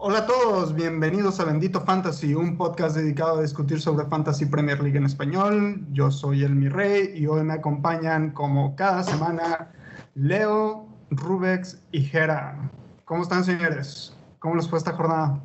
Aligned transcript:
Hola 0.00 0.20
a 0.20 0.26
todos, 0.26 0.74
bienvenidos 0.74 1.38
a 1.38 1.44
Bendito 1.44 1.80
Fantasy, 1.82 2.34
un 2.34 2.56
podcast 2.56 2.96
dedicado 2.96 3.38
a 3.38 3.42
discutir 3.42 3.80
sobre 3.80 4.06
Fantasy 4.06 4.46
Premier 4.46 4.82
League 4.82 4.96
en 4.96 5.04
español. 5.04 5.84
Yo 5.92 6.10
soy 6.10 6.44
el 6.44 6.54
Mi 6.54 6.68
Rey 6.68 7.12
y 7.14 7.26
hoy 7.26 7.42
me 7.42 7.54
acompañan 7.54 8.30
como 8.30 8.74
cada 8.74 9.02
semana 9.02 9.70
Leo, 10.14 10.88
Rubex 11.10 11.82
y 11.92 12.02
Jera. 12.02 12.70
¿Cómo 13.04 13.22
están 13.22 13.44
señores? 13.44 14.16
¿Cómo 14.38 14.54
les 14.54 14.68
fue 14.68 14.78
esta 14.78 14.92
jornada? 14.92 15.40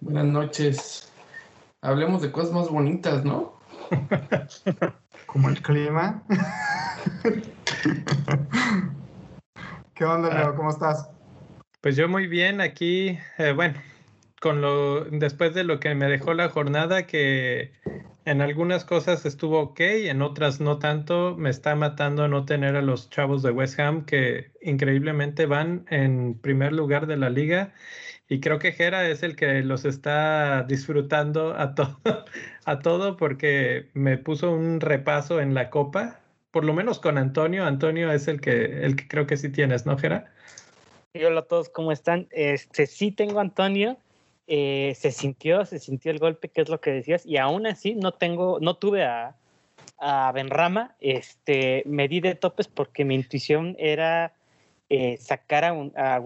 Buenas 0.00 0.26
noches. 0.26 1.07
Hablemos 1.88 2.20
de 2.20 2.30
cosas 2.30 2.52
más 2.52 2.68
bonitas, 2.68 3.24
¿no? 3.24 3.58
Como 5.26 5.48
el 5.48 5.62
clima. 5.62 6.22
¿Qué 9.94 10.04
onda, 10.04 10.34
Leo? 10.34 10.54
¿Cómo 10.54 10.68
estás? 10.68 11.08
Pues 11.80 11.96
yo 11.96 12.06
muy 12.06 12.26
bien 12.26 12.60
aquí, 12.60 13.18
eh, 13.38 13.52
bueno, 13.52 13.80
con 14.38 14.60
lo 14.60 15.06
después 15.06 15.54
de 15.54 15.64
lo 15.64 15.80
que 15.80 15.94
me 15.94 16.08
dejó 16.08 16.34
la 16.34 16.50
jornada, 16.50 17.06
que 17.06 17.72
en 18.26 18.42
algunas 18.42 18.84
cosas 18.84 19.24
estuvo 19.24 19.58
ok, 19.58 19.80
en 19.80 20.20
otras 20.20 20.60
no 20.60 20.78
tanto. 20.78 21.36
Me 21.38 21.48
está 21.48 21.74
matando 21.74 22.28
no 22.28 22.44
tener 22.44 22.76
a 22.76 22.82
los 22.82 23.08
chavos 23.08 23.42
de 23.42 23.50
West 23.50 23.80
Ham 23.80 24.04
que 24.04 24.50
increíblemente 24.60 25.46
van 25.46 25.86
en 25.88 26.38
primer 26.38 26.74
lugar 26.74 27.06
de 27.06 27.16
la 27.16 27.30
liga. 27.30 27.72
Y 28.30 28.40
creo 28.40 28.58
que 28.58 28.72
Jera 28.72 29.08
es 29.08 29.22
el 29.22 29.36
que 29.36 29.62
los 29.62 29.86
está 29.86 30.62
disfrutando 30.64 31.54
a 31.54 31.74
todo, 31.74 31.98
a 32.66 32.78
todo 32.80 33.16
porque 33.16 33.88
me 33.94 34.18
puso 34.18 34.52
un 34.52 34.80
repaso 34.80 35.40
en 35.40 35.54
la 35.54 35.70
copa, 35.70 36.20
por 36.50 36.64
lo 36.64 36.74
menos 36.74 36.98
con 36.98 37.16
Antonio. 37.16 37.64
Antonio 37.64 38.12
es 38.12 38.28
el 38.28 38.42
que, 38.42 38.84
el 38.84 38.96
que 38.96 39.08
creo 39.08 39.26
que 39.26 39.38
sí 39.38 39.48
tienes, 39.48 39.86
¿no, 39.86 39.96
Jera? 39.96 40.30
Hola 41.14 41.40
a 41.40 41.44
todos, 41.44 41.70
¿cómo 41.70 41.90
están? 41.90 42.28
Este, 42.30 42.86
sí 42.86 43.12
tengo 43.12 43.40
Antonio, 43.40 43.96
eh, 44.46 44.92
se 44.94 45.10
sintió, 45.10 45.64
se 45.64 45.78
sintió 45.78 46.12
el 46.12 46.18
golpe, 46.18 46.50
que 46.50 46.60
es 46.60 46.68
lo 46.68 46.82
que 46.82 46.92
decías, 46.92 47.24
y 47.24 47.38
aún 47.38 47.66
así 47.66 47.94
no 47.94 48.12
tengo, 48.12 48.58
no 48.60 48.76
tuve 48.76 49.04
a, 49.04 49.36
a 49.96 50.32
Benrama, 50.32 50.96
este, 51.00 51.82
me 51.86 52.08
di 52.08 52.20
de 52.20 52.34
topes 52.34 52.68
porque 52.68 53.06
mi 53.06 53.14
intuición 53.14 53.74
era 53.78 54.34
eh, 54.90 55.18
sacar 55.18 55.66
a, 55.66 55.72
un, 55.74 55.92
a 55.96 56.18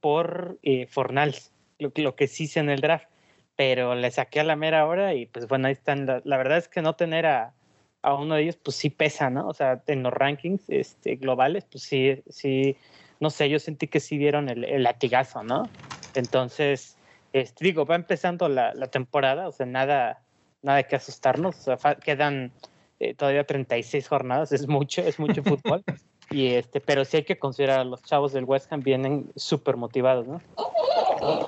por 0.00 0.58
eh, 0.62 0.86
Fornals, 0.86 1.52
lo, 1.78 1.92
lo, 1.94 2.16
que 2.16 2.26
sí 2.28 2.44
hice 2.44 2.60
en 2.60 2.70
el 2.70 2.80
draft, 2.80 3.08
pero 3.56 3.94
le 3.94 4.10
saqué 4.10 4.40
a 4.40 4.44
la 4.44 4.56
mera 4.56 4.86
hora 4.86 5.14
y 5.14 5.26
pues 5.26 5.48
bueno, 5.48 5.66
ahí 5.66 5.72
están, 5.72 6.06
la, 6.06 6.20
la 6.24 6.36
verdad 6.36 6.58
es 6.58 6.68
que 6.68 6.82
no 6.82 6.94
tener 6.94 7.26
a, 7.26 7.54
a, 8.02 8.14
uno 8.14 8.34
de 8.34 8.42
ellos 8.42 8.56
pues 8.56 8.76
sí 8.76 8.90
pesa, 8.90 9.30
¿no? 9.30 9.48
O 9.48 9.54
sea, 9.54 9.82
en 9.86 10.02
los 10.02 10.12
rankings 10.12 10.68
este, 10.68 11.16
globales, 11.16 11.64
pues 11.70 11.84
sí, 11.84 12.22
sí 12.28 12.76
no 13.20 13.30
sé, 13.30 13.48
yo 13.48 13.58
sentí 13.58 13.88
que 13.88 14.00
sí 14.00 14.18
dieron 14.18 14.48
el, 14.48 14.64
el 14.64 14.82
latigazo, 14.82 15.42
¿no? 15.42 15.68
Entonces, 16.14 16.96
este, 17.32 17.64
digo, 17.64 17.84
va 17.84 17.96
empezando 17.96 18.48
la, 18.48 18.74
la, 18.74 18.88
temporada, 18.88 19.48
o 19.48 19.52
sea, 19.52 19.66
nada, 19.66 20.22
nada 20.62 20.82
que 20.84 20.96
asustarnos, 20.96 21.66
o 21.68 21.76
sea, 21.76 21.94
quedan 21.96 22.52
eh, 23.00 23.14
todavía 23.14 23.44
36 23.44 24.08
jornadas, 24.08 24.52
es 24.52 24.68
mucho, 24.68 25.02
es 25.02 25.18
mucho 25.18 25.42
fútbol, 25.42 25.82
y 26.30 26.48
este, 26.48 26.80
pero 26.80 27.04
sí 27.04 27.18
hay 27.18 27.24
que 27.24 27.38
considerar, 27.38 27.84
los 27.86 28.02
chavos 28.02 28.32
del 28.32 28.44
West 28.44 28.72
Ham 28.72 28.82
vienen 28.82 29.30
súper 29.36 29.76
motivados, 29.76 30.26
¿no? 30.26 30.40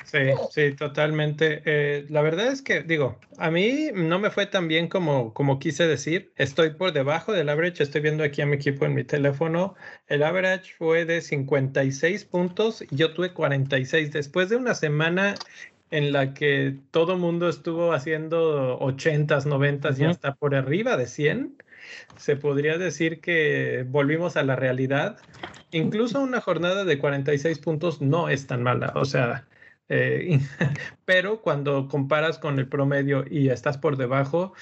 Sí, 0.04 0.18
sí, 0.50 0.72
totalmente. 0.74 1.62
Eh, 1.64 2.06
la 2.08 2.22
verdad 2.22 2.48
es 2.48 2.62
que, 2.62 2.82
digo, 2.82 3.18
a 3.38 3.50
mí 3.50 3.90
no 3.94 4.18
me 4.18 4.30
fue 4.30 4.46
tan 4.46 4.68
bien 4.68 4.88
como, 4.88 5.32
como 5.34 5.58
quise 5.58 5.86
decir. 5.86 6.32
Estoy 6.36 6.70
por 6.70 6.92
debajo 6.92 7.32
del 7.32 7.48
average. 7.48 7.82
Estoy 7.82 8.00
viendo 8.00 8.24
aquí 8.24 8.42
a 8.42 8.46
mi 8.46 8.56
equipo 8.56 8.86
en 8.86 8.94
mi 8.94 9.04
teléfono. 9.04 9.74
El 10.08 10.22
average 10.22 10.72
fue 10.76 11.04
de 11.04 11.20
56 11.20 12.24
puntos 12.24 12.82
y 12.82 12.96
yo 12.96 13.14
tuve 13.14 13.32
46. 13.32 14.12
Después 14.12 14.48
de 14.48 14.56
una 14.56 14.74
semana 14.74 15.34
en 15.90 16.12
la 16.12 16.34
que 16.34 16.76
todo 16.90 17.16
mundo 17.16 17.48
estuvo 17.48 17.92
haciendo 17.92 18.78
80s, 18.80 19.44
90s 19.46 19.98
y 19.98 20.04
hasta 20.04 20.34
por 20.34 20.54
arriba 20.54 20.96
de 20.96 21.06
100, 21.06 21.56
se 22.16 22.36
podría 22.36 22.78
decir 22.78 23.20
que 23.20 23.84
volvimos 23.88 24.36
a 24.36 24.42
la 24.42 24.56
realidad. 24.56 25.18
Incluso 25.72 26.20
una 26.20 26.40
jornada 26.40 26.84
de 26.84 26.98
46 26.98 27.58
puntos 27.58 28.00
no 28.00 28.28
es 28.28 28.46
tan 28.46 28.62
mala. 28.62 28.92
O 28.96 29.04
sea, 29.04 29.46
eh, 29.90 30.38
pero 31.04 31.42
cuando 31.42 31.88
comparas 31.88 32.38
con 32.38 32.60
el 32.60 32.68
promedio 32.68 33.24
y 33.28 33.48
estás 33.48 33.76
por 33.76 33.96
debajo, 33.96 34.54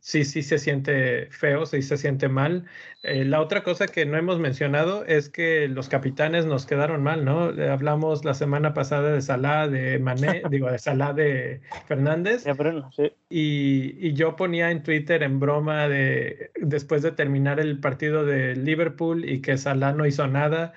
sí, 0.00 0.24
sí 0.24 0.42
se 0.42 0.58
siente 0.58 1.28
feo, 1.30 1.64
sí 1.64 1.80
se 1.80 1.96
siente 1.96 2.28
mal. 2.28 2.66
Eh, 3.02 3.24
la 3.24 3.40
otra 3.40 3.62
cosa 3.62 3.86
que 3.86 4.04
no 4.04 4.18
hemos 4.18 4.38
mencionado 4.38 5.06
es 5.06 5.30
que 5.30 5.68
los 5.68 5.88
capitanes 5.88 6.44
nos 6.44 6.66
quedaron 6.66 7.02
mal, 7.02 7.24
¿no? 7.24 7.44
Hablamos 7.70 8.26
la 8.26 8.34
semana 8.34 8.74
pasada 8.74 9.10
de 9.10 9.22
Salah, 9.22 9.68
de 9.68 9.98
Mané, 9.98 10.42
digo, 10.50 10.70
de 10.70 10.78
Salah 10.78 11.14
de 11.14 11.62
Fernández. 11.88 12.44
Bruno, 12.56 12.90
sí. 12.92 13.10
y, 13.30 14.06
y, 14.06 14.12
yo 14.12 14.36
ponía 14.36 14.70
en 14.70 14.82
Twitter 14.82 15.22
en 15.22 15.40
broma 15.40 15.88
de 15.88 16.50
después 16.60 17.00
de 17.00 17.12
terminar 17.12 17.58
el 17.58 17.80
partido 17.80 18.26
de 18.26 18.54
Liverpool 18.54 19.24
y 19.26 19.40
que 19.40 19.56
Salah 19.56 19.92
no 19.92 20.04
hizo 20.04 20.26
nada. 20.28 20.74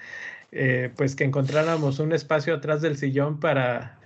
Eh, 0.52 0.92
pues 0.96 1.16
que 1.16 1.26
encontráramos 1.26 2.00
un 2.00 2.14
espacio 2.14 2.56
atrás 2.56 2.82
del 2.82 2.98
sillón 2.98 3.40
para, 3.40 4.00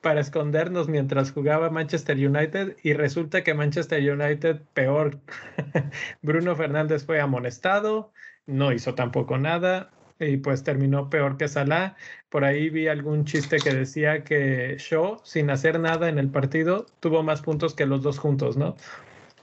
para 0.00 0.20
escondernos 0.20 0.88
mientras 0.88 1.32
jugaba 1.32 1.70
Manchester 1.70 2.16
United 2.16 2.76
y 2.82 2.92
resulta 2.92 3.42
que 3.42 3.54
Manchester 3.54 4.12
United 4.12 4.60
peor. 4.74 5.18
Bruno 6.22 6.54
Fernández 6.54 7.04
fue 7.04 7.20
amonestado, 7.20 8.12
no 8.46 8.72
hizo 8.72 8.94
tampoco 8.94 9.38
nada 9.38 9.90
y 10.18 10.36
pues 10.36 10.62
terminó 10.62 11.08
peor 11.08 11.36
que 11.36 11.48
Salah. 11.48 11.96
Por 12.28 12.44
ahí 12.44 12.68
vi 12.68 12.88
algún 12.88 13.24
chiste 13.24 13.56
que 13.56 13.74
decía 13.74 14.22
que 14.22 14.76
Shaw, 14.78 15.20
sin 15.24 15.50
hacer 15.50 15.80
nada 15.80 16.08
en 16.08 16.18
el 16.18 16.28
partido, 16.28 16.86
tuvo 17.00 17.22
más 17.22 17.40
puntos 17.40 17.74
que 17.74 17.86
los 17.86 18.02
dos 18.02 18.18
juntos, 18.18 18.56
¿no? 18.56 18.76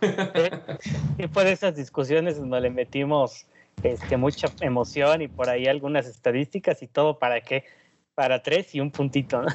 Y 1.18 1.28
de 1.28 1.52
esas 1.52 1.76
discusiones 1.76 2.38
donde 2.38 2.62
le 2.62 2.70
metimos 2.70 3.48
este, 3.84 4.18
mucha 4.18 4.52
emoción 4.62 5.22
y 5.22 5.28
por 5.28 5.50
ahí 5.50 5.68
algunas 5.68 6.08
estadísticas 6.08 6.82
y 6.82 6.88
todo 6.88 7.20
para 7.20 7.42
qué, 7.42 7.66
para 8.16 8.42
tres 8.42 8.74
y 8.76 8.80
un 8.80 8.92
puntito, 8.92 9.42
¿no? 9.42 9.48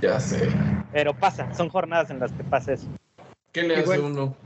Ya 0.00 0.20
sé. 0.20 0.48
Pero 0.92 1.14
pasa, 1.14 1.52
son 1.54 1.68
jornadas 1.68 2.10
en 2.10 2.20
las 2.20 2.32
que 2.32 2.44
pasa 2.44 2.72
eso. 2.72 2.86
¿Qué 3.52 3.62
le 3.62 3.76
hace 3.76 3.98
uno? 3.98 4.36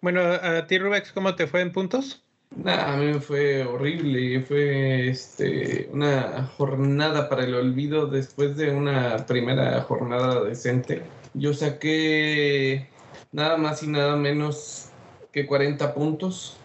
Bueno, 0.00 0.20
a 0.20 0.66
ti 0.66 0.78
Rubex, 0.78 1.12
¿cómo 1.12 1.34
te 1.36 1.46
fue 1.46 1.60
en 1.60 1.72
puntos? 1.72 2.24
Nah, 2.56 2.92
a 2.92 2.96
mí 2.96 3.06
me 3.06 3.20
fue 3.20 3.64
horrible, 3.64 4.40
fue 4.42 5.08
este, 5.08 5.88
una 5.92 6.44
jornada 6.56 7.28
para 7.28 7.44
el 7.44 7.54
olvido 7.54 8.06
después 8.06 8.56
de 8.56 8.70
una 8.70 9.24
primera 9.26 9.80
jornada 9.82 10.44
decente. 10.44 11.02
Yo 11.34 11.54
saqué 11.54 12.88
nada 13.30 13.56
más 13.56 13.82
y 13.82 13.86
nada 13.86 14.16
menos 14.16 14.90
que 15.32 15.46
40 15.46 15.94
puntos 15.94 16.58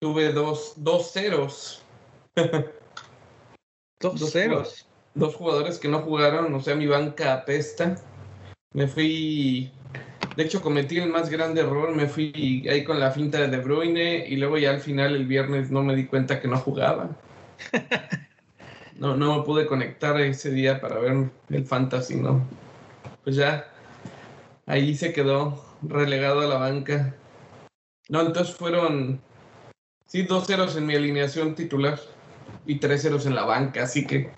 tuve 0.00 0.32
dos, 0.32 0.74
dos 0.76 1.12
ceros. 1.12 1.82
dos, 4.00 4.20
dos 4.20 4.30
ceros. 4.30 4.88
Dos 5.14 5.34
jugadores 5.36 5.78
que 5.78 5.88
no 5.88 6.00
jugaron, 6.00 6.52
o 6.54 6.60
sea, 6.60 6.74
mi 6.74 6.86
banca 6.86 7.34
apesta. 7.34 7.96
Me 8.72 8.88
fui. 8.88 9.70
De 10.36 10.42
hecho, 10.42 10.60
cometí 10.60 10.98
el 10.98 11.10
más 11.10 11.30
grande 11.30 11.60
error. 11.60 11.94
Me 11.94 12.08
fui 12.08 12.66
ahí 12.68 12.82
con 12.82 12.98
la 12.98 13.12
finta 13.12 13.38
de 13.38 13.48
De 13.48 13.58
Bruyne 13.58 14.26
y 14.26 14.36
luego 14.36 14.58
ya 14.58 14.70
al 14.70 14.80
final, 14.80 15.14
el 15.14 15.26
viernes, 15.26 15.70
no 15.70 15.82
me 15.82 15.94
di 15.94 16.06
cuenta 16.06 16.40
que 16.40 16.48
no 16.48 16.58
jugaba. 16.58 17.16
No, 18.96 19.16
no 19.16 19.36
me 19.36 19.42
pude 19.42 19.66
conectar 19.66 20.20
ese 20.20 20.50
día 20.50 20.80
para 20.80 20.98
ver 20.98 21.30
el 21.50 21.66
fantasy, 21.66 22.14
¿no? 22.14 22.46
Pues 23.24 23.36
ya, 23.36 23.66
ahí 24.66 24.94
se 24.94 25.12
quedó 25.12 25.64
relegado 25.82 26.40
a 26.40 26.46
la 26.46 26.58
banca. 26.58 27.14
No, 28.08 28.20
entonces 28.20 28.54
fueron 28.54 29.20
Sí, 30.14 30.22
dos 30.22 30.46
ceros 30.46 30.76
en 30.76 30.86
mi 30.86 30.94
alineación 30.94 31.56
titular 31.56 31.98
y 32.66 32.76
tres 32.76 33.02
ceros 33.02 33.26
en 33.26 33.34
la 33.34 33.42
banca, 33.42 33.82
así 33.82 34.06
que 34.06 34.30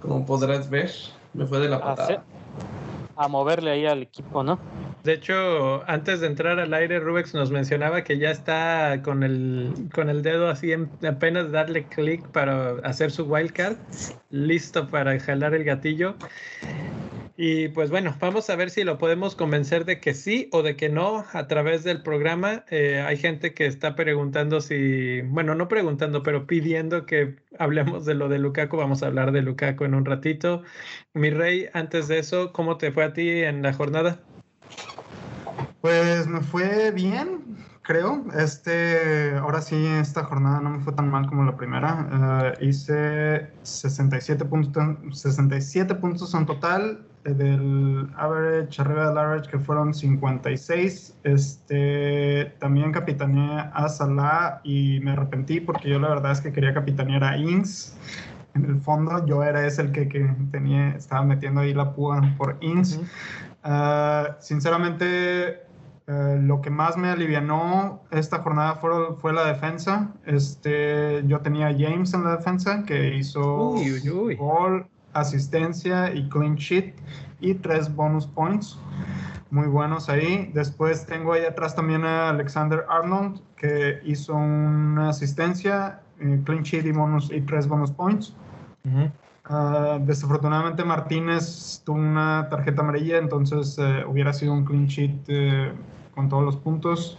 como 0.00 0.24
podrás 0.24 0.70
ver, 0.70 0.90
me 1.34 1.44
fue 1.44 1.60
de 1.60 1.68
la 1.68 1.78
patada. 1.78 2.24
A, 3.16 3.28
moverle 3.28 3.72
ahí 3.72 3.84
al 3.84 4.00
equipo, 4.00 4.42
¿no? 4.42 4.58
De 5.04 5.12
hecho, 5.12 5.86
antes 5.90 6.20
de 6.20 6.26
entrar 6.28 6.58
al 6.58 6.72
aire, 6.72 7.00
Rubex 7.00 7.34
nos 7.34 7.50
mencionaba 7.50 8.02
que 8.02 8.16
ya 8.16 8.30
está 8.30 9.02
con 9.04 9.22
el, 9.24 9.74
con 9.94 10.08
el 10.08 10.22
dedo 10.22 10.48
así, 10.48 10.72
en, 10.72 10.88
apenas 11.06 11.52
darle 11.52 11.84
clic 11.84 12.26
para 12.28 12.78
hacer 12.82 13.10
su 13.10 13.24
wildcard, 13.24 13.76
listo 14.30 14.88
para 14.88 15.20
jalar 15.20 15.52
el 15.52 15.64
gatillo. 15.64 16.14
Y 17.36 17.68
pues 17.68 17.90
bueno, 17.90 18.14
vamos 18.20 18.50
a 18.50 18.56
ver 18.56 18.68
si 18.68 18.84
lo 18.84 18.98
podemos 18.98 19.34
convencer 19.34 19.86
de 19.86 20.00
que 20.00 20.12
sí 20.12 20.48
o 20.52 20.62
de 20.62 20.76
que 20.76 20.90
no 20.90 21.24
a 21.32 21.46
través 21.46 21.82
del 21.82 22.02
programa. 22.02 22.64
Eh, 22.68 23.02
hay 23.06 23.16
gente 23.16 23.54
que 23.54 23.64
está 23.66 23.94
preguntando 23.94 24.60
si, 24.60 25.22
bueno, 25.22 25.54
no 25.54 25.66
preguntando, 25.66 26.22
pero 26.22 26.46
pidiendo 26.46 27.06
que 27.06 27.36
hablemos 27.58 28.04
de 28.04 28.14
lo 28.14 28.28
de 28.28 28.38
Lukaku. 28.38 28.76
Vamos 28.76 29.02
a 29.02 29.06
hablar 29.06 29.32
de 29.32 29.40
Lukaku 29.40 29.84
en 29.84 29.94
un 29.94 30.04
ratito. 30.04 30.62
Mi 31.14 31.30
rey, 31.30 31.68
antes 31.72 32.06
de 32.08 32.18
eso, 32.18 32.52
¿cómo 32.52 32.76
te 32.76 32.92
fue 32.92 33.04
a 33.04 33.14
ti 33.14 33.30
en 33.30 33.62
la 33.62 33.72
jornada? 33.72 34.20
Pues 35.80 36.26
me 36.26 36.42
fue 36.42 36.90
bien, 36.90 37.56
creo. 37.80 38.26
Este, 38.38 39.32
ahora 39.36 39.62
sí, 39.62 39.86
esta 39.86 40.22
jornada 40.24 40.60
no 40.60 40.68
me 40.68 40.80
fue 40.80 40.92
tan 40.92 41.10
mal 41.10 41.26
como 41.28 41.44
la 41.44 41.56
primera. 41.56 42.54
Eh, 42.60 42.66
hice 42.66 43.48
67 43.62 44.44
puntos, 44.44 44.84
67 45.18 45.94
puntos 45.94 46.34
en 46.34 46.44
total 46.44 47.06
del 47.24 48.10
average, 48.16 48.80
arriba 48.80 49.08
del 49.08 49.18
average, 49.18 49.50
que 49.50 49.58
fueron 49.58 49.94
56. 49.94 51.18
Este, 51.24 52.54
también 52.58 52.92
capitaneé 52.92 53.70
a 53.72 53.88
Salah 53.88 54.60
y 54.64 55.00
me 55.00 55.12
arrepentí 55.12 55.60
porque 55.60 55.88
yo 55.88 55.98
la 55.98 56.08
verdad 56.08 56.32
es 56.32 56.40
que 56.40 56.52
quería 56.52 56.74
capitanear 56.74 57.24
a 57.24 57.36
Ings. 57.36 57.96
En 58.54 58.64
el 58.66 58.80
fondo, 58.80 59.24
yo 59.24 59.42
era 59.42 59.66
ese 59.66 59.82
el 59.82 59.92
que, 59.92 60.08
que 60.08 60.28
tenía, 60.50 60.90
estaba 60.90 61.22
metiendo 61.22 61.62
ahí 61.62 61.72
la 61.72 61.94
púa 61.94 62.20
por 62.36 62.58
Ings. 62.60 63.00
Uh, 63.64 64.32
sinceramente, 64.40 65.62
eh, 66.06 66.38
lo 66.42 66.60
que 66.60 66.68
más 66.68 66.96
me 66.96 67.08
alivianó 67.08 68.02
esta 68.10 68.38
jornada 68.38 68.74
fue, 68.74 68.90
fue, 69.20 69.32
la 69.32 69.44
defensa. 69.44 70.12
Este, 70.26 71.22
yo 71.26 71.40
tenía 71.40 71.68
a 71.68 71.72
James 71.72 72.12
en 72.12 72.24
la 72.24 72.36
defensa 72.36 72.82
que 72.84 73.16
hizo 73.16 73.70
uy, 73.70 74.10
uy. 74.10 74.34
gol, 74.34 74.86
asistencia 75.14 76.12
y 76.14 76.28
clean 76.28 76.56
sheet 76.56 76.94
y 77.40 77.54
tres 77.54 77.94
bonus 77.94 78.26
points. 78.26 78.78
Muy 79.50 79.66
buenos 79.66 80.08
ahí. 80.08 80.50
Después 80.54 81.04
tengo 81.04 81.34
ahí 81.34 81.44
atrás 81.44 81.74
también 81.74 82.04
a 82.04 82.30
Alexander 82.30 82.86
Arnold 82.88 83.40
que 83.56 84.00
hizo 84.04 84.34
una 84.34 85.10
asistencia, 85.10 86.00
eh, 86.20 86.40
clean 86.44 86.62
sheet 86.62 86.86
y, 86.86 86.92
bonus, 86.92 87.30
y 87.30 87.40
tres 87.42 87.68
bonus 87.68 87.90
points. 87.90 88.34
Uh 88.84 88.88
-huh. 88.88 89.12
uh, 89.50 90.06
desafortunadamente 90.06 90.84
Martínez 90.84 91.82
tuvo 91.84 91.98
una 91.98 92.48
tarjeta 92.48 92.82
amarilla, 92.82 93.18
entonces 93.18 93.78
uh, 93.78 94.08
hubiera 94.10 94.32
sido 94.32 94.52
un 94.52 94.64
clean 94.64 94.86
sheet 94.86 95.24
eh, 95.28 95.72
con 96.14 96.28
todos 96.28 96.44
los 96.44 96.56
puntos. 96.56 97.18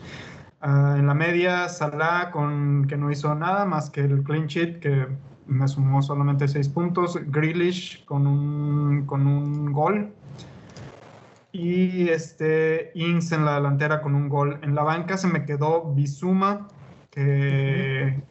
Uh, 0.62 0.96
en 0.96 1.08
la 1.08 1.14
media, 1.14 1.70
Salah, 1.70 2.32
con, 2.32 2.86
que 2.88 2.98
no 2.98 3.12
hizo 3.12 3.34
nada 3.36 3.66
más 3.66 3.90
que 3.90 4.02
el 4.02 4.24
clean 4.24 4.48
sheet, 4.48 4.80
que 4.80 5.08
me 5.48 5.68
sumó 5.68 6.02
solamente 6.02 6.48
seis 6.48 6.70
puntos. 6.70 7.20
Grealish 7.28 8.06
con 8.06 8.28
un, 8.28 9.06
con 9.06 9.28
un 9.28 9.72
gol. 9.72 10.14
Y 11.52 12.10
este, 12.10 12.92
Ings 12.96 13.32
en 13.32 13.46
la 13.46 13.56
delantera 13.56 14.02
con 14.02 14.16
un 14.16 14.28
gol. 14.28 14.60
En 14.64 14.74
la 14.76 14.84
banca 14.84 15.18
se 15.18 15.28
me 15.28 15.46
quedó 15.46 15.94
Bizuma, 15.94 16.68
que 17.12 18.24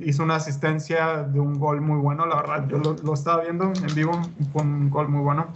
hizo 0.00 0.22
una 0.22 0.36
asistencia 0.36 1.24
de 1.24 1.40
un 1.40 1.58
gol 1.58 1.80
muy 1.80 1.98
bueno. 1.98 2.26
La 2.26 2.36
verdad, 2.36 2.68
yo 2.68 2.78
lo, 2.78 3.14
estaba 3.14 3.42
viendo 3.42 3.72
en 3.74 3.94
vivo 3.94 4.12
con 4.52 4.68
un 4.68 4.90
gol 4.90 5.08
muy 5.08 5.22
bueno. 5.22 5.48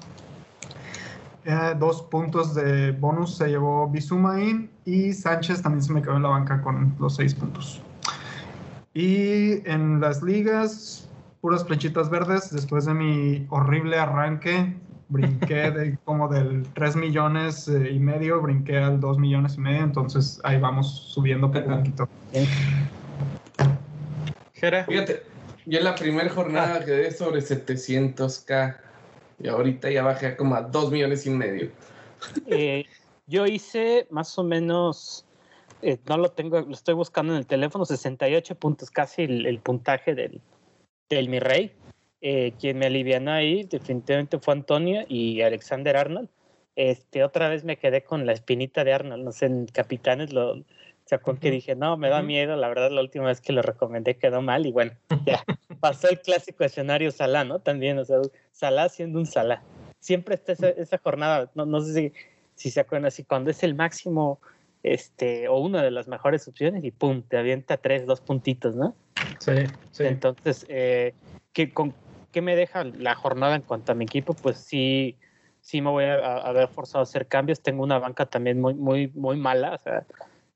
Eh, 1.44 1.74
dos 1.78 2.02
puntos 2.02 2.54
de 2.54 2.92
bonus 2.92 3.36
se 3.36 3.48
llevó 3.48 3.88
Bizuma 3.88 4.34
ahí 4.34 4.68
y 4.84 5.12
Sánchez 5.12 5.62
también 5.62 5.82
se 5.82 5.92
me 5.92 6.02
quedó 6.02 6.16
en 6.16 6.24
la 6.24 6.28
banca 6.28 6.60
con 6.60 6.94
los 6.98 7.14
seis 7.16 7.34
puntos. 7.34 7.82
Y 8.98 9.62
en 9.64 10.00
las 10.00 10.24
ligas, 10.24 11.08
puras 11.40 11.64
flechitas 11.64 12.10
verdes. 12.10 12.50
Después 12.50 12.84
de 12.84 12.94
mi 12.94 13.46
horrible 13.48 13.96
arranque, 13.96 14.74
brinqué 15.08 15.70
de 15.70 15.96
como 16.04 16.26
del 16.26 16.64
3 16.74 16.96
millones 16.96 17.68
eh, 17.68 17.92
y 17.92 18.00
medio, 18.00 18.42
brinqué 18.42 18.78
al 18.78 18.98
2 18.98 19.18
millones 19.18 19.54
y 19.54 19.60
medio. 19.60 19.84
Entonces 19.84 20.40
ahí 20.42 20.58
vamos 20.58 21.12
subiendo 21.14 21.48
poco 21.48 21.70
a 21.70 21.76
poquito. 21.76 22.08
Jera. 24.54 24.84
Fíjate, 24.84 25.22
yo 25.64 25.78
en 25.78 25.84
la 25.84 25.94
primera 25.94 26.28
jornada 26.28 26.80
ah. 26.80 26.84
quedé 26.84 27.12
sobre 27.12 27.40
700k. 27.40 28.78
Y 29.38 29.46
ahorita 29.46 29.92
ya 29.92 30.02
bajé 30.02 30.34
como 30.34 30.56
a 30.56 30.62
2 30.62 30.90
millones 30.90 31.24
y 31.24 31.30
medio. 31.30 31.70
Eh, 32.48 32.84
yo 33.28 33.46
hice 33.46 34.08
más 34.10 34.36
o 34.40 34.42
menos, 34.42 35.24
eh, 35.82 35.98
no 36.08 36.16
lo 36.18 36.30
tengo, 36.30 36.60
lo 36.60 36.72
estoy 36.72 36.94
buscando 36.94 37.32
en 37.32 37.38
el 37.38 37.46
teléfono, 37.46 37.84
68 37.84 38.54
puntos, 38.56 38.90
casi 38.90 39.22
el, 39.22 39.46
el 39.46 39.60
puntaje 39.60 40.14
del, 40.14 40.40
del 41.08 41.28
mi 41.28 41.38
rey. 41.38 41.72
Eh, 42.20 42.52
quien 42.58 42.78
me 42.78 42.86
alivianó 42.86 43.30
ahí 43.30 43.62
definitivamente 43.64 44.38
fue 44.40 44.54
Antonio 44.54 45.04
y 45.08 45.40
Alexander 45.42 45.96
Arnold. 45.96 46.28
Este, 46.74 47.24
otra 47.24 47.48
vez 47.48 47.64
me 47.64 47.76
quedé 47.76 48.02
con 48.02 48.26
la 48.26 48.32
espinita 48.32 48.84
de 48.84 48.92
Arnold, 48.92 49.24
no 49.24 49.32
sé, 49.32 49.46
en 49.46 49.66
Capitanes 49.66 50.32
lo, 50.32 50.62
sea, 51.08 51.18
con 51.18 51.38
que 51.38 51.50
dije, 51.50 51.74
no, 51.74 51.96
me 51.96 52.10
da 52.10 52.22
miedo, 52.22 52.54
la 52.56 52.68
verdad 52.68 52.90
la 52.90 53.00
última 53.00 53.26
vez 53.26 53.40
que 53.40 53.52
lo 53.52 53.62
recomendé 53.62 54.16
quedó 54.16 54.42
mal 54.42 54.66
y 54.66 54.72
bueno, 54.72 54.92
ya 55.24 55.42
pasó 55.80 56.08
el 56.10 56.20
clásico 56.20 56.64
escenario 56.64 57.10
Salah, 57.10 57.44
¿no? 57.44 57.60
También, 57.60 57.98
o 57.98 58.04
sea, 58.04 58.18
Salah 58.52 58.88
siendo 58.90 59.18
un 59.18 59.26
Salah. 59.26 59.62
Siempre 60.00 60.34
está 60.34 60.52
esa, 60.52 60.68
esa 60.68 60.98
jornada, 60.98 61.50
no, 61.54 61.64
no 61.64 61.80
sé 61.80 61.94
si, 61.94 62.12
si 62.54 62.70
se 62.70 62.80
acuerdan 62.80 63.06
así, 63.06 63.24
cuando 63.24 63.50
es 63.50 63.62
el 63.62 63.74
máximo 63.74 64.40
este, 64.82 65.48
o 65.48 65.58
una 65.58 65.82
de 65.82 65.90
las 65.90 66.08
mejores 66.08 66.46
opciones 66.48 66.84
y 66.84 66.90
pum, 66.90 67.22
te 67.22 67.36
avienta 67.36 67.76
tres, 67.76 68.06
dos 68.06 68.20
puntitos, 68.20 68.76
¿no? 68.76 68.94
Sí, 69.38 69.52
sí. 69.90 70.04
Entonces, 70.04 70.66
eh, 70.68 71.14
¿qué, 71.52 71.72
con, 71.72 71.94
¿qué 72.32 72.42
me 72.42 72.56
deja 72.56 72.84
la 72.84 73.14
jornada 73.14 73.56
en 73.56 73.62
cuanto 73.62 73.92
a 73.92 73.94
mi 73.94 74.04
equipo? 74.04 74.34
Pues 74.34 74.58
sí, 74.58 75.16
sí 75.60 75.80
me 75.80 75.90
voy 75.90 76.04
a, 76.04 76.38
haber 76.38 76.68
forzado 76.68 77.00
a 77.00 77.02
hacer 77.02 77.26
cambios. 77.26 77.60
Tengo 77.60 77.82
una 77.82 77.98
banca 77.98 78.26
también 78.26 78.60
muy, 78.60 78.74
muy, 78.74 79.08
muy 79.14 79.36
mala, 79.36 79.74
o 79.74 79.78
sea, 79.78 80.04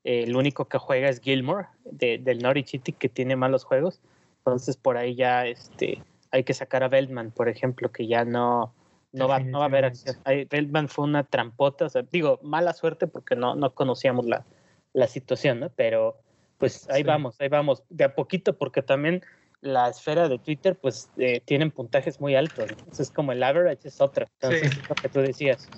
eh, 0.05 0.25
el 0.25 0.37
único 0.37 0.67
que 0.67 0.79
juega 0.79 1.09
es 1.09 1.21
Gilmore 1.21 1.69
de, 1.85 2.19
del 2.19 2.39
Norwich 2.39 2.69
City 2.69 2.93
que 2.93 3.09
tiene 3.09 3.37
malos 3.37 3.65
juegos. 3.65 4.01
Entonces 4.39 4.77
por 4.77 4.97
ahí 4.97 5.15
ya 5.15 5.47
este, 5.47 6.03
hay 6.31 6.45
que 6.45 6.55
sacar 6.55 6.83
a 6.83 6.89
Beltman, 6.89 7.31
por 7.31 7.49
ejemplo, 7.49 7.93
que 7.93 8.07
ya 8.07 8.25
no, 8.25 8.73
no, 9.13 9.29
va, 9.29 9.41
no 9.41 9.59
va 9.59 9.65
a 9.65 9.69
haber 9.69 9.85
acción. 9.85 10.17
Ahí, 10.25 10.45
Beltman 10.45 10.89
fue 10.89 11.05
una 11.05 11.25
trampota, 11.25 11.87
o 11.87 11.89
sea, 11.89 12.03
digo, 12.03 12.41
mala 12.43 12.73
suerte 12.73 13.07
porque 13.07 13.37
no, 13.37 13.55
no 13.55 13.75
conocíamos 13.75 14.27
la, 14.27 14.45
la 14.93 15.07
situación, 15.07 15.61
¿no? 15.61 15.71
Pero 15.71 16.19
pues 16.59 16.89
ahí 16.91 17.03
sí. 17.03 17.07
vamos, 17.07 17.37
ahí 17.41 17.49
vamos, 17.49 17.83
de 17.89 18.05
a 18.05 18.15
poquito, 18.15 18.57
porque 18.57 18.83
también 18.83 19.23
la 19.61 19.89
esfera 19.89 20.29
de 20.29 20.39
Twitter, 20.39 20.77
pues 20.77 21.11
eh, 21.17 21.41
tienen 21.45 21.71
puntajes 21.71 22.21
muy 22.21 22.35
altos. 22.35 22.71
Entonces, 22.71 23.11
como 23.11 23.33
el 23.33 23.43
average 23.43 23.89
es 23.89 24.01
otra. 24.01 24.29
Entonces, 24.41 24.73
sí. 24.73 24.81
lo 24.89 24.95
que 24.95 25.09
tú 25.09 25.21
decías. 25.21 25.69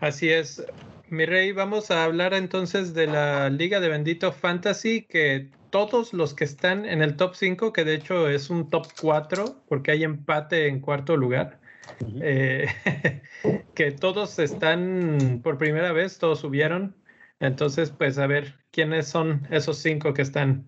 Así 0.00 0.30
es. 0.30 0.64
Mi 1.08 1.26
rey, 1.26 1.52
vamos 1.52 1.90
a 1.90 2.04
hablar 2.04 2.34
entonces 2.34 2.94
de 2.94 3.06
la 3.06 3.50
Liga 3.50 3.78
de 3.78 3.88
Bendito 3.88 4.32
Fantasy, 4.32 5.02
que 5.02 5.48
todos 5.70 6.12
los 6.12 6.34
que 6.34 6.44
están 6.44 6.84
en 6.86 7.02
el 7.02 7.16
top 7.16 7.34
5, 7.34 7.72
que 7.72 7.84
de 7.84 7.94
hecho 7.94 8.28
es 8.28 8.50
un 8.50 8.68
top 8.68 8.86
4, 9.00 9.62
porque 9.68 9.92
hay 9.92 10.04
empate 10.04 10.68
en 10.68 10.80
cuarto 10.80 11.16
lugar, 11.16 11.60
uh 12.00 12.04
-huh. 12.04 12.20
eh, 12.22 13.22
que 13.74 13.90
todos 13.92 14.38
están 14.38 15.40
por 15.42 15.58
primera 15.58 15.92
vez, 15.92 16.18
todos 16.18 16.40
subieron. 16.40 16.96
Entonces, 17.40 17.90
pues 17.90 18.18
a 18.18 18.26
ver, 18.26 18.54
¿quiénes 18.70 19.08
son 19.08 19.46
esos 19.50 19.78
cinco 19.78 20.14
que 20.14 20.22
están? 20.22 20.66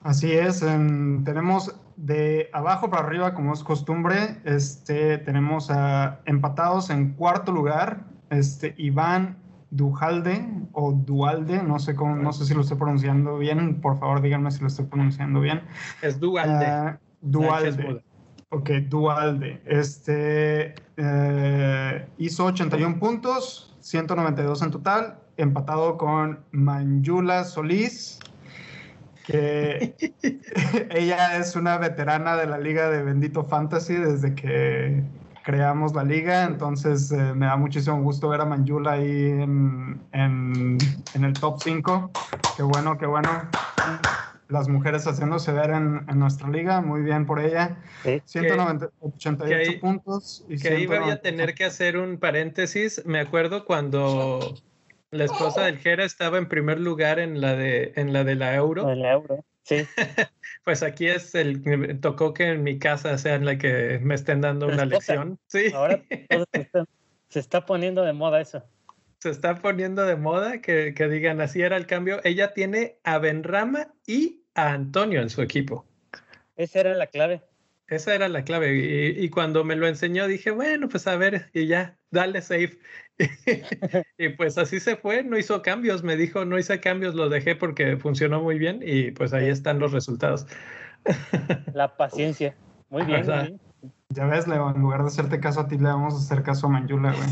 Así 0.00 0.32
es, 0.32 0.62
en, 0.62 1.24
tenemos 1.24 1.76
de 1.96 2.48
abajo 2.54 2.88
para 2.88 3.06
arriba, 3.06 3.34
como 3.34 3.52
es 3.52 3.62
costumbre, 3.62 4.38
este, 4.44 5.18
tenemos 5.18 5.70
a, 5.70 6.20
empatados 6.24 6.88
en 6.88 7.12
cuarto 7.12 7.52
lugar, 7.52 8.06
este, 8.30 8.74
Iván 8.78 9.36
Duhalde 9.70 10.48
o 10.72 10.92
Dualde, 10.92 11.62
no 11.62 11.78
sé 11.78 11.94
cómo, 11.94 12.16
no 12.16 12.32
sé 12.32 12.46
si 12.46 12.54
lo 12.54 12.62
estoy 12.62 12.78
pronunciando 12.78 13.36
bien, 13.36 13.80
por 13.82 13.98
favor 13.98 14.22
díganme 14.22 14.50
si 14.50 14.60
lo 14.60 14.68
estoy 14.68 14.86
pronunciando 14.86 15.40
bien. 15.40 15.62
Es 16.00 16.18
Dualde. 16.18 16.98
Uh, 17.20 17.30
Dualde. 17.30 18.02
Ok, 18.52 18.68
Dualde. 18.88 19.62
Este 19.64 20.74
eh, 20.96 22.08
hizo 22.18 22.46
81 22.46 22.98
puntos, 22.98 23.72
192 23.78 24.62
en 24.62 24.70
total, 24.72 25.18
empatado 25.36 25.96
con 25.96 26.40
Manjula 26.50 27.44
Solís, 27.44 28.18
que 29.24 29.94
ella 30.90 31.36
es 31.36 31.54
una 31.54 31.78
veterana 31.78 32.36
de 32.36 32.48
la 32.48 32.58
liga 32.58 32.90
de 32.90 33.04
Bendito 33.04 33.44
Fantasy 33.44 33.94
desde 33.94 34.34
que 34.34 35.04
creamos 35.44 35.94
la 35.94 36.02
liga, 36.02 36.42
entonces 36.42 37.12
eh, 37.12 37.32
me 37.34 37.46
da 37.46 37.56
muchísimo 37.56 38.02
gusto 38.02 38.30
ver 38.30 38.40
a 38.40 38.46
Manjula 38.46 38.92
ahí 38.94 39.28
en, 39.30 40.00
en, 40.10 40.76
en, 41.14 41.24
el 41.24 41.32
top 41.34 41.62
5. 41.62 42.10
Qué 42.56 42.64
bueno, 42.64 42.98
qué 42.98 43.06
bueno. 43.06 43.28
Las 44.50 44.68
mujeres 44.68 45.06
haciéndose 45.06 45.52
ver 45.52 45.70
en, 45.70 46.04
en 46.08 46.18
nuestra 46.18 46.48
liga, 46.48 46.80
muy 46.80 47.02
bien 47.02 47.24
por 47.24 47.40
ella. 47.40 47.78
¿Sí? 48.02 48.20
188 48.24 49.38
que 49.38 49.54
ahí, 49.54 49.78
puntos. 49.78 50.44
Y 50.48 50.58
que 50.58 50.68
ahí 50.68 50.86
voy 50.86 51.10
a 51.10 51.20
tener 51.20 51.54
que 51.54 51.64
hacer 51.64 51.96
un 51.96 52.18
paréntesis. 52.18 53.02
Me 53.06 53.20
acuerdo 53.20 53.64
cuando 53.64 54.54
la 55.10 55.24
esposa 55.24 55.64
del 55.64 55.78
Jera 55.78 56.04
estaba 56.04 56.38
en 56.38 56.48
primer 56.48 56.80
lugar 56.80 57.18
en 57.18 57.40
la 57.40 57.54
de, 57.54 57.92
en 57.96 58.12
la, 58.12 58.24
de 58.24 58.34
la 58.36 58.54
Euro. 58.54 58.90
En 58.90 59.02
la 59.02 59.12
Euro. 59.12 59.44
Sí. 59.64 59.86
pues 60.64 60.82
aquí 60.82 61.06
es 61.06 61.34
el 61.34 61.60
me 61.60 61.94
tocó 61.94 62.32
que 62.32 62.48
en 62.48 62.62
mi 62.62 62.78
casa 62.78 63.16
sea 63.18 63.34
en 63.34 63.44
la 63.44 63.58
que 63.58 63.98
me 64.02 64.14
estén 64.14 64.40
dando 64.40 64.66
una 64.66 64.84
lección. 64.84 65.38
Sí. 65.46 65.72
Ahora 65.74 66.02
se 66.08 66.60
está, 66.60 66.84
se 67.28 67.40
está, 67.40 67.66
poniendo 67.66 68.02
de 68.02 68.12
moda 68.12 68.40
eso. 68.40 68.62
Se 69.18 69.30
está 69.30 69.56
poniendo 69.56 70.04
de 70.04 70.16
moda 70.16 70.60
que, 70.60 70.94
que, 70.94 71.08
digan 71.08 71.40
así 71.40 71.60
era 71.60 71.76
el 71.76 71.86
cambio. 71.86 72.20
Ella 72.24 72.52
tiene 72.52 72.98
a 73.04 73.18
Benrama 73.18 73.92
y 74.06 74.39
a 74.54 74.72
Antonio 74.72 75.20
en 75.20 75.30
su 75.30 75.42
equipo. 75.42 75.84
Esa 76.56 76.80
era 76.80 76.94
la 76.94 77.06
clave. 77.06 77.42
esa 77.88 78.14
era 78.14 78.28
la 78.28 78.44
clave. 78.44 78.74
Y, 78.74 79.24
y, 79.24 79.30
cuando 79.30 79.64
me 79.64 79.76
lo 79.76 79.86
enseñó 79.86 80.26
dije, 80.26 80.50
bueno, 80.50 80.88
pues 80.88 81.06
a 81.06 81.16
ver, 81.16 81.50
y 81.52 81.66
ya, 81.66 81.96
dale 82.10 82.42
save. 82.42 82.78
y 84.18 84.28
pues 84.30 84.58
así 84.58 84.80
se 84.80 84.96
fue, 84.96 85.22
no 85.22 85.38
hizo 85.38 85.62
cambios, 85.62 86.02
me 86.02 86.16
dijo, 86.16 86.44
no 86.44 86.58
hice 86.58 86.80
cambios, 86.80 87.14
lo 87.14 87.28
dejé 87.28 87.54
porque 87.54 87.96
funcionó 87.96 88.42
muy 88.42 88.58
bien 88.58 88.80
y 88.82 89.10
pues 89.10 89.32
ahí 89.32 89.48
están 89.48 89.78
los 89.78 89.92
resultados. 89.92 90.46
la 91.74 91.96
paciencia. 91.96 92.54
Muy 92.88 93.04
bien, 93.04 93.26
muy 93.26 93.36
bien. 93.36 93.60
Ya 94.10 94.26
ves, 94.26 94.48
Leo, 94.48 94.70
en 94.74 94.80
lugar 94.80 95.02
de 95.02 95.08
hacerte 95.08 95.40
caso 95.40 95.60
a 95.60 95.68
ti, 95.68 95.76
le 95.76 95.84
vamos 95.84 96.14
a 96.14 96.18
hacer 96.18 96.42
caso 96.42 96.66
a 96.66 96.70
Manjula, 96.70 97.12
güey. 97.12 97.28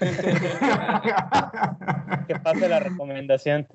que 2.26 2.34
pase 2.40 2.68
la 2.68 2.80
recomendación. 2.80 3.66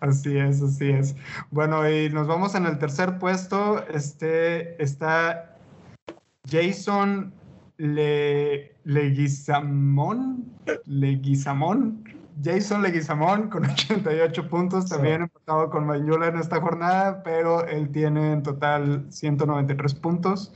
Así 0.00 0.36
es, 0.36 0.62
así 0.62 0.90
es. 0.90 1.16
Bueno, 1.50 1.88
y 1.88 2.08
nos 2.10 2.26
vamos 2.26 2.54
en 2.54 2.66
el 2.66 2.78
tercer 2.78 3.18
puesto. 3.18 3.84
Este 3.88 4.80
está 4.82 5.56
Jason 6.48 7.34
Le, 7.76 8.76
Leguizamón. 8.84 10.44
Leguizamón. 10.86 12.04
Jason 12.42 12.82
Leguizamón 12.82 13.48
con 13.48 13.64
88 13.70 14.48
puntos, 14.48 14.88
también 14.88 15.22
empatado 15.22 15.70
con 15.70 15.86
Mañula 15.86 16.28
en 16.28 16.38
esta 16.38 16.60
jornada, 16.60 17.22
pero 17.24 17.66
él 17.66 17.90
tiene 17.90 18.32
en 18.32 18.42
total 18.42 19.06
193 19.10 19.94
puntos. 19.94 20.52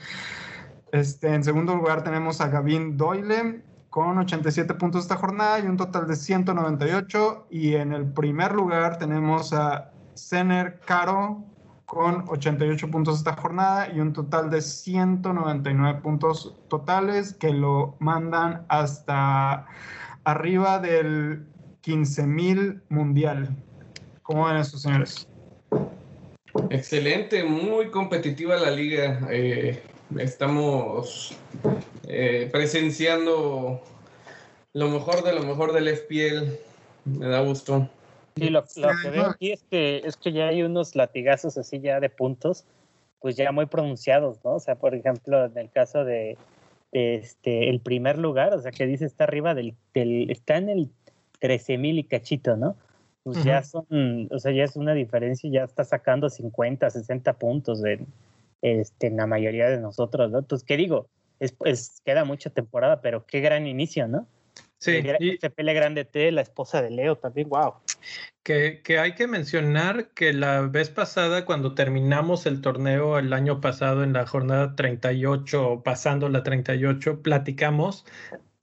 Este, 0.93 1.35
en 1.35 1.43
segundo 1.43 1.75
lugar 1.75 2.05
tenemos 2.05 2.41
a 2.41 2.49
Gavin 2.49 2.97
Doyle 2.97 3.65
con 3.93 4.17
87 4.17 4.73
puntos 4.77 5.03
esta 5.03 5.17
jornada 5.17 5.61
y 5.61 5.67
un 5.67 5.77
total 5.77 6.09
de 6.09 6.17
198. 6.17 7.47
Y 7.51 7.75
en 7.75 7.93
el 7.93 8.07
primer 8.11 8.53
lugar 8.53 8.97
tenemos 8.97 9.53
a 9.53 9.93
Sener 10.15 10.81
Caro 10.87 11.45
con 11.85 12.25
88 12.27 12.91
puntos 12.91 13.19
esta 13.19 13.35
jornada 13.35 13.93
y 13.93 14.01
un 14.01 14.15
total 14.15 14.49
de 14.49 14.63
199 14.63 16.01
puntos 16.01 16.55
totales 16.69 17.35
que 17.35 17.51
lo 17.51 17.95
mandan 17.99 18.65
hasta 18.71 19.67
arriba 20.25 20.79
del 20.79 21.47
15.000 21.85 22.81
mundial. 22.89 23.55
¿Cómo 24.23 24.47
ven 24.47 24.57
estos 24.57 24.81
señores? 24.81 25.29
Excelente, 26.71 27.45
muy 27.45 27.91
competitiva 27.91 28.57
la 28.57 28.71
liga. 28.71 29.21
Eh, 29.31 29.83
estamos 30.19 31.37
eh, 32.09 32.49
presenciando 32.53 33.83
lo 34.73 34.89
mejor 34.89 35.23
de 35.23 35.35
lo 35.35 35.43
mejor 35.43 35.73
del 35.73 35.89
FPL. 35.89 36.49
Me 37.05 37.27
da 37.29 37.41
gusto. 37.41 37.89
Sí, 38.37 38.49
lo, 38.49 38.65
que 38.65 39.11
veo 39.11 39.27
aquí 39.27 39.53
es 39.53 39.63
que, 39.71 40.03
es 40.05 40.17
que 40.17 40.33
ya 40.33 40.49
hay 40.49 40.63
unos 40.63 40.95
latigazos 40.95 41.59
así 41.59 41.81
ya 41.81 42.01
de 42.01 42.09
puntos, 42.09 42.65
pues 43.21 43.37
ya 43.37 43.53
muy 43.53 43.67
pronunciados, 43.67 44.39
¿no? 44.45 44.55
O 44.55 44.61
sea, 44.61 44.77
por 44.77 44.95
ejemplo, 44.95 45.45
en 45.45 45.59
el 45.59 45.71
caso 45.71 46.05
de, 46.05 46.39
este, 46.93 47.69
el 47.69 47.81
primer 47.81 48.19
lugar, 48.19 48.55
o 48.55 48.61
sea, 48.61 48.71
que 48.71 48.87
dice 48.87 49.05
está 49.05 49.25
arriba 49.25 49.55
del, 49.55 49.75
del 49.93 50.31
está 50.31 50.57
en 50.57 50.69
el 50.71 50.91
13 51.41 51.77
mil 51.77 51.99
y 51.99 52.05
cachito, 52.05 52.57
¿no? 52.57 52.77
Pues 53.25 53.45
ya 53.45 53.63
son, 53.63 54.29
o 54.31 54.39
sea, 54.39 54.53
ya 54.53 54.65
es 54.65 54.75
una 54.77 54.95
diferencia, 54.95 55.49
ya 55.51 55.65
está 55.65 55.85
sacando 55.85 56.29
50, 56.29 56.91
60 56.91 57.33
puntos 57.35 57.81
de, 57.81 58.05
este, 58.63 59.09
en 59.09 59.17
la 59.17 59.27
mayoría 59.27 59.69
de 59.69 59.79
nosotros, 59.79 60.31
¿no? 60.31 60.39
Entonces, 60.39 60.67
¿qué 60.67 60.77
digo? 60.77 61.09
Es, 61.41 62.01
queda 62.05 62.25
mucha 62.25 62.51
temporada, 62.51 63.01
pero 63.01 63.27
qué 63.27 63.41
gran 63.41 63.67
inicio, 63.67 64.07
¿no? 64.07 64.29
Sí. 64.79 65.03
Y, 65.21 65.39
pele 65.39 65.75
Grande 65.75 66.05
T, 66.05 66.33
la 66.33 66.41
esposa 66.41 66.83
de 66.83 66.91
Leo 66.91 67.17
también, 67.17 67.49
wow. 67.49 67.75
Que, 68.43 68.81
que, 68.83 68.99
hay 68.99 69.15
que 69.15 69.29
mencionar 69.29 70.09
que 70.09 70.33
la 70.33 70.63
vez 70.63 70.91
pasada, 70.91 71.45
cuando 71.45 71.75
terminamos 71.75 72.47
el 72.47 72.61
torneo 72.61 73.19
el 73.19 73.33
año 73.33 73.61
pasado 73.61 74.03
en 74.03 74.13
la 74.13 74.27
jornada 74.27 74.75
38, 74.75 75.83
pasando 75.85 76.29
la 76.29 76.43
38, 76.43 77.23
platicamos 77.23 78.05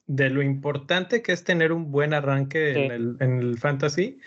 de 0.07 0.29
lo 0.29 0.41
importante 0.41 1.21
que 1.21 1.31
es 1.31 1.43
tener 1.43 1.71
un 1.71 1.91
buen 1.91 2.13
arranque 2.13 2.85
en, 2.85 2.91
el, 2.91 3.17
en 3.19 3.39
el 3.39 3.57
fantasy, 3.57 4.19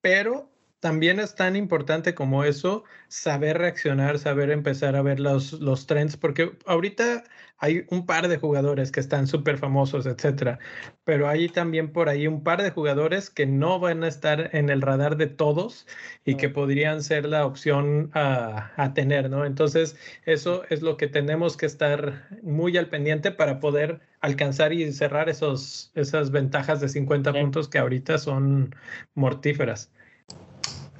pero 0.00 0.49
también 0.80 1.20
es 1.20 1.34
tan 1.34 1.56
importante 1.56 2.14
como 2.14 2.44
eso, 2.44 2.84
saber 3.08 3.58
reaccionar, 3.58 4.18
saber 4.18 4.50
empezar 4.50 4.96
a 4.96 5.02
ver 5.02 5.20
los, 5.20 5.52
los 5.52 5.86
trends, 5.86 6.16
porque 6.16 6.56
ahorita 6.66 7.24
hay 7.58 7.84
un 7.90 8.06
par 8.06 8.28
de 8.28 8.38
jugadores 8.38 8.90
que 8.90 9.00
están 9.00 9.26
súper 9.26 9.58
famosos, 9.58 10.06
etcétera, 10.06 10.58
pero 11.04 11.28
hay 11.28 11.48
también 11.50 11.92
por 11.92 12.08
ahí 12.08 12.26
un 12.26 12.42
par 12.42 12.62
de 12.62 12.70
jugadores 12.70 13.28
que 13.28 13.44
no 13.46 13.78
van 13.78 14.02
a 14.02 14.08
estar 14.08 14.50
en 14.56 14.70
el 14.70 14.80
radar 14.80 15.16
de 15.18 15.26
todos 15.26 15.86
y 16.24 16.36
que 16.36 16.48
podrían 16.48 17.02
ser 17.02 17.26
la 17.26 17.44
opción 17.46 18.10
a, 18.14 18.72
a 18.82 18.94
tener, 18.94 19.28
¿no? 19.30 19.44
Entonces, 19.44 19.96
eso 20.24 20.64
es 20.70 20.80
lo 20.82 20.96
que 20.96 21.08
tenemos 21.08 21.56
que 21.58 21.66
estar 21.66 22.28
muy 22.42 22.76
al 22.78 22.88
pendiente 22.88 23.30
para 23.32 23.60
poder 23.60 24.00
alcanzar 24.20 24.72
y 24.72 24.90
cerrar 24.92 25.28
esos, 25.28 25.92
esas 25.94 26.30
ventajas 26.30 26.80
de 26.80 26.88
50 26.88 27.32
puntos 27.32 27.68
que 27.68 27.78
ahorita 27.78 28.18
son 28.18 28.74
mortíferas. 29.14 29.92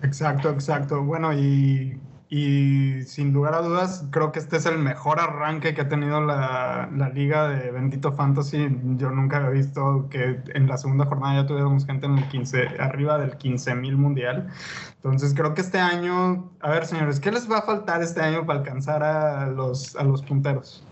Exacto, 0.02 0.50
exacto. 0.50 1.02
Bueno, 1.02 1.33
y, 1.33 2.00
y, 2.28 3.02
sin 3.02 3.33
lugar 3.33 3.54
a 3.54 3.61
dudas, 3.61 4.07
creo 4.11 4.33
que 4.33 4.38
este 4.38 4.57
es 4.57 4.66
el 4.66 4.78
mejor 4.78 5.21
arranque 5.21 5.75
que 5.75 5.83
ha 5.83 5.88
tenido 5.88 6.21
la, 6.21 6.88
la, 6.95 7.09
liga 7.11 7.49
de 7.49 7.71
Bendito 7.71 8.12
Fantasy. 8.12 8.69
Yo 8.97 9.11
nunca 9.11 9.38
había 9.38 9.50
visto 9.50 10.09
que 10.11 10.40
en 10.54 10.69
la 10.69 10.78
segunda 10.78 11.07
jornada 11.07 11.42
ya 11.42 11.47
tuviéramos 11.47 11.85
gente 11.85 12.07
en 12.07 12.19
el 12.19 12.28
15, 12.28 12.76
arriba 12.78 13.19
del 13.19 13.37
15 13.37 13.75
mil 13.75 13.97
mundial. 13.97 14.49
Entonces 14.97 15.35
creo 15.35 15.54
que 15.54 15.61
este 15.61 15.78
año, 15.78 16.50
a 16.61 16.71
ver 16.71 16.87
señores, 16.87 17.21
¿qué 17.21 17.33
les 17.33 17.50
va 17.50 17.59
a 17.59 17.62
faltar 17.62 18.02
este 18.02 18.21
año 18.23 18.47
para 18.47 18.61
alcanzar 18.61 19.02
a 19.02 19.47
los, 19.49 19.97
a 19.97 20.04
los 20.04 20.23
punteros? 20.23 20.85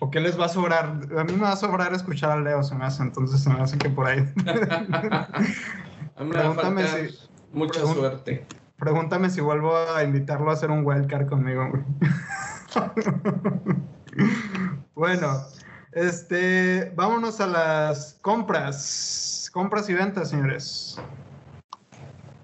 ¿O 0.00 0.10
qué 0.10 0.20
les 0.20 0.38
va 0.38 0.46
a 0.46 0.48
sobrar? 0.48 1.00
A 1.18 1.24
mí 1.24 1.32
me 1.32 1.42
va 1.42 1.52
a 1.52 1.56
sobrar 1.56 1.92
escuchar 1.94 2.32
a 2.32 2.40
Leo, 2.40 2.62
se 2.62 2.74
me 2.74 2.84
hace, 2.84 3.02
entonces 3.02 3.40
se 3.40 3.50
me 3.50 3.60
hace 3.60 3.78
que 3.78 3.90
por 3.90 4.06
ahí. 4.06 4.24
Pregúntame 6.16 6.86
si 6.86 7.33
Mucha 7.54 7.80
suerte. 7.80 8.44
Pregúntame 8.76 9.30
si 9.30 9.40
vuelvo 9.40 9.76
a 9.76 10.02
invitarlo 10.02 10.50
a 10.50 10.54
hacer 10.54 10.70
un 10.70 10.84
wildcard 10.84 11.28
conmigo. 11.28 11.70
bueno, 14.94 15.46
este, 15.92 16.92
vámonos 16.96 17.40
a 17.40 17.46
las 17.46 18.18
compras. 18.20 19.48
Compras 19.52 19.88
y 19.88 19.94
ventas, 19.94 20.30
señores. 20.30 20.98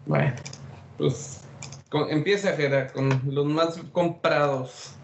Bueno, 0.06 0.36
pues 0.96 1.44
empieza 2.08 2.52
Gera 2.52 2.86
con 2.86 3.20
los 3.26 3.46
más 3.46 3.80
comprados. 3.90 4.94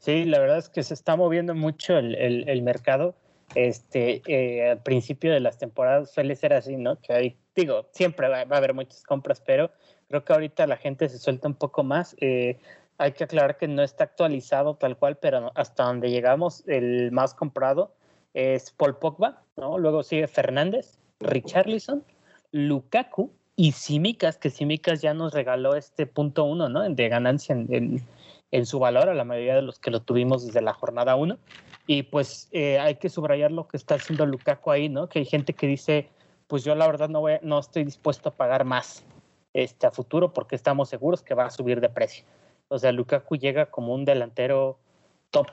Sí, 0.00 0.26
la 0.26 0.38
verdad 0.38 0.58
es 0.58 0.68
que 0.68 0.82
se 0.82 0.92
está 0.92 1.16
moviendo 1.16 1.54
mucho 1.54 1.96
el, 1.96 2.62
mercado. 2.62 3.16
Este, 3.54 4.20
eh, 4.26 4.72
al 4.72 4.82
principio 4.82 5.32
de 5.32 5.40
las 5.40 5.56
temporadas 5.56 6.12
suele 6.12 6.36
ser 6.36 6.52
así, 6.52 6.76
¿no? 6.76 7.00
Que 7.00 7.12
hay 7.14 7.38
digo, 7.54 7.86
siempre 7.92 8.28
va, 8.28 8.38
a 8.40 8.56
haber 8.56 8.74
muchas 8.74 9.02
compras, 9.02 9.40
pero 9.44 9.70
creo 10.08 10.24
que 10.24 10.32
ahorita 10.32 10.66
la 10.66 10.76
gente 10.76 11.08
se 11.08 11.18
suelta 11.18 11.48
un 11.48 11.54
poco 11.54 11.82
más. 11.82 12.16
Eh, 12.20 12.58
hay 12.98 13.12
que 13.12 13.24
aclarar 13.24 13.56
que 13.56 13.68
no 13.68 13.82
está 13.82 14.04
actualizado 14.04 14.76
tal 14.76 14.96
cual, 14.96 15.16
pero 15.16 15.52
hasta 15.54 15.84
donde 15.84 16.10
llegamos, 16.10 16.62
el 16.66 17.10
más 17.12 17.34
comprado 17.34 17.94
es 18.34 18.70
Paul 18.72 18.96
Pogba, 18.96 19.42
¿no? 19.56 19.78
Luego 19.78 20.02
sigue 20.02 20.26
Fernández, 20.26 20.98
Richarlison, 21.20 22.04
Lukaku 22.52 23.32
y 23.56 23.72
Simicas, 23.72 24.38
que 24.38 24.50
Simicas 24.50 25.00
ya 25.00 25.14
nos 25.14 25.32
regaló 25.32 25.74
este 25.74 26.06
punto 26.06 26.44
uno, 26.44 26.68
¿no? 26.68 26.88
De 26.88 27.08
ganancia 27.08 27.54
en, 27.54 28.02
en, 28.50 28.66
su 28.66 28.78
valor 28.78 29.08
a 29.08 29.14
la 29.14 29.24
mayoría 29.24 29.56
de 29.56 29.62
los 29.62 29.78
que 29.78 29.90
lo 29.90 30.02
tuvimos 30.02 30.46
desde 30.46 30.60
la 30.60 30.72
jornada 30.72 31.16
uno. 31.16 31.38
Y 31.86 32.04
pues 32.04 32.48
eh, 32.52 32.78
hay 32.78 32.96
que 32.96 33.08
subrayar 33.08 33.52
lo 33.52 33.68
que 33.68 33.76
está 33.76 33.96
haciendo 33.96 34.26
Lukaku 34.26 34.70
ahí, 34.70 34.88
¿no? 34.88 35.08
Que 35.08 35.20
hay 35.20 35.24
gente 35.24 35.52
que 35.52 35.66
dice, 35.66 36.08
pues 36.46 36.64
yo 36.64 36.74
la 36.74 36.86
verdad 36.86 37.08
no, 37.08 37.20
voy, 37.20 37.34
no 37.42 37.58
estoy 37.58 37.84
dispuesto 37.84 38.28
a 38.28 38.34
pagar 38.34 38.64
más 38.64 39.04
este, 39.52 39.86
a 39.86 39.90
futuro 39.90 40.32
porque 40.32 40.56
estamos 40.56 40.88
seguros 40.88 41.22
que 41.22 41.34
va 41.34 41.46
a 41.46 41.50
subir 41.50 41.80
de 41.80 41.88
precio. 41.88 42.24
O 42.68 42.78
sea, 42.78 42.92
Lukaku 42.92 43.36
llega 43.36 43.66
como 43.66 43.94
un 43.94 44.04
delantero 44.04 44.78
top, 45.30 45.48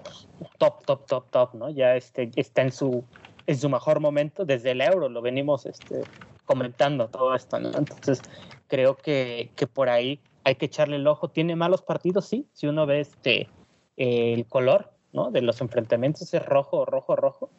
top, 0.57 0.85
top, 0.85 1.05
top, 1.05 1.29
top, 1.29 1.53
¿no? 1.53 1.69
Ya 1.69 1.95
este, 1.95 2.31
está 2.35 2.61
en 2.61 2.71
su, 2.71 3.03
en 3.47 3.57
su 3.57 3.69
mejor 3.69 3.99
momento 3.99 4.45
desde 4.45 4.71
el 4.71 4.81
euro, 4.81 5.09
lo 5.09 5.21
venimos 5.21 5.65
este, 5.65 6.03
comentando 6.45 7.09
todo 7.09 7.35
esto, 7.35 7.59
¿no? 7.59 7.69
Entonces, 7.69 8.21
creo 8.67 8.95
que, 8.95 9.51
que 9.55 9.67
por 9.67 9.89
ahí 9.89 10.19
hay 10.43 10.55
que 10.55 10.65
echarle 10.65 10.95
el 10.95 11.07
ojo. 11.07 11.29
¿Tiene 11.29 11.55
malos 11.55 11.81
partidos? 11.81 12.25
Sí, 12.25 12.47
si 12.53 12.67
uno 12.67 12.85
ve 12.85 13.01
este, 13.01 13.49
el 13.97 14.45
color, 14.47 14.91
¿no? 15.13 15.31
De 15.31 15.41
los 15.41 15.61
enfrentamientos 15.61 16.33
es 16.33 16.45
rojo, 16.45 16.85
rojo, 16.85 17.15
rojo 17.15 17.49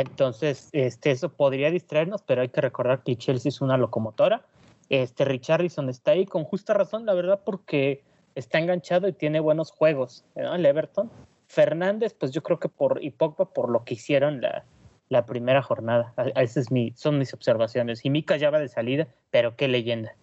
entonces, 0.00 0.68
este, 0.72 1.10
eso 1.10 1.30
podría 1.30 1.70
distraernos, 1.70 2.22
pero 2.22 2.42
hay 2.42 2.48
que 2.48 2.60
recordar 2.60 3.02
que 3.02 3.16
Chelsea 3.16 3.48
es 3.48 3.60
una 3.60 3.76
locomotora. 3.76 4.42
Este 4.88 5.24
Richarlison 5.24 5.88
está 5.88 6.12
ahí 6.12 6.26
con 6.26 6.44
justa 6.44 6.74
razón, 6.74 7.06
la 7.06 7.14
verdad, 7.14 7.40
porque 7.44 8.02
está 8.34 8.58
enganchado 8.58 9.08
y 9.08 9.12
tiene 9.12 9.40
buenos 9.40 9.70
juegos, 9.70 10.24
El 10.34 10.64
Everton. 10.64 11.10
Fernández, 11.48 12.14
pues 12.14 12.32
yo 12.32 12.42
creo 12.42 12.58
que 12.58 12.68
por 12.68 13.02
y 13.02 13.10
Pogba 13.10 13.52
por 13.52 13.70
lo 13.70 13.84
que 13.84 13.94
hicieron 13.94 14.40
la, 14.40 14.64
la 15.08 15.26
primera 15.26 15.62
jornada. 15.62 16.12
Esas 16.34 16.56
es 16.56 16.70
mi, 16.70 16.92
son 16.96 17.18
mis 17.18 17.32
observaciones. 17.32 18.04
Y 18.04 18.10
Mika 18.10 18.36
ya 18.36 18.50
va 18.50 18.58
de 18.58 18.68
salida, 18.68 19.08
pero 19.30 19.56
qué 19.56 19.68
leyenda. 19.68 20.14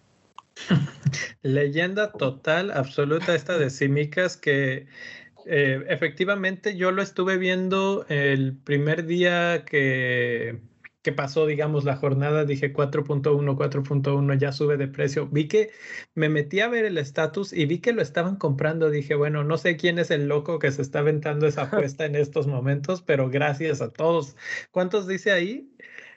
leyenda 1.42 2.12
total, 2.12 2.70
absoluta 2.70 3.34
esta 3.34 3.58
de 3.58 3.70
Simicas 3.70 4.36
que 4.36 4.86
eh, 5.46 5.84
efectivamente 5.88 6.76
yo 6.76 6.90
lo 6.90 7.02
estuve 7.02 7.38
viendo 7.38 8.06
el 8.08 8.56
primer 8.56 9.06
día 9.06 9.64
que, 9.64 10.60
que 11.04 11.12
pasó, 11.12 11.46
digamos, 11.46 11.84
la 11.84 11.96
jornada, 11.96 12.46
dije 12.46 12.72
4.1, 12.72 13.22
4.1, 13.22 14.38
ya 14.38 14.52
sube 14.52 14.78
de 14.78 14.88
precio. 14.88 15.28
Vi 15.28 15.48
que 15.48 15.70
me 16.14 16.30
metí 16.30 16.60
a 16.60 16.68
ver 16.68 16.86
el 16.86 16.96
estatus 16.96 17.52
y 17.52 17.66
vi 17.66 17.78
que 17.78 17.92
lo 17.92 18.00
estaban 18.00 18.36
comprando. 18.36 18.90
Dije, 18.90 19.14
bueno, 19.14 19.44
no 19.44 19.58
sé 19.58 19.76
quién 19.76 19.98
es 19.98 20.10
el 20.10 20.28
loco 20.28 20.58
que 20.58 20.72
se 20.72 20.80
está 20.80 21.00
aventando 21.00 21.46
esa 21.46 21.64
apuesta 21.64 22.06
en 22.06 22.14
estos 22.16 22.46
momentos, 22.46 23.02
pero 23.02 23.28
gracias 23.28 23.82
a 23.82 23.92
todos. 23.92 24.34
¿Cuántos 24.70 25.06
dice 25.06 25.30
ahí? 25.30 25.70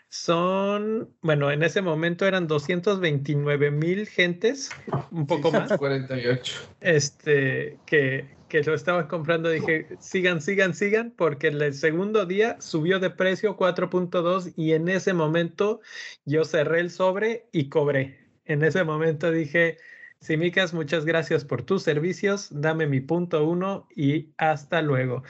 Son, 0.07 1.13
bueno, 1.21 1.51
en 1.51 1.63
ese 1.63 1.81
momento 1.81 2.25
eran 2.25 2.47
229 2.47 3.71
mil 3.71 4.07
gentes, 4.07 4.69
un 5.11 5.27
poco 5.27 5.51
más. 5.51 5.77
48. 5.77 6.53
Este, 6.79 7.77
que, 7.85 8.36
que 8.49 8.63
lo 8.63 8.73
estaban 8.73 9.07
comprando, 9.07 9.49
dije, 9.49 9.87
sigan, 9.99 10.41
sigan, 10.41 10.73
sigan, 10.73 11.11
porque 11.11 11.47
el 11.47 11.73
segundo 11.73 12.25
día 12.25 12.57
subió 12.59 12.99
de 12.99 13.09
precio 13.09 13.57
4.2 13.57 14.53
y 14.55 14.73
en 14.73 14.87
ese 14.87 15.13
momento 15.13 15.81
yo 16.25 16.45
cerré 16.45 16.79
el 16.79 16.89
sobre 16.89 17.47
y 17.51 17.69
cobré. 17.69 18.17
En 18.45 18.63
ese 18.63 18.83
momento 18.83 19.31
dije, 19.31 19.77
Simicas, 20.19 20.73
muchas 20.73 21.05
gracias 21.05 21.45
por 21.45 21.61
tus 21.61 21.83
servicios, 21.83 22.47
dame 22.51 22.87
mi 22.87 23.01
punto 23.01 23.45
uno 23.47 23.87
y 23.95 24.29
hasta 24.37 24.81
luego. 24.81 25.23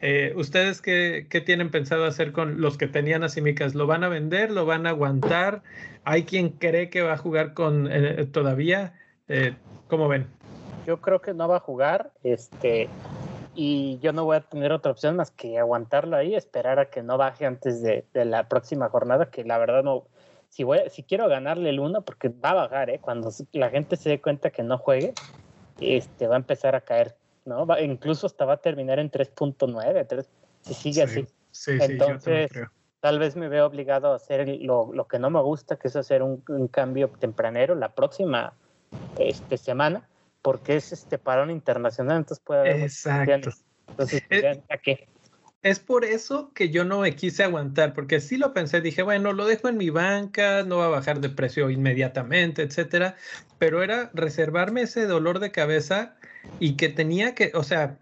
Eh, 0.00 0.32
¿Ustedes 0.34 0.80
qué, 0.80 1.26
qué, 1.28 1.40
tienen 1.40 1.70
pensado 1.70 2.06
hacer 2.06 2.32
con 2.32 2.60
los 2.60 2.78
que 2.78 2.86
tenían 2.86 3.22
a 3.22 3.28
Simicas? 3.28 3.74
¿Lo 3.74 3.86
van 3.86 4.02
a 4.02 4.08
vender? 4.08 4.50
¿Lo 4.50 4.64
van 4.64 4.86
a 4.86 4.90
aguantar? 4.90 5.62
¿Hay 6.04 6.22
quien 6.24 6.50
cree 6.50 6.88
que 6.88 7.02
va 7.02 7.14
a 7.14 7.18
jugar 7.18 7.52
con 7.52 7.88
eh, 7.90 8.26
todavía? 8.32 8.94
Eh, 9.28 9.54
¿Cómo 9.88 10.08
ven? 10.08 10.26
Yo 10.86 11.00
creo 11.00 11.20
que 11.20 11.34
no 11.34 11.48
va 11.48 11.56
a 11.56 11.60
jugar, 11.60 12.10
este, 12.22 12.88
y 13.54 13.98
yo 13.98 14.12
no 14.12 14.24
voy 14.24 14.36
a 14.36 14.40
tener 14.40 14.72
otra 14.72 14.92
opción 14.92 15.16
más 15.16 15.30
que 15.30 15.58
aguantarlo 15.58 16.16
ahí, 16.16 16.34
esperar 16.34 16.78
a 16.78 16.86
que 16.86 17.02
no 17.02 17.18
baje 17.18 17.46
antes 17.46 17.82
de, 17.82 18.04
de 18.12 18.24
la 18.24 18.48
próxima 18.48 18.88
jornada, 18.88 19.30
que 19.30 19.44
la 19.44 19.58
verdad 19.58 19.82
no, 19.82 20.04
si, 20.50 20.64
voy, 20.64 20.80
si 20.90 21.02
quiero 21.02 21.28
ganarle 21.28 21.70
el 21.70 21.80
1, 21.80 22.02
porque 22.02 22.28
va 22.28 22.50
a 22.50 22.54
bajar, 22.54 22.90
¿eh? 22.90 22.98
cuando 23.00 23.30
la 23.52 23.70
gente 23.70 23.96
se 23.96 24.10
dé 24.10 24.20
cuenta 24.20 24.50
que 24.50 24.62
no 24.62 24.78
juegue, 24.78 25.14
este, 25.80 26.26
va 26.26 26.34
a 26.34 26.38
empezar 26.38 26.74
a 26.74 26.80
caer, 26.80 27.16
¿no? 27.44 27.66
Va, 27.66 27.80
incluso 27.80 28.26
hasta 28.26 28.44
va 28.44 28.54
a 28.54 28.56
terminar 28.58 28.98
en 28.98 29.10
3.9, 29.10 30.26
si 30.60 30.74
sigue 30.74 31.06
sí, 31.06 31.20
así. 31.20 31.26
Sí, 31.52 31.78
Entonces, 31.80 32.50
sí, 32.52 32.60
tal 33.00 33.18
vez 33.18 33.36
me 33.36 33.48
veo 33.48 33.66
obligado 33.66 34.12
a 34.12 34.16
hacer 34.16 34.46
lo, 34.60 34.92
lo 34.92 35.06
que 35.06 35.18
no 35.18 35.30
me 35.30 35.40
gusta, 35.40 35.76
que 35.76 35.88
es 35.88 35.96
hacer 35.96 36.22
un, 36.22 36.42
un, 36.48 36.68
cambio 36.68 37.08
tempranero 37.18 37.74
la 37.74 37.94
próxima 37.94 38.52
este, 39.18 39.56
semana, 39.56 40.08
porque 40.42 40.76
es 40.76 40.92
este 40.92 41.18
parón 41.18 41.50
internacional, 41.50 42.18
entonces 42.18 42.42
puede 42.44 42.60
haber... 42.60 42.80
Exacto. 42.82 43.50
Entonces, 43.88 44.22
eh, 44.30 44.62
¿a 44.68 44.78
qué? 44.78 45.08
Es 45.62 45.78
por 45.78 46.06
eso 46.06 46.52
que 46.54 46.70
yo 46.70 46.84
no 46.84 47.00
me 47.00 47.14
quise 47.14 47.44
aguantar, 47.44 47.92
porque 47.92 48.20
sí 48.20 48.38
lo 48.38 48.54
pensé, 48.54 48.80
dije, 48.80 49.02
bueno, 49.02 49.34
lo 49.34 49.46
dejo 49.46 49.68
en 49.68 49.76
mi 49.76 49.90
banca, 49.90 50.62
no 50.62 50.78
va 50.78 50.86
a 50.86 50.88
bajar 50.88 51.20
de 51.20 51.28
precio 51.28 51.68
inmediatamente, 51.68 52.62
etcétera, 52.62 53.16
pero 53.58 53.82
era 53.82 54.10
reservarme 54.14 54.82
ese 54.82 55.04
dolor 55.06 55.38
de 55.38 55.50
cabeza 55.50 56.16
y 56.60 56.76
que 56.76 56.88
tenía 56.88 57.34
que, 57.34 57.50
o 57.54 57.62
sea, 57.62 57.98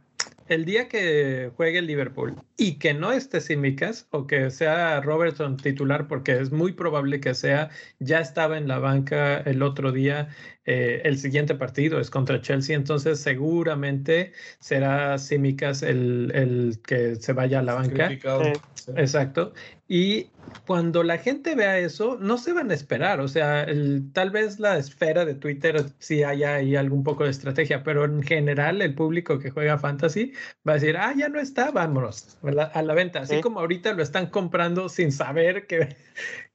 el 0.48 0.64
día 0.64 0.88
que 0.88 1.50
juegue 1.56 1.78
el 1.78 1.86
Liverpool 1.86 2.36
y 2.56 2.78
que 2.78 2.94
no 2.94 3.12
esté 3.12 3.40
Simicas 3.40 4.06
o 4.10 4.26
que 4.26 4.50
sea 4.50 5.00
Robertson 5.00 5.56
titular, 5.56 6.08
porque 6.08 6.38
es 6.38 6.50
muy 6.50 6.72
probable 6.72 7.20
que 7.20 7.34
sea, 7.34 7.70
ya 7.98 8.20
estaba 8.20 8.56
en 8.56 8.68
la 8.68 8.78
banca 8.78 9.38
el 9.38 9.62
otro 9.62 9.92
día, 9.92 10.28
eh, 10.70 11.00
el 11.04 11.16
siguiente 11.16 11.54
partido 11.54 11.98
es 11.98 12.10
contra 12.10 12.42
Chelsea, 12.42 12.76
entonces 12.76 13.20
seguramente 13.20 14.32
será 14.58 15.16
Simicas 15.16 15.82
el, 15.82 16.30
el 16.34 16.78
que 16.86 17.16
se 17.16 17.32
vaya 17.32 17.60
a 17.60 17.62
la 17.62 17.72
banca. 17.72 18.10
Sí. 18.10 18.92
Exacto. 18.94 19.54
Y 19.88 20.26
cuando 20.66 21.02
la 21.02 21.16
gente 21.16 21.54
vea 21.54 21.78
eso, 21.78 22.18
no 22.20 22.36
se 22.36 22.52
van 22.52 22.70
a 22.70 22.74
esperar. 22.74 23.18
O 23.20 23.28
sea, 23.28 23.62
el, 23.62 24.12
tal 24.12 24.30
vez 24.30 24.60
la 24.60 24.76
esfera 24.76 25.24
de 25.24 25.34
Twitter 25.34 25.86
sí 26.00 26.22
haya 26.22 26.56
ahí 26.56 26.76
algún 26.76 27.02
poco 27.02 27.24
de 27.24 27.30
estrategia, 27.30 27.82
pero 27.82 28.04
en 28.04 28.22
general 28.22 28.82
el 28.82 28.94
público 28.94 29.38
que 29.38 29.48
juega 29.48 29.78
fantasy 29.78 30.34
va 30.68 30.72
a 30.72 30.74
decir, 30.74 30.98
ah, 30.98 31.14
ya 31.16 31.30
no 31.30 31.40
está, 31.40 31.70
vámonos 31.70 32.36
¿verdad? 32.42 32.70
a 32.74 32.82
la 32.82 32.92
venta. 32.92 33.20
Así 33.20 33.36
sí. 33.36 33.40
como 33.40 33.60
ahorita 33.60 33.94
lo 33.94 34.02
están 34.02 34.26
comprando 34.26 34.90
sin 34.90 35.12
saber 35.12 35.66
que, 35.66 35.96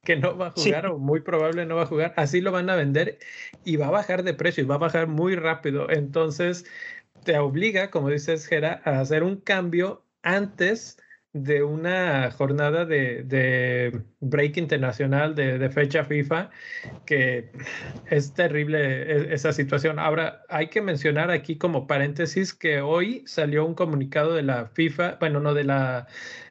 que 0.04 0.16
no 0.18 0.38
va 0.38 0.48
a 0.48 0.52
jugar 0.52 0.86
sí. 0.86 0.92
o 0.92 0.98
muy 0.98 1.22
probable 1.22 1.66
no 1.66 1.78
va 1.78 1.84
a 1.84 1.88
jugar, 1.88 2.14
así 2.18 2.42
lo 2.42 2.52
van 2.52 2.70
a 2.70 2.76
vender 2.76 3.20
y 3.64 3.78
va 3.78 3.88
a 3.88 3.92
bajar 3.92 4.24
de 4.24 4.34
precio 4.34 4.64
y 4.64 4.68
va 4.68 4.76
a 4.76 4.80
bajar 4.80 5.08
muy 5.08 5.36
rápido. 5.36 5.90
Entonces, 5.90 6.66
te 7.24 7.38
obliga, 7.38 7.90
como 7.90 8.10
dices, 8.10 8.46
Gera, 8.48 8.82
a 8.86 9.00
hacer 9.00 9.24
un 9.24 9.38
cambio 9.38 10.06
antes 10.22 10.98
de 11.34 11.64
una 11.64 12.30
jornada 12.32 12.86
de, 12.86 13.24
de 13.24 14.04
break 14.20 14.58
internacional 14.58 15.34
de, 15.34 15.58
de, 15.58 15.70
fecha 15.72 16.06
FIFA, 16.06 16.52
que 17.06 17.50
es 18.10 18.34
terrible 18.36 19.34
esa 19.34 19.52
situación. 19.52 19.98
Ahora, 19.98 20.44
hay 20.50 20.68
que 20.68 20.82
mencionar 20.82 21.32
aquí 21.32 21.58
como 21.58 21.88
paréntesis 21.88 22.54
que 22.54 22.82
hoy 22.82 23.24
salió 23.26 23.66
un 23.66 23.74
comunicado 23.74 24.36
de 24.36 24.44
la 24.44 24.68
FIFA, 24.68 25.18
bueno, 25.20 25.40
no 25.40 25.56
de 25.56 25.64
la 25.64 26.08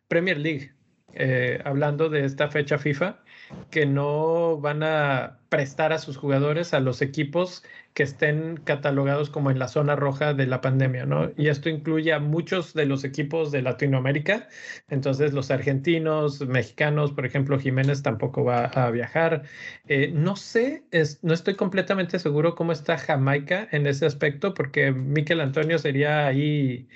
Premier 0.08 0.38
League, 0.38 0.72
eh, 1.14 1.60
hablando 1.64 2.08
de 2.08 2.24
esta 2.24 2.48
fecha 2.48 2.78
FIFA, 2.78 3.22
que 3.70 3.86
no 3.86 4.58
van 4.58 4.82
a 4.82 5.38
prestar 5.48 5.92
a 5.92 5.98
sus 5.98 6.16
jugadores 6.16 6.74
a 6.74 6.80
los 6.80 7.02
equipos 7.02 7.62
que 7.94 8.02
estén 8.02 8.56
catalogados 8.64 9.28
como 9.28 9.50
en 9.50 9.58
la 9.58 9.68
zona 9.68 9.96
roja 9.96 10.32
de 10.32 10.46
la 10.46 10.60
pandemia, 10.62 11.04
¿no? 11.04 11.30
Y 11.36 11.48
esto 11.48 11.68
incluye 11.68 12.12
a 12.12 12.20
muchos 12.20 12.72
de 12.72 12.86
los 12.86 13.04
equipos 13.04 13.52
de 13.52 13.60
Latinoamérica, 13.60 14.48
entonces 14.88 15.34
los 15.34 15.50
argentinos, 15.50 16.40
mexicanos, 16.40 17.12
por 17.12 17.26
ejemplo, 17.26 17.58
Jiménez 17.58 18.02
tampoco 18.02 18.44
va 18.44 18.64
a 18.66 18.90
viajar. 18.90 19.42
Eh, 19.88 20.10
no 20.14 20.36
sé, 20.36 20.84
es, 20.90 21.22
no 21.22 21.34
estoy 21.34 21.54
completamente 21.54 22.18
seguro 22.18 22.54
cómo 22.54 22.72
está 22.72 22.96
Jamaica 22.96 23.68
en 23.72 23.86
ese 23.86 24.06
aspecto, 24.06 24.54
porque 24.54 24.90
Miquel 24.90 25.40
Antonio 25.40 25.78
sería 25.78 26.26
ahí 26.26 26.88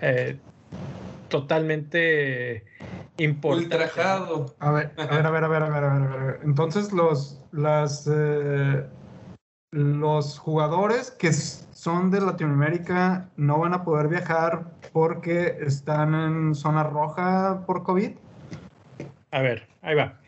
eh, 0.00 0.38
totalmente 1.32 2.64
importante. 3.16 3.74
Ultrajado. 3.74 4.54
A 4.60 4.70
ver, 4.70 4.92
a 4.98 5.06
ver, 5.06 5.26
a 5.26 5.30
ver, 5.30 5.44
a 5.44 5.48
ver, 5.48 5.62
a 5.62 5.68
ver, 5.68 5.84
a 5.84 5.98
ver, 5.98 6.20
a 6.20 6.24
ver. 6.24 6.40
Entonces 6.44 6.92
los, 6.92 7.40
las, 7.52 8.08
eh, 8.12 8.84
los 9.72 10.38
jugadores 10.38 11.10
que 11.10 11.32
son 11.32 12.10
de 12.10 12.20
Latinoamérica 12.20 13.30
no 13.36 13.58
van 13.58 13.72
a 13.72 13.82
poder 13.82 14.08
viajar 14.08 14.74
porque 14.92 15.56
están 15.60 16.14
en 16.14 16.54
zona 16.54 16.84
roja 16.84 17.64
por 17.66 17.82
COVID. 17.82 18.10
A 19.30 19.40
ver, 19.40 19.66
ahí 19.80 19.94
va. 19.94 20.20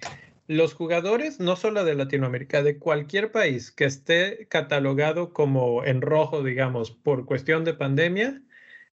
Los 0.46 0.72
jugadores, 0.72 1.38
no 1.38 1.56
solo 1.56 1.84
de 1.84 1.94
Latinoamérica, 1.94 2.62
de 2.62 2.78
cualquier 2.78 3.30
país 3.30 3.70
que 3.70 3.84
esté 3.84 4.46
catalogado 4.48 5.34
como 5.34 5.84
en 5.84 6.00
rojo, 6.00 6.42
digamos, 6.42 6.90
por 6.90 7.26
cuestión 7.26 7.64
de 7.64 7.74
pandemia, 7.74 8.40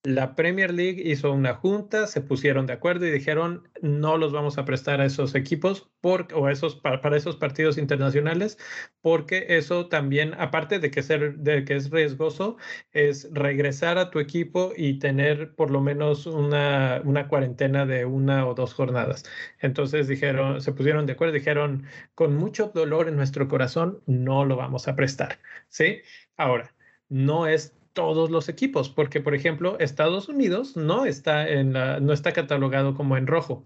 la 0.07 0.37
Premier 0.37 0.73
League 0.73 1.03
hizo 1.05 1.33
una 1.33 1.55
junta, 1.55 2.07
se 2.07 2.21
pusieron 2.21 2.67
de 2.67 2.75
acuerdo 2.75 3.07
y 3.07 3.11
dijeron 3.11 3.69
no 3.83 4.17
los 4.17 4.33
vamos 4.33 4.57
a 4.57 4.65
prestar 4.65 5.01
a 5.01 5.05
esos 5.05 5.35
equipos 5.35 5.91
o 6.33 6.49
esos, 6.49 6.77
para, 6.77 7.17
esos 7.17 7.35
partidos 7.35 7.77
internacionales 7.77 8.57
porque 9.01 9.47
eso 9.49 9.89
también, 9.89 10.35
aparte 10.39 10.79
de 10.79 10.93
que, 10.93 11.03
ser, 11.03 11.39
de 11.39 11.65
que 11.65 11.75
es 11.75 11.91
riesgoso, 11.91 12.57
es 12.93 13.29
regresar 13.33 13.99
a 13.99 14.11
tu 14.11 14.21
equipo 14.21 14.73
y 14.77 15.01
tener 15.01 15.57
por 15.57 15.73
lo 15.73 15.81
menos 15.81 16.27
una, 16.27 17.01
una 17.05 17.27
cuarentena 17.27 17.85
de 17.85 18.05
una 18.05 18.47
o 18.47 18.55
dos 18.55 18.75
jornadas. 18.75 19.25
Entonces 19.59 20.07
dijeron, 20.07 20.61
se 20.61 20.71
pusieron 20.71 21.07
de 21.07 21.15
acuerdo, 21.15 21.35
dijeron 21.35 21.83
con 22.15 22.37
mucho 22.37 22.71
dolor 22.73 23.09
en 23.09 23.17
nuestro 23.17 23.49
corazón 23.49 24.01
no 24.07 24.45
lo 24.45 24.55
vamos 24.55 24.87
a 24.87 24.95
prestar. 24.95 25.41
¿Sí? 25.69 25.99
Ahora, 26.37 26.73
no 27.09 27.49
es 27.49 27.77
todos 27.97 28.31
los 28.31 28.51
equipos, 28.51 28.91
porque 28.91 29.23
por 29.23 29.35
ejemplo, 29.35 29.79
Estados 29.81 30.29
Unidos 30.29 30.77
no 30.77 31.07
está 31.07 31.49
en 31.49 31.73
la, 31.73 31.99
no 31.99 32.13
está 32.13 32.33
catalogado 32.33 32.95
como 32.95 33.17
en 33.17 33.27
rojo. 33.27 33.65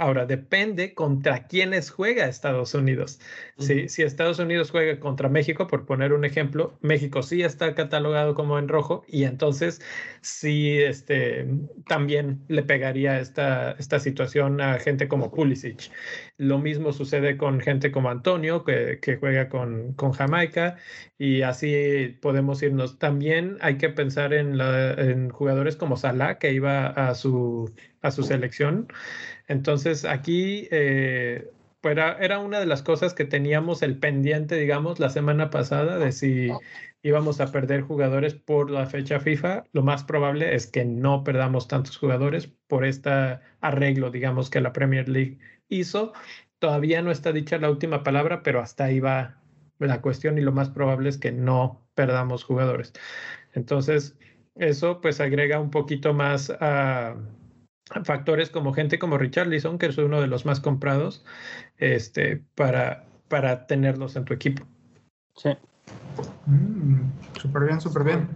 Ahora, 0.00 0.26
depende 0.26 0.94
contra 0.94 1.48
quiénes 1.48 1.90
juega 1.90 2.28
Estados 2.28 2.72
Unidos. 2.72 3.18
Uh 3.56 3.62
-huh. 3.62 3.66
si, 3.66 3.88
si, 3.88 4.02
Estados 4.04 4.38
Unidos 4.38 4.70
juega 4.70 5.00
contra 5.00 5.28
México, 5.28 5.66
por 5.66 5.86
poner 5.86 6.12
un 6.12 6.24
ejemplo, 6.24 6.78
México 6.82 7.20
sí 7.24 7.42
está 7.42 7.74
catalogado 7.74 8.34
como 8.36 8.60
en 8.60 8.68
rojo 8.68 9.04
y 9.08 9.24
entonces 9.24 9.80
sí 10.20 10.78
este, 10.78 11.48
también 11.88 12.44
le 12.46 12.62
pegaría 12.62 13.18
esta, 13.18 13.72
esta 13.72 13.98
situación 13.98 14.60
a 14.60 14.78
gente 14.78 15.08
como 15.08 15.32
Pulisic. 15.32 15.90
Lo 16.36 16.58
mismo 16.60 16.92
sucede 16.92 17.36
con 17.36 17.58
gente 17.58 17.90
como 17.90 18.08
Antonio, 18.10 18.62
que, 18.64 19.00
que 19.02 19.16
juega 19.16 19.48
con, 19.48 19.94
con, 19.94 20.12
Jamaica, 20.12 20.76
y 21.18 21.42
así 21.42 22.16
podemos 22.22 22.62
irnos. 22.62 23.00
También 23.00 23.58
hay 23.60 23.78
que 23.78 23.88
pensar 23.88 24.32
en, 24.32 24.56
la, 24.58 24.92
en 24.92 25.30
jugadores 25.30 25.74
como 25.74 25.96
Salah, 25.96 26.38
que 26.38 26.52
iba 26.52 26.86
a 26.86 27.14
su, 27.16 27.72
a 28.02 28.10
su 28.10 28.22
selección. 28.22 28.88
Entonces 29.46 30.04
aquí 30.04 30.68
eh, 30.70 31.50
era, 31.82 32.18
era 32.18 32.38
una 32.38 32.60
de 32.60 32.66
las 32.66 32.82
cosas 32.82 33.14
que 33.14 33.24
teníamos 33.24 33.82
el 33.82 33.98
pendiente, 33.98 34.56
digamos, 34.56 35.00
la 35.00 35.10
semana 35.10 35.50
pasada 35.50 35.98
de 35.98 36.12
si 36.12 36.50
íbamos 37.02 37.40
a 37.40 37.52
perder 37.52 37.82
jugadores 37.82 38.34
por 38.34 38.70
la 38.70 38.86
fecha 38.86 39.20
FIFA. 39.20 39.64
Lo 39.72 39.82
más 39.82 40.04
probable 40.04 40.54
es 40.54 40.66
que 40.66 40.84
no 40.84 41.24
perdamos 41.24 41.68
tantos 41.68 41.96
jugadores 41.96 42.48
por 42.66 42.84
este 42.84 43.38
arreglo, 43.60 44.10
digamos, 44.10 44.50
que 44.50 44.60
la 44.60 44.72
Premier 44.72 45.08
League 45.08 45.38
hizo. 45.68 46.12
Todavía 46.58 47.02
no 47.02 47.10
está 47.10 47.32
dicha 47.32 47.58
la 47.58 47.70
última 47.70 48.02
palabra, 48.02 48.42
pero 48.42 48.60
hasta 48.60 48.84
ahí 48.84 49.00
va 49.00 49.40
la 49.78 50.00
cuestión 50.00 50.38
y 50.38 50.40
lo 50.40 50.52
más 50.52 50.70
probable 50.70 51.08
es 51.08 51.18
que 51.18 51.30
no 51.32 51.86
perdamos 51.94 52.44
jugadores. 52.44 52.92
Entonces, 53.52 54.16
eso 54.56 55.00
pues 55.00 55.20
agrega 55.20 55.60
un 55.60 55.70
poquito 55.70 56.14
más 56.14 56.50
a 56.60 57.16
factores 58.04 58.50
como 58.50 58.72
gente 58.72 58.98
como 58.98 59.18
Richard 59.18 59.48
Leeson, 59.48 59.78
que 59.78 59.86
es 59.86 59.98
uno 59.98 60.20
de 60.20 60.26
los 60.26 60.44
más 60.44 60.60
comprados, 60.60 61.24
este, 61.78 62.42
para, 62.54 63.04
para 63.28 63.66
tenerlos 63.66 64.16
en 64.16 64.24
tu 64.24 64.34
equipo. 64.34 64.64
Sí. 65.36 65.50
Mm, 66.46 67.10
súper 67.40 67.64
bien, 67.64 67.80
súper 67.80 68.04
bien. 68.04 68.28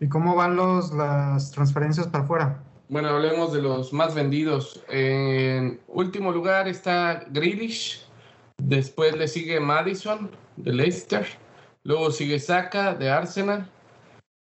¿Y 0.00 0.08
cómo 0.08 0.34
van 0.34 0.56
los, 0.56 0.92
las 0.92 1.50
transferencias 1.50 2.06
para 2.08 2.24
afuera? 2.24 2.62
Bueno, 2.88 3.08
hablemos 3.08 3.52
de 3.52 3.62
los 3.62 3.92
más 3.92 4.14
vendidos. 4.14 4.84
En 4.88 5.80
último 5.88 6.32
lugar 6.32 6.68
está 6.68 7.24
Grealish, 7.30 8.06
después 8.58 9.16
le 9.16 9.26
sigue 9.28 9.58
Madison 9.60 10.30
de 10.56 10.72
Leicester, 10.72 11.26
luego 11.82 12.10
sigue 12.10 12.38
Saka 12.38 12.94
de 12.94 13.10
Arsenal, 13.10 13.70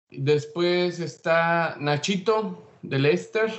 después 0.09 0.99
está 0.99 1.77
Nachito 1.79 2.67
de 2.81 2.99
Leicester, 2.99 3.51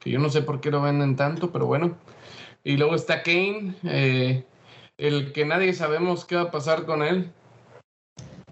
que 0.00 0.10
yo 0.10 0.18
no 0.18 0.28
sé 0.30 0.42
por 0.42 0.60
qué 0.60 0.70
lo 0.72 0.82
venden 0.82 1.14
tanto, 1.16 1.52
pero 1.52 1.66
bueno. 1.66 1.96
Y 2.64 2.76
luego 2.76 2.94
está 2.96 3.22
Kane, 3.22 3.74
eh, 3.84 4.44
el 4.98 5.32
que 5.32 5.44
nadie 5.46 5.72
sabemos 5.72 6.24
qué 6.24 6.34
va 6.36 6.42
a 6.42 6.50
pasar 6.50 6.84
con 6.86 7.02
él. 7.02 7.30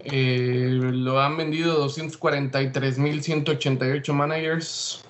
Eh, 0.01 0.69
lo 0.71 1.19
han 1.19 1.35
vendido 1.35 1.77
243.188 1.85 4.13
managers. 4.13 5.03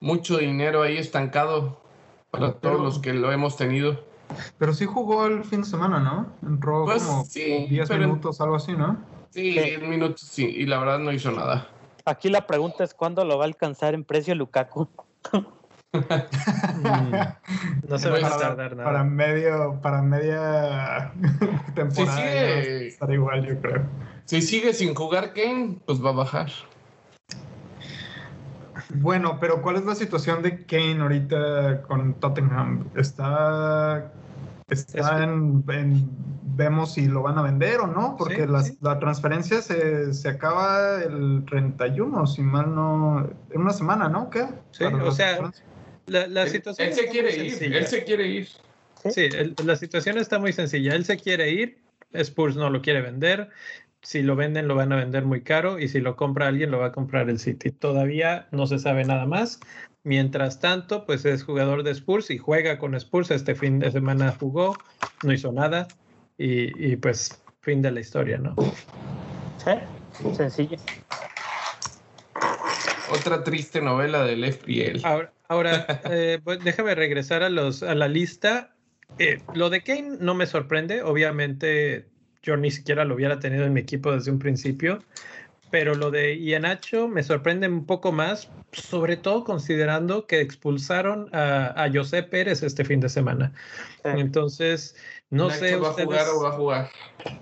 Mucho 0.00 0.38
dinero 0.38 0.82
ahí 0.82 0.96
estancado 0.96 1.78
para 2.30 2.52
todos 2.54 2.80
los 2.80 2.98
que 3.00 3.12
lo 3.12 3.30
hemos 3.32 3.56
tenido. 3.56 4.02
Pero 4.58 4.72
sí 4.74 4.86
jugó 4.86 5.26
el 5.26 5.44
fin 5.44 5.60
de 5.62 5.66
semana, 5.68 5.98
¿no? 6.00 6.32
Entró 6.48 6.84
Pues 6.86 7.02
como 7.02 7.24
sí, 7.24 7.66
10 7.68 7.88
pero- 7.88 8.06
minutos, 8.06 8.40
algo 8.40 8.56
así, 8.56 8.72
¿no? 8.72 8.96
Sí, 9.30 9.50
10 9.52 9.82
minutos, 9.82 10.20
sí, 10.22 10.46
y 10.46 10.64
la 10.66 10.78
verdad 10.78 10.98
no 11.00 11.12
hizo 11.12 11.30
nada. 11.32 11.68
Aquí 12.04 12.28
la 12.28 12.46
pregunta 12.46 12.84
es 12.84 12.92
cuándo 12.94 13.24
lo 13.24 13.38
va 13.38 13.44
a 13.44 13.46
alcanzar 13.46 13.94
en 13.94 14.04
precio 14.04 14.34
Lukaku. 14.34 14.88
Mm, 15.92 15.94
no 17.88 17.98
se 17.98 18.10
va 18.10 18.18
a 18.18 18.38
tardar 18.38 18.76
nada. 18.76 18.84
para 18.84 19.04
medio, 19.04 19.80
para 19.80 20.02
media 20.02 21.12
temporada 21.74 22.16
sigue- 22.16 22.96
igual, 23.14 23.46
yo 23.46 23.60
creo. 23.60 23.82
Si 24.26 24.42
sigue 24.42 24.72
sin 24.74 24.94
jugar 24.94 25.32
Kane, 25.32 25.78
pues 25.86 26.04
va 26.04 26.10
a 26.10 26.14
bajar. 26.14 26.50
Bueno, 28.96 29.38
pero 29.40 29.62
¿cuál 29.62 29.76
es 29.76 29.84
la 29.84 29.94
situación 29.94 30.42
de 30.42 30.66
Kane 30.66 31.00
ahorita 31.00 31.82
con 31.82 32.14
Tottenham? 32.14 32.88
Está, 32.96 34.12
está 34.68 35.16
Es- 35.18 35.22
en, 35.22 35.64
en- 35.68 36.08
vemos 36.56 36.94
si 36.94 37.06
lo 37.06 37.22
van 37.22 37.36
a 37.38 37.42
vender 37.42 37.80
o 37.80 37.86
no, 37.86 38.16
porque 38.16 38.42
Sí, 38.42 38.46
las- 38.46 38.66
sí. 38.68 38.78
la 38.80 38.98
transferencia 38.98 39.60
se, 39.60 40.12
se 40.14 40.28
acaba 40.28 41.02
el 41.02 41.44
31, 41.46 42.26
si 42.26 42.42
mal 42.42 42.74
no, 42.74 43.28
en 43.50 43.60
una 43.60 43.72
semana, 43.72 44.08
¿no? 44.08 44.30
¿Qué? 44.30 44.46
Sí, 44.70 44.84
Para 44.84 45.04
o 45.04 45.10
sea. 45.12 45.50
La, 46.06 46.26
la 46.26 46.42
Él, 46.42 46.50
situación 46.50 46.88
él 46.88 46.94
se 46.94 47.08
quiere 47.08 47.34
ir, 47.34 47.50
sencilla. 47.50 47.78
él 47.78 47.86
se 47.86 48.04
quiere 48.04 48.28
ir. 48.28 48.48
Sí, 49.10 49.22
el- 49.22 49.54
la 49.64 49.74
situación 49.76 50.18
está 50.18 50.38
muy 50.38 50.52
sencilla. 50.52 50.94
Él 50.94 51.04
se 51.04 51.16
quiere 51.16 51.50
ir, 51.50 51.78
Spurs 52.12 52.56
no 52.56 52.70
lo 52.70 52.82
quiere 52.82 53.00
vender. 53.00 53.50
Si 54.02 54.22
lo 54.22 54.36
venden, 54.36 54.68
lo 54.68 54.74
van 54.74 54.92
a 54.92 54.96
vender 54.96 55.24
muy 55.24 55.40
caro 55.42 55.78
y 55.78 55.88
si 55.88 56.00
lo 56.00 56.14
compra 56.14 56.48
alguien, 56.48 56.70
lo 56.70 56.78
va 56.78 56.86
a 56.86 56.92
comprar 56.92 57.30
el 57.30 57.38
City. 57.38 57.70
Todavía 57.70 58.48
no 58.52 58.66
se 58.66 58.78
sabe 58.78 59.04
nada 59.04 59.24
más. 59.24 59.60
Mientras 60.04 60.60
tanto, 60.60 61.06
pues 61.06 61.24
es 61.24 61.42
jugador 61.42 61.82
de 61.82 61.92
Spurs 61.92 62.30
y 62.30 62.36
juega 62.36 62.78
con 62.78 62.94
Spurs. 62.94 63.30
Este 63.30 63.54
fin 63.54 63.78
de 63.78 63.90
semana 63.90 64.36
jugó, 64.38 64.76
no 65.22 65.32
hizo 65.32 65.50
nada 65.50 65.88
y, 66.36 66.92
y, 66.92 66.96
pues 66.96 67.42
fin 67.62 67.80
de 67.80 67.90
la 67.90 68.00
historia, 68.00 68.36
¿no? 68.36 68.54
Sí, 69.64 70.34
sencillo. 70.34 70.76
Otra 73.10 73.42
triste 73.44 73.80
novela 73.80 74.24
del 74.24 74.44
FPL. 74.44 75.00
Ahora, 75.04 75.32
ahora 75.48 75.86
eh, 76.10 76.38
pues, 76.44 76.62
déjame 76.62 76.94
regresar 76.94 77.42
a, 77.42 77.48
los, 77.48 77.82
a 77.82 77.94
la 77.94 78.08
lista. 78.08 78.74
Eh, 79.18 79.40
lo 79.54 79.70
de 79.70 79.82
Kane 79.82 80.18
no 80.20 80.34
me 80.34 80.46
sorprende. 80.46 81.02
Obviamente, 81.02 82.08
yo 82.42 82.58
ni 82.58 82.70
siquiera 82.70 83.06
lo 83.06 83.14
hubiera 83.14 83.38
tenido 83.38 83.64
en 83.64 83.72
mi 83.72 83.80
equipo 83.80 84.12
desde 84.12 84.30
un 84.30 84.38
principio. 84.38 85.02
Pero 85.70 85.94
lo 85.94 86.10
de 86.10 86.36
Ianacho 86.36 87.08
me 87.08 87.22
sorprende 87.22 87.66
un 87.66 87.84
poco 87.84 88.12
más, 88.12 88.48
sobre 88.72 89.16
todo 89.16 89.44
considerando 89.44 90.26
que 90.26 90.40
expulsaron 90.40 91.28
a, 91.32 91.74
a 91.82 91.92
José 91.92 92.22
Pérez 92.22 92.62
este 92.62 92.84
fin 92.84 93.00
de 93.00 93.08
semana. 93.08 93.52
Sí. 94.02 94.10
Entonces, 94.14 94.96
no 95.30 95.48
Nacho 95.48 95.60
sé 95.60 95.76
¿Va 95.76 95.88
a 95.88 95.92
jugar 95.92 96.26
o 96.28 96.42
va 96.42 96.48
a 96.50 96.52
jugar? 96.52 96.90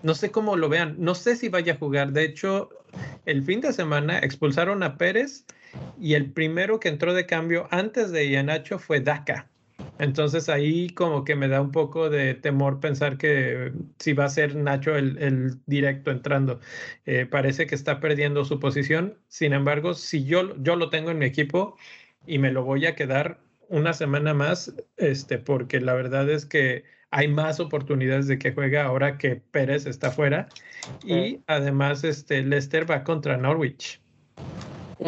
no 0.02 0.14
sé 0.14 0.30
cómo 0.30 0.56
lo 0.56 0.68
vean. 0.68 0.96
No 0.98 1.14
sé 1.14 1.36
si 1.36 1.48
vaya 1.48 1.74
a 1.74 1.76
jugar. 1.76 2.12
De 2.12 2.24
hecho, 2.24 2.70
el 3.26 3.42
fin 3.42 3.60
de 3.60 3.72
semana 3.72 4.18
expulsaron 4.18 4.82
a 4.82 4.96
Pérez 4.96 5.44
y 6.00 6.14
el 6.14 6.30
primero 6.30 6.80
que 6.80 6.88
entró 6.88 7.14
de 7.14 7.26
cambio 7.26 7.68
antes 7.70 8.12
de 8.12 8.26
Ianacho 8.26 8.78
fue 8.78 9.00
Daca. 9.00 9.48
Entonces 9.98 10.48
ahí 10.48 10.90
como 10.90 11.24
que 11.24 11.36
me 11.36 11.48
da 11.48 11.60
un 11.60 11.70
poco 11.70 12.10
de 12.10 12.34
temor 12.34 12.80
pensar 12.80 13.18
que 13.18 13.72
si 13.98 14.12
va 14.14 14.24
a 14.24 14.28
ser 14.28 14.56
Nacho 14.56 14.96
el, 14.96 15.18
el 15.18 15.58
directo 15.66 16.10
entrando. 16.10 16.60
Eh, 17.06 17.26
parece 17.26 17.66
que 17.66 17.74
está 17.74 18.00
perdiendo 18.00 18.44
su 18.44 18.58
posición. 18.58 19.18
Sin 19.28 19.52
embargo, 19.52 19.94
si 19.94 20.24
yo, 20.24 20.56
yo 20.62 20.76
lo 20.76 20.90
tengo 20.90 21.10
en 21.10 21.18
mi 21.18 21.26
equipo 21.26 21.76
y 22.26 22.38
me 22.38 22.52
lo 22.52 22.64
voy 22.64 22.86
a 22.86 22.94
quedar 22.94 23.40
una 23.68 23.92
semana 23.92 24.34
más, 24.34 24.74
este, 24.96 25.38
porque 25.38 25.80
la 25.80 25.94
verdad 25.94 26.28
es 26.30 26.46
que 26.46 26.84
hay 27.10 27.28
más 27.28 27.60
oportunidades 27.60 28.26
de 28.26 28.38
que 28.38 28.52
juegue 28.52 28.78
ahora 28.78 29.18
que 29.18 29.36
Pérez 29.36 29.86
está 29.86 30.10
fuera. 30.10 30.48
Y 31.04 31.40
además, 31.46 32.04
este, 32.04 32.42
Leicester 32.42 32.90
va 32.90 33.04
contra 33.04 33.36
Norwich. 33.36 34.00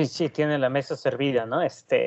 Sí, 0.06 0.28
tiene 0.28 0.58
la 0.58 0.68
mesa 0.68 0.96
servida, 0.96 1.46
¿no? 1.46 1.62
Este, 1.62 2.06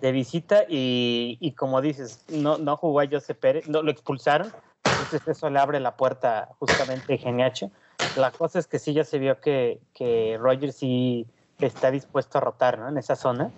de 0.00 0.12
visita 0.12 0.64
y, 0.68 1.38
y 1.40 1.52
como 1.52 1.80
dices, 1.80 2.24
no, 2.28 2.58
no 2.58 2.76
jugó 2.76 3.00
a 3.00 3.08
José 3.08 3.34
Pérez, 3.34 3.68
no, 3.68 3.82
lo 3.82 3.90
expulsaron, 3.90 4.52
entonces 4.84 5.26
eso 5.28 5.50
le 5.50 5.58
abre 5.58 5.80
la 5.80 5.96
puerta 5.96 6.48
justamente 6.58 7.14
a 7.14 7.18
Geniacho. 7.18 7.70
La 8.16 8.30
cosa 8.30 8.58
es 8.58 8.66
que 8.66 8.78
sí 8.78 8.92
ya 8.92 9.04
se 9.04 9.18
vio 9.18 9.40
que, 9.40 9.80
que 9.94 10.38
Roger 10.40 10.72
sí 10.72 11.26
está 11.58 11.90
dispuesto 11.90 12.38
a 12.38 12.40
rotar, 12.40 12.78
¿no? 12.78 12.88
En 12.88 12.98
esa 12.98 13.16
zona. 13.16 13.50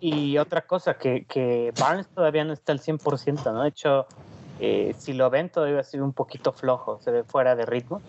Y 0.00 0.38
otra 0.38 0.62
cosa, 0.62 0.94
que, 0.94 1.24
que 1.24 1.72
Barnes 1.78 2.08
todavía 2.08 2.44
no 2.44 2.52
está 2.52 2.72
al 2.72 2.80
100%, 2.80 3.52
¿no? 3.52 3.62
De 3.62 3.68
hecho, 3.68 4.06
eh, 4.58 4.94
si 4.98 5.12
lo 5.12 5.28
ven, 5.30 5.50
todavía 5.50 5.82
sigue 5.82 6.02
un 6.02 6.12
poquito 6.12 6.52
flojo, 6.52 6.98
se 7.02 7.10
ve 7.10 7.24
fuera 7.24 7.54
de 7.54 7.66
ritmo. 7.66 8.00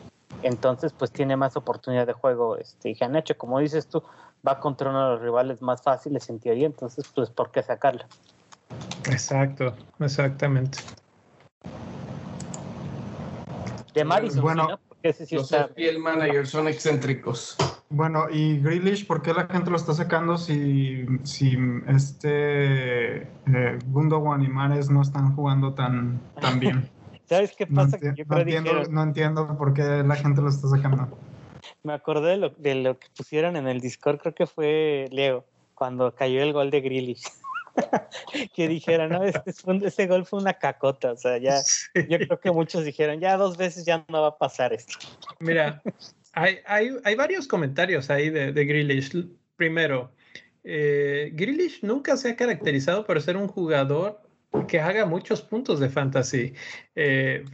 Entonces, 0.44 0.94
pues 0.94 1.12
tiene 1.12 1.36
más 1.36 1.56
oportunidad 1.58 2.08
de 2.08 2.14
juego 2.14 2.58
este 2.58 2.94
Ganacho. 2.94 3.38
Como 3.38 3.60
dices 3.60 3.88
tú, 3.88 4.04
va 4.48 4.60
contra 4.60 4.90
uno 4.90 5.04
de 5.06 5.12
los 5.14 5.22
rivales 5.22 5.62
más 5.62 5.82
fáciles 5.82 6.30
en 6.30 6.40
teoría, 6.40 6.66
entonces, 6.66 7.06
pues, 7.14 7.30
¿por 7.30 7.52
qué 7.52 7.62
sacarlo? 7.64 8.04
Exacto, 9.10 9.76
exactamente. 10.00 10.80
De 13.94 14.06
Madison, 14.06 14.42
Bueno, 14.42 14.64
sí, 14.64 14.70
¿no? 14.72 14.80
Porque 14.88 15.10
ese 15.10 15.26
sí 15.26 15.36
Los. 15.36 15.52
FPL 15.52 16.00
managers 16.00 16.50
son 16.50 16.68
excéntricos. 16.68 17.58
Bueno, 17.90 18.28
y 18.32 18.58
Grealish, 18.60 19.06
¿por 19.06 19.22
qué 19.22 19.34
la 19.34 19.48
gente 19.48 19.70
lo 19.70 19.76
está 19.76 19.94
sacando 19.94 20.38
si, 20.38 21.06
si 21.24 21.58
este 21.88 23.24
eh, 23.24 23.80
Gundogan 23.88 24.44
y 24.44 24.48
Mares 24.48 24.90
no 24.90 25.02
están 25.02 25.36
jugando 25.36 25.74
tan, 25.74 26.22
tan 26.40 26.60
bien? 26.60 26.90
¿Sabes 27.26 27.54
qué 27.56 27.66
No, 27.68 27.84
pasa? 27.84 27.98
enti- 27.98 28.00
Que 28.00 28.16
yo 28.16 28.24
no 28.26 28.36
creo 28.36 28.40
entiendo, 28.40 28.70
dijeron- 28.72 28.94
no 28.94 29.04
entiendo 29.04 29.58
por 29.58 29.74
qué 29.74 30.04
la 30.04 30.16
gente 30.16 30.42
lo 30.42 30.48
está 30.50 30.70
sacando. 30.70 31.10
Me 31.84 31.94
acordé 31.94 32.32
de 32.32 32.38
lo, 32.38 32.50
de 32.50 32.76
lo 32.76 33.00
que 33.00 33.08
pusieron 33.16 33.56
en 33.56 33.68
el 33.68 33.80
Discord, 33.80 34.20
creo 34.20 34.36
que 34.36 34.48
fue 34.48 35.08
Leo, 35.12 35.46
cuando 35.74 36.14
cayó 36.14 36.42
el 36.42 36.54
gol 36.54 36.72
de 36.72 36.82
Grealish. 36.82 37.24
que 38.56 38.68
dijeron, 38.68 39.10
no, 39.10 39.24
este 39.24 39.54
ese 39.84 40.08
gol 40.08 40.26
fue 40.26 40.40
una 40.40 40.54
cacota, 40.54 41.14
o 41.14 41.18
sea, 41.18 41.38
ya, 41.38 41.56
yo 42.10 42.18
creo 42.18 42.40
que 42.40 42.52
muchos 42.52 42.84
dijeron, 42.84 43.20
ya 43.20 43.38
dos 43.38 43.58
veces 43.58 43.86
ya 43.86 44.06
no 44.10 44.22
va 44.22 44.28
a 44.28 44.38
pasar 44.38 44.74
esto. 44.74 44.98
Mira, 45.40 45.82
hay, 46.34 46.60
hay, 46.66 46.90
hay 47.04 47.16
varios 47.16 47.48
comentarios 47.48 48.10
ahí 48.10 48.30
de, 48.30 48.52
de. 48.52 49.30
Primero, 49.56 50.12
eh, 50.64 51.30
Grealish 51.34 51.84
nunca 51.84 52.18
se 52.18 52.32
ha 52.32 52.36
caracterizado 52.36 53.06
por 53.06 53.22
ser 53.22 53.38
un 53.38 53.48
jugador 53.48 54.22
que 54.68 54.80
haga 54.80 55.06
muchos 55.06 55.42
puntos 55.42 55.80
de 55.80 55.90
fantasy. 55.90 56.54
Eh, 56.96 57.46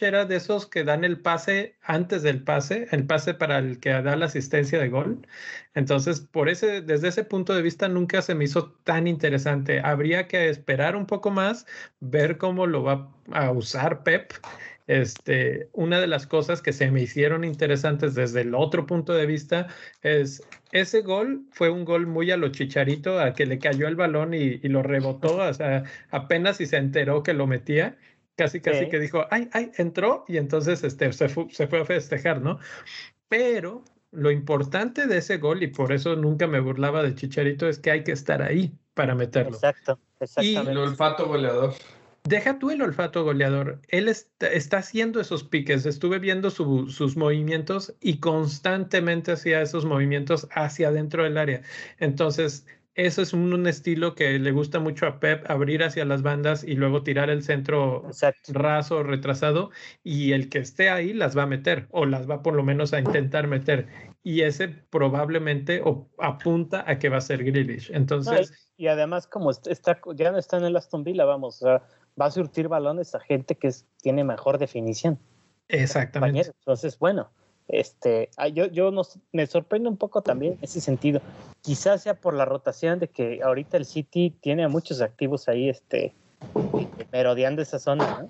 era 0.00 0.24
de 0.24 0.36
esos 0.36 0.66
que 0.66 0.84
dan 0.84 1.04
el 1.04 1.20
pase 1.20 1.76
antes 1.82 2.22
del 2.22 2.42
pase, 2.42 2.88
el 2.90 3.06
pase 3.06 3.34
para 3.34 3.58
el 3.58 3.78
que 3.78 3.90
da 3.90 4.16
la 4.16 4.26
asistencia 4.26 4.78
de 4.78 4.88
gol. 4.88 5.26
Entonces, 5.74 6.20
por 6.20 6.48
ese, 6.48 6.82
desde 6.82 7.08
ese 7.08 7.24
punto 7.24 7.54
de 7.54 7.62
vista, 7.62 7.88
nunca 7.88 8.22
se 8.22 8.34
me 8.34 8.44
hizo 8.44 8.72
tan 8.84 9.06
interesante. 9.06 9.80
Habría 9.80 10.28
que 10.28 10.48
esperar 10.48 10.96
un 10.96 11.06
poco 11.06 11.30
más, 11.30 11.66
ver 12.00 12.38
cómo 12.38 12.66
lo 12.66 12.82
va 12.82 13.10
a 13.32 13.50
usar 13.50 14.02
Pep 14.02 14.32
este, 14.86 15.68
una 15.72 16.00
de 16.00 16.06
las 16.06 16.26
cosas 16.26 16.60
que 16.60 16.72
se 16.72 16.90
me 16.90 17.02
hicieron 17.02 17.44
interesantes 17.44 18.14
desde 18.14 18.42
el 18.42 18.54
otro 18.54 18.86
punto 18.86 19.14
de 19.14 19.26
vista 19.26 19.68
es 20.02 20.42
ese 20.72 21.00
gol 21.00 21.46
fue 21.52 21.70
un 21.70 21.84
gol 21.84 22.06
muy 22.06 22.30
a 22.30 22.36
lo 22.36 22.48
chicharito, 22.48 23.18
a 23.18 23.32
que 23.32 23.46
le 23.46 23.58
cayó 23.58 23.88
el 23.88 23.96
balón 23.96 24.34
y, 24.34 24.58
lo 24.68 24.82
rebotó, 24.82 25.36
o 25.36 25.54
sea, 25.54 25.84
apenas 26.10 26.58
si 26.58 26.66
se 26.66 26.76
enteró 26.76 27.22
que 27.22 27.32
lo 27.32 27.46
metía, 27.46 27.96
casi 28.36 28.60
casi 28.60 28.88
que 28.88 28.98
dijo, 28.98 29.24
ay, 29.30 29.48
ay, 29.52 29.70
entró 29.76 30.24
y 30.26 30.36
entonces 30.36 30.82
este, 30.82 31.12
se, 31.12 31.28
fue, 31.28 31.46
se 31.50 31.66
fue 31.66 31.80
a 31.80 31.84
festejar, 31.84 32.42
¿no? 32.42 32.58
Pero 33.28 33.84
lo 34.14 34.30
importante 34.30 35.06
de 35.06 35.18
ese 35.18 35.38
gol, 35.38 35.62
y 35.62 35.68
por 35.68 35.92
eso 35.92 36.16
nunca 36.16 36.46
me 36.46 36.60
burlaba 36.60 37.02
de 37.02 37.14
Chicharito, 37.14 37.68
es 37.68 37.78
que 37.78 37.90
hay 37.90 38.04
que 38.04 38.12
estar 38.12 38.42
ahí 38.42 38.72
para 38.94 39.14
meterlo. 39.14 39.54
Exacto, 39.54 39.98
exactamente. 40.20 40.70
Y 40.70 40.72
el 40.72 40.78
olfato 40.78 41.26
goleador. 41.26 41.74
Deja 42.26 42.58
tú 42.58 42.70
el 42.70 42.80
olfato 42.80 43.22
goleador. 43.22 43.82
Él 43.88 44.08
está, 44.08 44.78
haciendo 44.78 45.20
esos 45.20 45.44
piques. 45.44 45.84
Estuve 45.84 46.18
viendo 46.18 46.48
sus 46.50 47.16
movimientos 47.18 47.94
y 48.00 48.18
constantemente 48.18 49.32
hacía 49.32 49.60
esos 49.60 49.84
movimientos 49.84 50.48
hacia 50.50 50.88
adentro 50.88 51.24
del 51.24 51.36
área. 51.36 51.60
Entonces, 51.98 52.66
eso 52.94 53.20
es 53.20 53.32
un, 53.32 53.66
estilo 53.66 54.14
que 54.14 54.38
le 54.38 54.52
gusta 54.52 54.78
mucho 54.78 55.06
a 55.06 55.20
Pep, 55.20 55.50
abrir 55.50 55.82
hacia 55.82 56.04
las 56.04 56.22
bandas 56.22 56.64
y 56.64 56.76
luego 56.76 57.02
tirar 57.02 57.28
el 57.28 57.42
centro 57.42 58.08
raso, 58.48 59.02
retrasado, 59.02 59.70
y 60.02 60.32
el 60.32 60.48
que 60.48 60.60
esté 60.60 60.88
ahí 60.90 61.12
las 61.12 61.36
va 61.36 61.42
a 61.42 61.46
meter, 61.46 61.88
o 61.90 62.06
las 62.06 62.30
va 62.30 62.42
por 62.42 62.54
lo 62.54 62.62
menos 62.62 62.94
a 62.94 63.00
intentar 63.00 63.48
meter. 63.48 63.88
Y 64.22 64.42
ese 64.42 64.68
probablemente 64.68 65.82
apunta 66.18 66.84
a 66.86 66.98
que 66.98 67.08
va 67.08 67.18
a 67.18 67.20
ser 67.20 67.44
Grealish. 67.44 67.90
Entonces. 67.92 68.70
y, 68.76 68.86
además, 68.86 69.26
como 69.26 69.50
está, 69.50 70.00
ya 70.14 70.30
no 70.30 70.38
está 70.38 70.56
en 70.56 70.64
el 70.64 70.76
Aston 70.76 71.04
Villa, 71.04 71.24
vamos, 71.24 71.60
o 71.62 71.66
sea, 71.66 71.82
va 72.20 72.26
a 72.26 72.30
surtir 72.30 72.68
balones 72.68 73.14
a 73.14 73.20
gente 73.20 73.56
que 73.56 73.70
tiene 74.00 74.24
mejor 74.24 74.58
definición. 74.58 75.18
Exactamente. 75.68 76.52
Entonces, 76.60 76.98
bueno, 76.98 77.30
este, 77.68 78.28
yo, 78.52 78.66
yo 78.66 78.92
me 79.32 79.46
sorprende 79.46 79.88
un 79.88 79.96
poco 79.96 80.22
también 80.22 80.58
ese 80.60 80.80
sentido. 80.80 81.20
Quizás 81.62 82.02
sea 82.02 82.14
por 82.14 82.34
la 82.34 82.44
rotación 82.44 82.98
de 82.98 83.08
que 83.08 83.40
ahorita 83.42 83.76
el 83.76 83.86
City 83.86 84.34
tiene 84.40 84.64
a 84.64 84.68
muchos 84.68 85.00
activos 85.00 85.48
ahí, 85.48 85.70
este, 85.70 86.14
merodeando 87.12 87.62
esa 87.62 87.78
zona. 87.78 88.26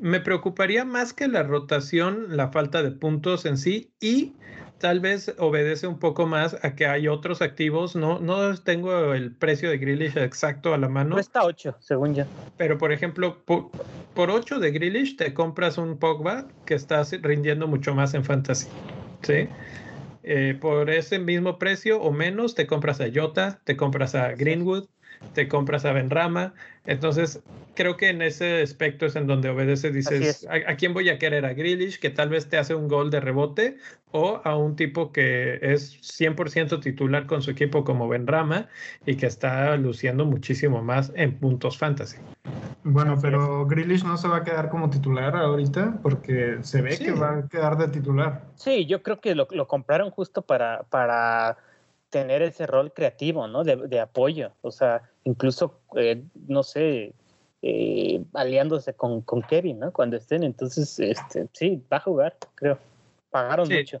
Me 0.00 0.20
preocuparía 0.20 0.84
más 0.84 1.12
que 1.12 1.28
la 1.28 1.42
rotación, 1.42 2.36
la 2.36 2.48
falta 2.48 2.82
de 2.82 2.90
puntos 2.90 3.44
en 3.46 3.56
sí 3.56 3.90
y 4.00 4.34
tal 4.78 5.00
vez 5.00 5.34
obedece 5.38 5.86
un 5.86 5.98
poco 5.98 6.26
más 6.26 6.56
a 6.62 6.74
que 6.74 6.86
hay 6.86 7.08
otros 7.08 7.42
activos. 7.42 7.96
No, 7.96 8.18
no 8.20 8.56
tengo 8.56 9.12
el 9.14 9.32
precio 9.32 9.70
de 9.70 9.78
Grealish 9.78 10.16
exacto 10.16 10.74
a 10.74 10.78
la 10.78 10.88
mano. 10.88 11.16
Cuesta 11.16 11.44
8, 11.44 11.76
según 11.80 12.14
yo. 12.14 12.24
Pero, 12.56 12.78
por 12.78 12.92
ejemplo, 12.92 13.38
por, 13.44 13.70
por 14.14 14.30
8 14.30 14.58
de 14.58 14.70
Grealish 14.70 15.16
te 15.16 15.34
compras 15.34 15.78
un 15.78 15.98
Pogba 15.98 16.46
que 16.64 16.74
está 16.74 17.02
rindiendo 17.22 17.66
mucho 17.66 17.94
más 17.94 18.14
en 18.14 18.24
fantasy. 18.24 18.68
¿Sí? 19.22 19.48
Eh, 20.22 20.56
por 20.60 20.90
ese 20.90 21.18
mismo 21.18 21.58
precio 21.58 22.00
o 22.02 22.12
menos 22.12 22.54
te 22.54 22.66
compras 22.66 23.00
a 23.00 23.06
Jota, 23.12 23.60
te 23.64 23.76
compras 23.76 24.14
a 24.14 24.32
Greenwood, 24.32 24.86
te 25.34 25.48
compras 25.48 25.84
a 25.84 25.92
Benrama. 25.92 26.54
Entonces, 26.86 27.42
creo 27.74 27.96
que 27.96 28.08
en 28.08 28.22
ese 28.22 28.62
aspecto 28.62 29.06
es 29.06 29.14
en 29.14 29.26
donde 29.26 29.50
obedece, 29.50 29.90
dices, 29.90 30.46
¿a, 30.50 30.74
quién 30.76 30.94
voy 30.94 31.10
a 31.10 31.18
querer? 31.18 31.44
¿A 31.44 31.52
Grealish, 31.52 32.00
que 32.00 32.10
tal 32.10 32.28
vez 32.28 32.48
te 32.48 32.56
hace 32.56 32.74
un 32.74 32.88
gol 32.88 33.10
de 33.10 33.20
rebote? 33.20 33.76
¿O 34.10 34.40
a 34.42 34.56
un 34.56 34.74
tipo 34.74 35.12
que 35.12 35.58
es 35.60 36.00
100% 36.00 36.80
titular 36.80 37.26
con 37.26 37.42
su 37.42 37.50
equipo 37.50 37.84
como 37.84 38.08
Benrama 38.08 38.68
y 39.04 39.16
que 39.16 39.26
está 39.26 39.76
luciendo 39.76 40.24
muchísimo 40.24 40.82
más 40.82 41.12
en 41.14 41.38
puntos 41.38 41.76
fantasy? 41.76 42.16
Bueno, 42.84 43.18
pero 43.20 43.66
Grealish 43.66 44.02
no 44.04 44.16
se 44.16 44.28
va 44.28 44.38
a 44.38 44.44
quedar 44.44 44.70
como 44.70 44.88
titular 44.88 45.36
ahorita 45.36 45.98
porque 46.02 46.58
se 46.62 46.80
ve 46.80 46.96
que 46.96 47.12
va 47.12 47.40
a 47.40 47.48
quedar 47.48 47.76
de 47.76 47.88
titular. 47.88 48.44
Sí, 48.54 48.86
yo 48.86 49.02
creo 49.02 49.20
que 49.20 49.34
lo, 49.34 49.46
lo 49.50 49.68
compraron 49.68 50.10
justo 50.10 50.42
para... 50.42 50.84
para 50.84 51.58
tener 52.10 52.42
ese 52.42 52.66
rol 52.66 52.92
creativo, 52.92 53.46
¿no? 53.48 53.64
De, 53.64 54.00
apoyo, 54.00 54.52
o 54.62 54.70
sea, 54.70 55.02
incluso, 55.24 55.80
eh, 55.96 56.22
no 56.46 56.62
sé, 56.62 57.12
eh, 57.62 58.24
aliándose 58.34 58.94
con, 58.94 59.22
con, 59.22 59.42
Kevin, 59.42 59.80
¿no? 59.80 59.92
Cuando 59.92 60.16
estén, 60.16 60.42
entonces, 60.42 60.98
este, 60.98 61.48
sí, 61.52 61.82
va 61.92 61.98
a 61.98 62.00
jugar, 62.00 62.36
creo. 62.54 62.78
Pagaron 63.30 63.68
mucho. 63.68 64.00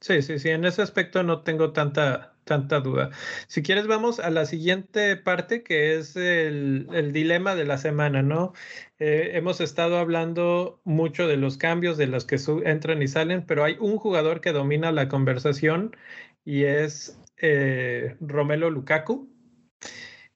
Sí, 0.00 0.22
sí, 0.22 0.38
sí, 0.38 0.50
en 0.50 0.64
ese 0.64 0.82
aspecto 0.82 1.24
no 1.24 1.42
tengo 1.42 1.72
tanta, 1.72 2.32
tanta 2.44 2.78
duda. 2.78 3.10
Si 3.48 3.62
quieres, 3.62 3.88
vamos 3.88 4.20
a 4.20 4.30
la 4.30 4.46
siguiente 4.46 5.16
parte, 5.16 5.64
que 5.64 5.96
es 5.96 6.14
el, 6.14 6.86
el 6.92 7.12
dilema 7.12 7.56
de 7.56 7.64
la 7.64 7.78
semana, 7.78 8.22
¿no? 8.22 8.52
Eh, 9.00 9.32
hemos 9.34 9.60
estado 9.60 9.98
hablando 9.98 10.80
mucho 10.84 11.26
de 11.26 11.36
los 11.36 11.56
cambios, 11.56 11.96
de 11.98 12.06
los 12.06 12.24
que 12.24 12.36
entran 12.64 13.02
y 13.02 13.08
salen, 13.08 13.44
pero 13.44 13.64
hay 13.64 13.76
un 13.80 13.98
jugador 13.98 14.40
que 14.40 14.52
domina 14.52 14.92
la 14.92 15.08
conversación 15.08 15.96
y 16.44 16.64
es 16.64 17.18
eh, 17.40 18.16
Romelo 18.20 18.70
Lukaku, 18.70 19.30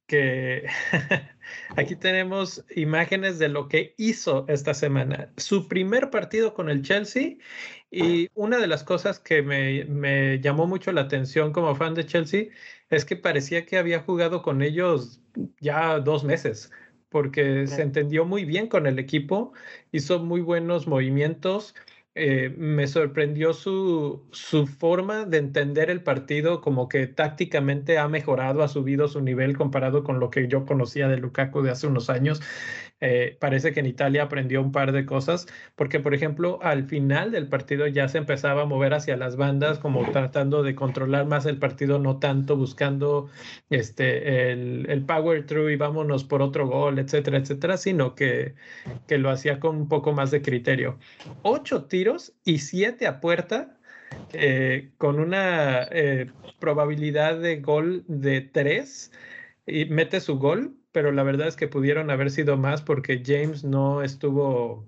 que 0.07 0.67
aquí 1.77 1.97
tenemos 1.97 2.65
imágenes 2.77 3.39
de 3.39 3.49
lo 3.49 3.69
que 3.69 3.95
hizo 3.97 4.45
esta 4.49 4.75
semana. 4.75 5.33
Su 5.37 5.69
primer 5.69 6.11
partido 6.11 6.55
con 6.55 6.69
el 6.69 6.83
Chelsea 6.83 7.37
y 7.91 8.29
una 8.35 8.59
de 8.59 8.67
las 8.67 8.85
cosas 8.85 9.19
que 9.21 9.43
me, 9.43 10.41
llamó 10.41 10.67
mucho 10.67 10.93
la 10.93 11.03
atención 11.03 11.53
como 11.53 11.75
fan 11.75 11.95
de 11.95 12.07
Chelsea 12.07 12.47
es 12.91 13.05
que 13.05 13.17
parecía 13.17 13.65
que 13.65 13.79
había 13.79 14.01
jugado 14.01 14.43
con 14.43 14.63
ellos 14.63 15.21
ya 15.61 15.99
dos 15.99 16.25
meses 16.25 16.71
porque 17.09 17.67
se 17.67 17.83
entendió 17.83 18.25
muy 18.25 18.47
bien 18.47 18.69
con 18.69 18.87
el 18.87 18.99
equipo, 18.99 19.53
hizo 19.93 20.19
muy 20.19 20.41
buenos 20.41 20.87
movimientos, 20.87 21.75
eh, 22.15 22.55
me 22.59 22.87
sorprendió 22.87 23.55
su, 23.55 24.29
su, 24.33 24.67
forma 24.67 25.25
de 25.25 25.39
entender 25.39 25.89
el 25.89 26.03
partido, 26.03 26.61
como 26.61 26.89
que 26.89 27.07
tácticamente 27.07 27.99
ha 27.99 28.07
mejorado, 28.09 28.63
ha 28.63 28.69
subido 28.69 29.09
su 29.09 29.23
nivel 29.23 29.57
comparado 29.57 30.05
con 30.05 30.21
lo 30.21 30.31
que 30.31 30.47
yo 30.47 30.67
conocía 30.67 31.09
de 31.09 31.17
Lukaku 31.17 31.63
de 31.63 31.71
hace 31.71 31.87
unos 31.87 32.11
años. 32.11 32.43
Eh, 33.05 33.37
parece 33.41 33.73
que 33.73 33.81
en 33.81 33.87
Italia 33.87 34.23
aprendió 34.23 34.63
un 34.63 34.71
par 34.71 34.93
de 34.93 35.05
cosas, 35.05 35.49
porque 35.75 35.99
por 35.99 36.15
ejemplo 36.15 36.61
al 36.63 36.85
final 36.85 37.33
del 37.33 37.49
partido 37.49 37.89
ya 37.89 38.07
se 38.07 38.19
empezaba 38.19 38.63
a 38.63 38.65
mover 38.65 38.95
hacia 38.95 39.17
las 39.17 39.35
bandas, 39.35 39.81
como 39.81 40.09
tratando 40.13 40.63
de 40.63 40.77
controlar 40.77 41.27
más 41.27 41.45
el 41.47 41.59
partido, 41.59 41.99
no 41.99 42.21
tanto 42.21 42.57
buscando 42.57 43.29
este, 43.71 44.53
el, 44.53 44.87
el 44.89 45.05
power 45.05 45.45
through 45.45 45.71
y 45.71 45.77
vámonos 45.77 46.23
por 46.23 46.43
otro 46.43 46.69
gol, 46.69 47.01
etcétera, 47.01 47.39
etcétera, 47.39 47.77
sino 47.77 48.15
que, 48.15 48.55
que 49.09 49.19
lo 49.19 49.31
hacía 49.31 49.59
con 49.59 49.75
un 49.75 49.89
poco 49.89 50.13
más 50.13 50.31
de 50.31 50.41
criterio. 50.41 50.97
Ocho 51.43 51.87
tiros 51.87 52.35
y 52.45 52.59
siete 52.59 53.09
a 53.09 53.21
puerta. 53.21 53.77
Eh, 54.35 54.93
con 54.99 55.19
una 55.19 55.85
eh, 55.91 56.31
probabilidad 56.61 57.39
de 57.41 57.61
gol 57.61 58.05
de 58.09 58.43
tres 58.43 59.11
y 59.67 59.87
mete 59.87 60.21
su 60.21 60.39
gol 60.39 60.77
pero 60.93 61.11
la 61.11 61.23
verdad 61.23 61.49
es 61.49 61.57
que 61.57 61.69
pudieron 61.69 62.11
haber 62.11 62.31
sido 62.31 62.57
más 62.57 62.83
porque 62.83 63.23
James 63.25 63.65
no 63.65 64.03
estuvo 64.03 64.85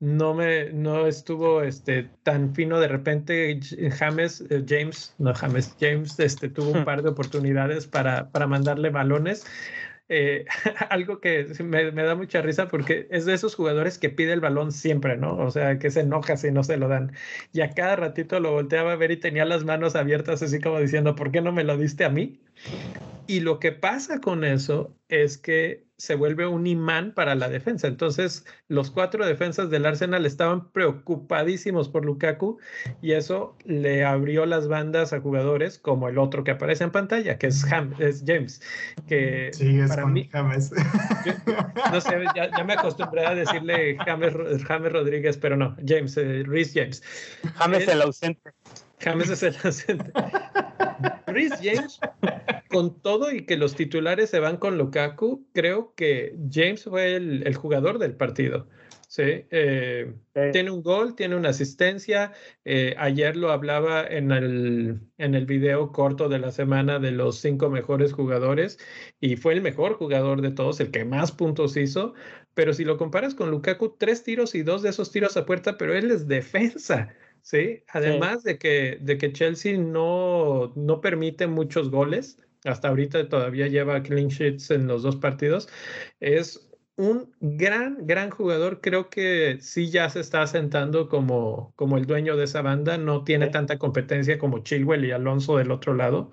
no 0.00 0.34
me 0.34 0.70
no 0.72 1.06
estuvo 1.06 1.62
este 1.62 2.10
tan 2.22 2.54
fino 2.54 2.80
de 2.80 2.88
repente 2.88 3.60
James 3.98 4.44
eh, 4.50 4.64
James 4.66 5.14
no 5.18 5.34
James 5.34 5.76
James 5.80 6.18
este 6.18 6.48
tuvo 6.48 6.70
un 6.72 6.84
par 6.84 7.02
de 7.02 7.10
oportunidades 7.10 7.86
para, 7.86 8.30
para 8.30 8.46
mandarle 8.46 8.90
balones 8.90 9.46
eh, 10.10 10.44
algo 10.90 11.20
que 11.20 11.46
me, 11.60 11.90
me, 11.90 12.02
da 12.02 12.14
mucha 12.14 12.42
risa 12.42 12.68
porque 12.68 13.06
es 13.10 13.24
de 13.24 13.32
esos 13.32 13.54
jugadores 13.54 13.98
que 13.98 14.10
pide 14.10 14.34
el 14.34 14.40
balón 14.40 14.70
siempre, 14.70 15.16
¿no? 15.16 15.36
O 15.38 15.50
sea, 15.50 15.78
que 15.78 15.90
se 15.90 16.00
enoja 16.00 16.36
si 16.36 16.50
no 16.50 16.62
se 16.62 16.76
lo 16.76 16.88
dan. 16.88 17.12
Y 17.54 17.62
a 17.62 17.70
cada 17.70 17.96
ratito 17.96 18.38
lo 18.38 18.52
volteaba 18.52 18.92
a 18.92 18.96
ver 18.96 19.12
y 19.12 19.16
tenía 19.16 19.46
las 19.46 19.64
manos 19.64 19.96
abiertas 19.96 20.42
así 20.42 20.60
como 20.60 20.78
diciendo, 20.78 21.14
¿por 21.14 21.32
qué 21.32 21.40
no 21.40 21.52
me 21.52 21.64
lo 21.64 21.78
diste 21.78 22.04
a 22.04 22.10
mí? 22.10 22.38
Y 23.26 23.40
lo 23.40 23.58
que 23.58 23.72
pasa 23.72 24.20
con 24.20 24.44
eso 24.44 24.94
es 25.08 25.38
que 25.38 25.84
se 25.96 26.16
vuelve 26.16 26.46
un 26.46 26.66
imán 26.66 27.12
para 27.14 27.34
la 27.34 27.48
defensa. 27.48 27.86
Entonces, 27.86 28.44
los 28.68 28.90
cuatro 28.90 29.24
defensas 29.24 29.70
del 29.70 29.86
Arsenal 29.86 30.26
estaban 30.26 30.70
preocupadísimos 30.72 31.88
por 31.88 32.04
Lukaku 32.04 32.58
y 33.00 33.12
eso 33.12 33.56
le 33.64 34.04
abrió 34.04 34.44
las 34.44 34.68
bandas 34.68 35.12
a 35.12 35.20
jugadores 35.20 35.78
como 35.78 36.08
el 36.08 36.18
otro 36.18 36.42
que 36.42 36.50
aparece 36.50 36.84
en 36.84 36.90
pantalla, 36.90 37.38
que 37.38 37.46
es, 37.46 37.64
es 37.98 38.24
James. 38.26 38.60
Que 39.06 39.50
sí, 39.52 39.78
es 39.78 39.88
para 39.88 40.06
mí, 40.06 40.28
James. 40.32 40.72
no 41.92 42.00
sé, 42.00 42.24
ya, 42.34 42.64
me 42.64 42.74
acostumbré 42.74 43.24
a 43.24 43.34
decirle 43.34 43.96
James, 44.04 44.34
James 44.66 44.92
Rodríguez, 44.92 45.36
pero 45.38 45.56
no, 45.56 45.76
James, 45.86 46.16
eh, 46.16 46.42
Rhys 46.44 46.72
James. 46.74 47.02
James 47.54 47.88
el 47.88 48.02
ausente. 48.02 48.50
James 49.04 49.30
es 49.30 49.42
el 49.42 49.54
ausente. 49.62 50.12
Rhys 51.26 51.52
James 51.62 52.00
con 52.68 53.00
todo 53.00 53.30
y 53.30 53.44
que 53.46 53.56
los 53.56 53.76
titulares 53.76 54.30
se 54.30 54.40
van 54.40 54.56
con 54.56 54.78
Lukaku, 54.78 55.46
creo 55.52 55.94
que 55.94 56.36
James 56.50 56.84
fue 56.84 57.14
el, 57.14 57.46
el 57.46 57.54
jugador 57.54 57.98
del 57.98 58.16
partido. 58.16 58.66
Sí, 59.14 59.22
eh, 59.22 60.12
tiene 60.50 60.72
un 60.72 60.82
gol, 60.82 61.14
tiene 61.14 61.36
una 61.36 61.50
asistencia. 61.50 62.32
Eh, 62.64 62.96
ayer 62.98 63.36
lo 63.36 63.52
hablaba 63.52 64.04
en 64.04 64.32
el, 64.32 64.98
en 65.18 65.36
el 65.36 65.46
video 65.46 65.92
corto 65.92 66.28
de 66.28 66.40
la 66.40 66.50
semana 66.50 66.98
de 66.98 67.12
los 67.12 67.38
cinco 67.38 67.70
mejores 67.70 68.12
jugadores 68.12 68.76
y 69.20 69.36
fue 69.36 69.52
el 69.52 69.62
mejor 69.62 69.94
jugador 69.94 70.40
de 70.40 70.50
todos, 70.50 70.80
el 70.80 70.90
que 70.90 71.04
más 71.04 71.30
puntos 71.30 71.76
hizo. 71.76 72.14
Pero 72.54 72.72
si 72.72 72.84
lo 72.84 72.96
comparas 72.96 73.36
con 73.36 73.52
Lukaku, 73.52 73.94
tres 73.96 74.24
tiros 74.24 74.56
y 74.56 74.64
dos 74.64 74.82
de 74.82 74.88
esos 74.88 75.12
tiros 75.12 75.36
a 75.36 75.46
puerta, 75.46 75.78
pero 75.78 75.94
él 75.94 76.10
es 76.10 76.26
defensa. 76.26 77.14
¿Sí? 77.44 77.84
Además 77.88 78.42
De, 78.42 78.58
que, 78.58 78.98
de 79.00 79.18
que 79.18 79.32
Chelsea 79.32 79.78
no, 79.78 80.72
no 80.74 81.00
permite 81.00 81.46
muchos 81.46 81.90
goles, 81.90 82.38
hasta 82.64 82.88
ahorita 82.88 83.28
todavía 83.28 83.68
lleva 83.68 84.02
clean 84.02 84.28
sheets 84.28 84.70
en 84.70 84.88
los 84.88 85.02
dos 85.02 85.16
partidos, 85.16 85.68
es 86.20 86.68
un 86.96 87.34
gran, 87.40 88.06
gran 88.06 88.30
jugador. 88.30 88.80
Creo 88.80 89.10
que 89.10 89.58
sí 89.60 89.90
ya 89.90 90.08
se 90.08 90.20
está 90.20 90.42
asentando 90.42 91.08
como, 91.08 91.72
como 91.76 91.98
el 91.98 92.06
dueño 92.06 92.36
de 92.36 92.44
esa 92.44 92.62
banda. 92.62 92.98
No 92.98 93.24
tiene 93.24 93.48
tanta 93.48 93.78
competencia 93.78 94.38
como 94.38 94.60
Chilwell 94.60 95.04
y 95.04 95.10
Alonso 95.12 95.56
del 95.58 95.72
otro 95.72 95.94
lado. 95.94 96.30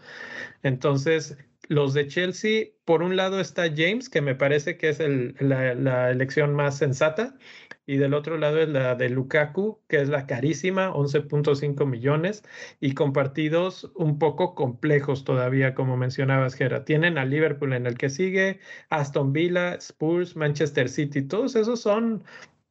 Entonces, 0.63 1.37
los 1.67 1.93
de 1.93 2.07
Chelsea, 2.07 2.67
por 2.85 3.03
un 3.03 3.15
lado 3.15 3.39
está 3.39 3.63
James, 3.63 4.09
que 4.09 4.21
me 4.21 4.35
parece 4.35 4.77
que 4.77 4.89
es 4.89 4.99
la, 5.39 6.11
elección 6.11 6.53
más 6.53 6.77
sensata 6.77 7.37
y 7.85 7.97
del 7.97 8.13
otro 8.13 8.37
lado 8.37 8.59
es 8.59 8.69
la 8.69 8.95
de 8.95 9.09
Lukaku, 9.09 9.81
que 9.87 10.01
es 10.01 10.09
la 10.09 10.27
carísima, 10.27 10.91
11.5 10.93 11.85
millones, 11.85 12.43
y 12.79 12.93
con 12.93 13.13
partidos 13.13 13.91
un 13.95 14.19
poco 14.19 14.55
complejos 14.55 15.23
todavía, 15.23 15.73
como 15.73 15.97
mencionabas, 15.97 16.55
Gera. 16.55 16.85
Tienen 16.85 17.17
a 17.17 17.25
Liverpool 17.25 17.73
en 17.73 17.87
el 17.87 17.97
que 17.97 18.09
sigue, 18.09 18.59
Aston 18.89 19.33
Villa, 19.33 19.75
Spurs, 19.75 20.35
Manchester 20.35 20.89
City, 20.89 21.21
todos 21.21 21.55
esos 21.55 21.81
son 21.81 22.23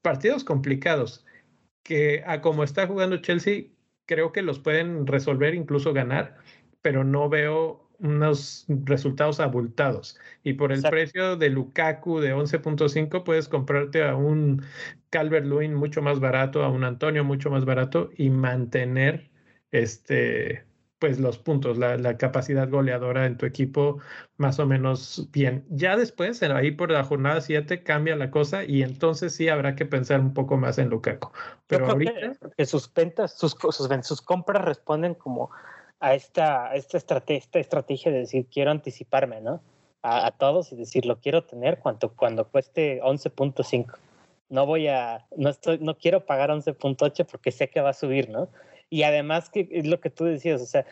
partidos 0.03 0.45
complicados, 0.45 1.27
que 1.83 2.23
a 2.27 2.41
como 2.41 2.65
está 2.65 2.87
jugando 2.87 3.19
Chelsea, 3.19 3.65
creo 4.07 4.33
que 4.33 4.43
los 4.43 4.59
pueden 4.61 5.07
resolver, 5.07 5.55
incluso 5.55 5.93
ganar, 5.93 6.37
pero 6.83 7.05
no 7.05 7.29
veo 7.29 7.90
unos 8.01 8.65
resultados 8.69 9.41
abultados. 9.41 10.19
Y 10.43 10.55
por 10.55 10.73
el 10.73 10.79
Exacto. 10.79 10.95
precio 10.95 11.37
de 11.37 11.51
Lukaku 11.51 12.21
de 12.21 12.35
11.5 12.35 13.25
puedes 13.25 13.49
comprarte 13.49 14.03
a 14.03 14.17
un 14.17 14.63
Calvert 15.11 15.47
Lewin 15.47 15.75
mucho 15.75 16.03
más 16.03 16.21
barato, 16.21 16.63
a 16.65 16.71
un 16.71 16.85
Antonio 16.85 17.25
mucho 17.25 17.51
más 17.51 17.65
barato 17.65 18.11
y 18.17 18.31
mantener 18.31 19.31
este 19.71 20.65
pues 21.01 21.19
los 21.19 21.39
puntos, 21.39 21.79
la, 21.79 21.97
la, 21.97 22.19
capacidad 22.19 22.69
goleadora 22.69 23.25
en 23.25 23.39
tu 23.39 23.47
equipo 23.47 24.01
más 24.37 24.59
o 24.59 24.67
menos 24.67 25.29
bien. 25.33 25.65
Ya 25.71 25.97
después, 25.97 26.43
ahí 26.43 26.73
por 26.73 26.91
la 26.91 27.03
jornada 27.05 27.41
7 27.41 27.83
cambia 27.83 28.15
la 28.17 28.31
cosa 28.31 28.65
y 28.65 28.83
entonces 28.83 29.35
sí 29.35 29.49
habrá 29.49 29.75
que 29.77 29.87
pensar 29.87 30.21
un 30.21 30.35
poco 30.35 30.59
más 30.59 30.77
en 30.77 30.91
Lukaku. 30.91 31.31
Pero 31.69 31.87
ahorita... 31.87 32.13
Que, 32.13 32.51
que 32.59 32.67
sus 32.67 32.93
ventas, 32.93 33.33
sus, 33.39 33.53
sus, 33.53 33.89
sus 34.03 34.21
compras 34.21 34.63
responden 34.63 35.15
como 35.15 35.51
a 36.01 36.15
esta, 36.15 36.71
a 36.71 36.75
esta, 36.75 36.97
estrategia, 36.97 37.39
esta 37.39 37.59
estrategia 37.59 38.11
de 38.11 38.19
decir, 38.21 38.47
quiero 38.51 38.71
anticiparme, 38.71 39.41
¿no? 39.41 39.61
A, 40.03 40.27
a, 40.27 40.31
todos 40.31 40.73
y 40.73 40.77
decir, 40.77 41.05
lo 41.05 41.21
quiero 41.21 41.45
tener 41.45 41.79
cuando, 41.79 42.11
cuando 42.11 42.49
cueste 42.49 43.03
11.5. 43.03 43.99
No 44.49 44.67
voy 44.67 44.89
a, 44.89 45.27
no 45.37 45.51
estoy, 45.51 45.79
no 45.79 45.97
quiero 45.99 46.25
pagar 46.25 46.51
11.8 46.51 47.27
porque 47.27 47.53
sé 47.53 47.69
que 47.69 47.81
va 47.81 47.91
a 47.91 47.95
subir, 47.95 48.31
¿no? 48.31 48.49
Y 48.89 49.05
además 49.05 49.51
que 49.51 49.69
es 49.71 49.87
lo 49.87 50.01
que 50.01 50.11
tú 50.11 50.25
decías, 50.25 50.61
o 50.61 50.67
sea, 50.67 50.85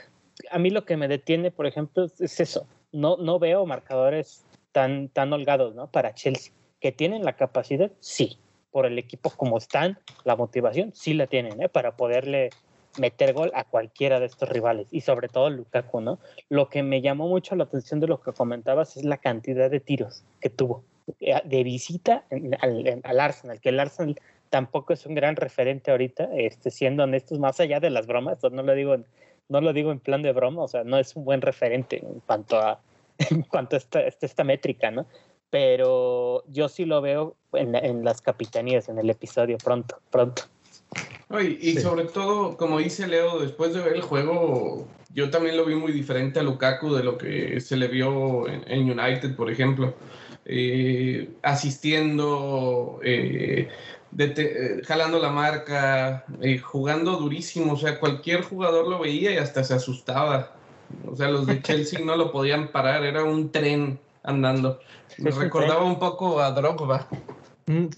a 0.50 0.58
mí 0.58 0.70
lo 0.70 0.84
que 0.84 0.96
me 0.96 1.08
detiene, 1.08 1.50
por 1.50 1.66
ejemplo, 1.66 2.04
es 2.04 2.40
eso. 2.40 2.66
No, 2.92 3.16
no 3.16 3.38
veo 3.38 3.66
marcadores 3.66 4.44
tan, 4.72 5.08
tan 5.08 5.32
holgados, 5.32 5.74
¿no? 5.74 5.90
Para 5.90 6.14
Chelsea. 6.14 6.52
¿Que 6.80 6.92
tienen 6.92 7.24
la 7.24 7.34
capacidad? 7.34 7.90
Sí. 8.00 8.38
Por 8.70 8.86
el 8.86 8.98
equipo 8.98 9.30
como 9.30 9.58
están, 9.58 9.98
la 10.24 10.36
motivación 10.36 10.92
sí 10.94 11.14
la 11.14 11.26
tienen, 11.26 11.60
¿eh? 11.60 11.68
Para 11.68 11.96
poderle 11.96 12.50
meter 12.98 13.32
gol 13.32 13.50
a 13.54 13.64
cualquiera 13.64 14.20
de 14.20 14.26
estos 14.26 14.48
rivales 14.48 14.88
y 14.90 15.00
sobre 15.00 15.28
todo 15.28 15.50
Lukaku, 15.50 16.00
¿no? 16.00 16.18
Lo 16.48 16.68
que 16.68 16.82
me 16.82 17.00
llamó 17.00 17.28
mucho 17.28 17.56
la 17.56 17.64
atención 17.64 18.00
de 18.00 18.06
lo 18.06 18.20
que 18.20 18.32
comentabas 18.32 18.96
es 18.96 19.04
la 19.04 19.18
cantidad 19.18 19.70
de 19.70 19.80
tiros 19.80 20.24
que 20.40 20.50
tuvo 20.50 20.84
de 21.18 21.64
visita 21.64 22.24
al, 22.60 23.00
al 23.02 23.20
Arsenal, 23.20 23.60
que 23.60 23.70
el 23.70 23.80
Arsenal 23.80 24.20
tampoco 24.50 24.92
es 24.92 25.06
un 25.06 25.14
gran 25.14 25.36
referente 25.36 25.90
ahorita, 25.90 26.28
este, 26.34 26.70
siendo 26.70 27.04
honestos, 27.04 27.38
más 27.38 27.60
allá 27.60 27.80
de 27.80 27.90
las 27.90 28.06
bromas, 28.06 28.38
no 28.42 28.62
lo 28.62 28.74
digo 28.74 28.96
no 29.48 29.60
lo 29.60 29.72
digo 29.72 29.92
en 29.92 29.98
plan 29.98 30.22
de 30.22 30.32
broma, 30.32 30.62
o 30.62 30.68
sea, 30.68 30.84
no 30.84 30.98
es 30.98 31.16
un 31.16 31.24
buen 31.24 31.40
referente 31.40 32.04
en 32.04 32.20
cuanto 32.20 32.58
a, 32.58 32.80
en 33.30 33.42
cuanto 33.42 33.76
a 33.76 33.78
esta, 33.78 34.00
esta 34.00 34.44
métrica, 34.44 34.90
¿no? 34.90 35.06
Pero 35.50 36.44
yo 36.48 36.68
sí 36.68 36.84
lo 36.84 37.00
veo 37.00 37.34
en, 37.54 37.74
en 37.74 38.04
las 38.04 38.20
capitanías, 38.20 38.90
en 38.90 38.98
el 38.98 39.08
episodio 39.08 39.56
pronto, 39.56 39.98
pronto. 40.10 40.42
Y, 41.30 41.58
y 41.60 41.74
sí. 41.74 41.80
sobre 41.80 42.04
todo, 42.04 42.56
como 42.56 42.78
dice 42.78 43.06
Leo, 43.06 43.38
después 43.38 43.74
de 43.74 43.82
ver 43.82 43.94
el 43.94 44.02
juego, 44.02 44.88
yo 45.12 45.30
también 45.30 45.56
lo 45.56 45.64
vi 45.64 45.74
muy 45.74 45.92
diferente 45.92 46.40
a 46.40 46.42
Lukaku 46.42 46.94
de 46.94 47.04
lo 47.04 47.18
que 47.18 47.60
se 47.60 47.76
le 47.76 47.88
vio 47.88 48.48
en, 48.48 48.62
en 48.66 48.98
United, 48.98 49.36
por 49.36 49.50
ejemplo. 49.50 49.94
Eh, 50.50 51.28
asistiendo, 51.42 53.00
eh, 53.04 53.68
de, 54.12 54.82
jalando 54.86 55.18
la 55.18 55.28
marca, 55.28 56.24
eh, 56.40 56.58
jugando 56.58 57.16
durísimo. 57.18 57.74
O 57.74 57.76
sea, 57.76 58.00
cualquier 58.00 58.42
jugador 58.42 58.88
lo 58.88 58.98
veía 58.98 59.32
y 59.32 59.36
hasta 59.36 59.62
se 59.62 59.74
asustaba. 59.74 60.56
O 61.06 61.14
sea, 61.14 61.28
los 61.28 61.46
de 61.46 61.60
Chelsea 61.62 62.00
no 62.00 62.16
lo 62.16 62.32
podían 62.32 62.72
parar, 62.72 63.04
era 63.04 63.24
un 63.24 63.52
tren 63.52 64.00
andando. 64.22 64.80
Me 65.18 65.30
recordaba 65.30 65.84
un 65.84 65.98
poco 65.98 66.40
a 66.40 66.50
Drogba. 66.52 67.06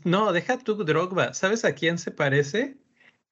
No, 0.02 0.32
deja 0.32 0.58
tú 0.58 0.74
Drogba. 0.82 1.32
¿Sabes 1.34 1.64
a 1.64 1.74
quién 1.74 1.98
se 1.98 2.10
parece? 2.10 2.79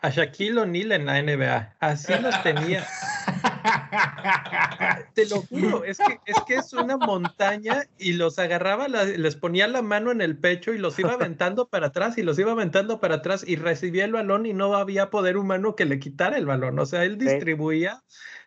A 0.00 0.11
Shaquille 0.11 0.61
O'Neal 0.61 0.92
en 0.92 1.06
la 1.06 1.22
NBA. 1.22 1.76
Así 1.80 2.12
los 2.20 2.42
tenía. 2.42 2.87
Te 5.14 5.26
lo 5.26 5.42
juro, 5.42 5.84
es 5.84 5.98
que, 5.98 6.20
es 6.24 6.37
que 6.46 6.54
es 6.54 6.72
una 6.72 6.96
montaña 6.96 7.84
y 7.98 8.12
los 8.12 8.38
agarraba, 8.38 8.87
les 8.88 9.34
ponía 9.34 9.66
la 9.66 9.82
mano 9.82 10.12
en 10.12 10.20
el 10.20 10.38
pecho 10.38 10.72
y 10.72 10.78
los 10.78 10.98
iba 10.98 11.14
aventando 11.14 11.68
para 11.68 11.88
atrás 11.88 12.16
y 12.18 12.22
los 12.22 12.38
iba 12.38 12.52
aventando 12.52 13.00
para 13.00 13.16
atrás 13.16 13.44
y 13.46 13.56
recibía 13.56 14.04
el 14.04 14.12
balón 14.12 14.46
y 14.46 14.52
no 14.52 14.76
había 14.76 15.11
poder 15.11 15.37
humano 15.37 15.74
que 15.74 15.84
le 15.84 15.98
quitara 15.98 16.38
el 16.38 16.46
balón. 16.46 16.78
O 16.78 16.87
sea, 16.87 17.04
él 17.04 17.18
distribuía 17.18 18.04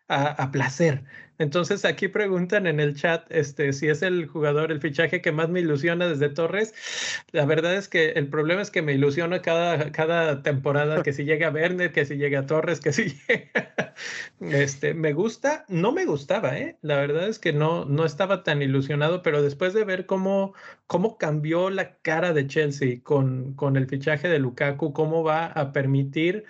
a, 0.07 0.27
a 0.27 0.51
placer. 0.51 1.03
Entonces 1.41 1.86
aquí 1.86 2.08
preguntan 2.08 2.67
en 2.67 2.80
el 2.80 2.95
chat 2.95 3.25
este, 3.32 3.73
si 3.73 3.88
es 3.88 4.04
el 4.04 4.27
jugador, 4.27 4.71
el 4.71 4.80
fichaje 4.80 5.21
que 5.21 5.32
más 5.32 5.49
me 5.49 5.60
ilusiona 5.60 6.08
desde 6.08 6.30
Torres. 6.30 6.71
La 7.32 7.45
verdad 7.45 7.75
es 7.75 7.88
que 7.89 8.12
el 8.12 8.27
problema 8.27 8.62
es 8.62 8.69
que 8.69 8.84
me 8.84 8.93
ilusiona 8.93 9.41
cada, 9.41 9.91
cada 9.91 10.43
temporada, 10.43 11.01
que 11.01 11.13
si 11.13 11.23
llega 11.25 11.49
Werner, 11.49 11.91
que 11.91 12.06
si 12.06 12.17
llega 12.17 12.45
Torres, 12.45 12.80
que 12.80 12.93
si 12.93 13.15
llega... 13.27 13.95
Este, 14.39 14.93
me 14.93 15.13
gusta, 15.13 15.65
no 15.67 15.91
me 15.91 16.06
gustaba, 16.06 16.60
¿eh? 16.60 16.77
La 16.84 16.97
verdad 16.97 17.27
es 17.27 17.39
que 17.39 17.54
no, 17.54 17.86
no 17.86 18.06
estaba 18.06 18.43
tan 18.43 18.62
ilusionado, 18.62 19.23
pero 19.23 19.41
después 19.41 19.73
de 19.73 19.84
ver 19.84 20.06
cómo, 20.06 20.54
cómo 20.86 21.17
cambió 21.17 21.71
la 21.71 21.95
cara 21.97 22.34
de 22.34 22.45
Chelsea 22.45 22.99
con, 23.01 23.56
con 23.56 23.77
el 23.77 23.88
fichaje 23.88 24.30
de 24.30 24.38
Lukaku, 24.38 24.93
cómo 24.93 25.23
va 25.23 25.47
a 25.47 25.73
permitir, 25.73 26.45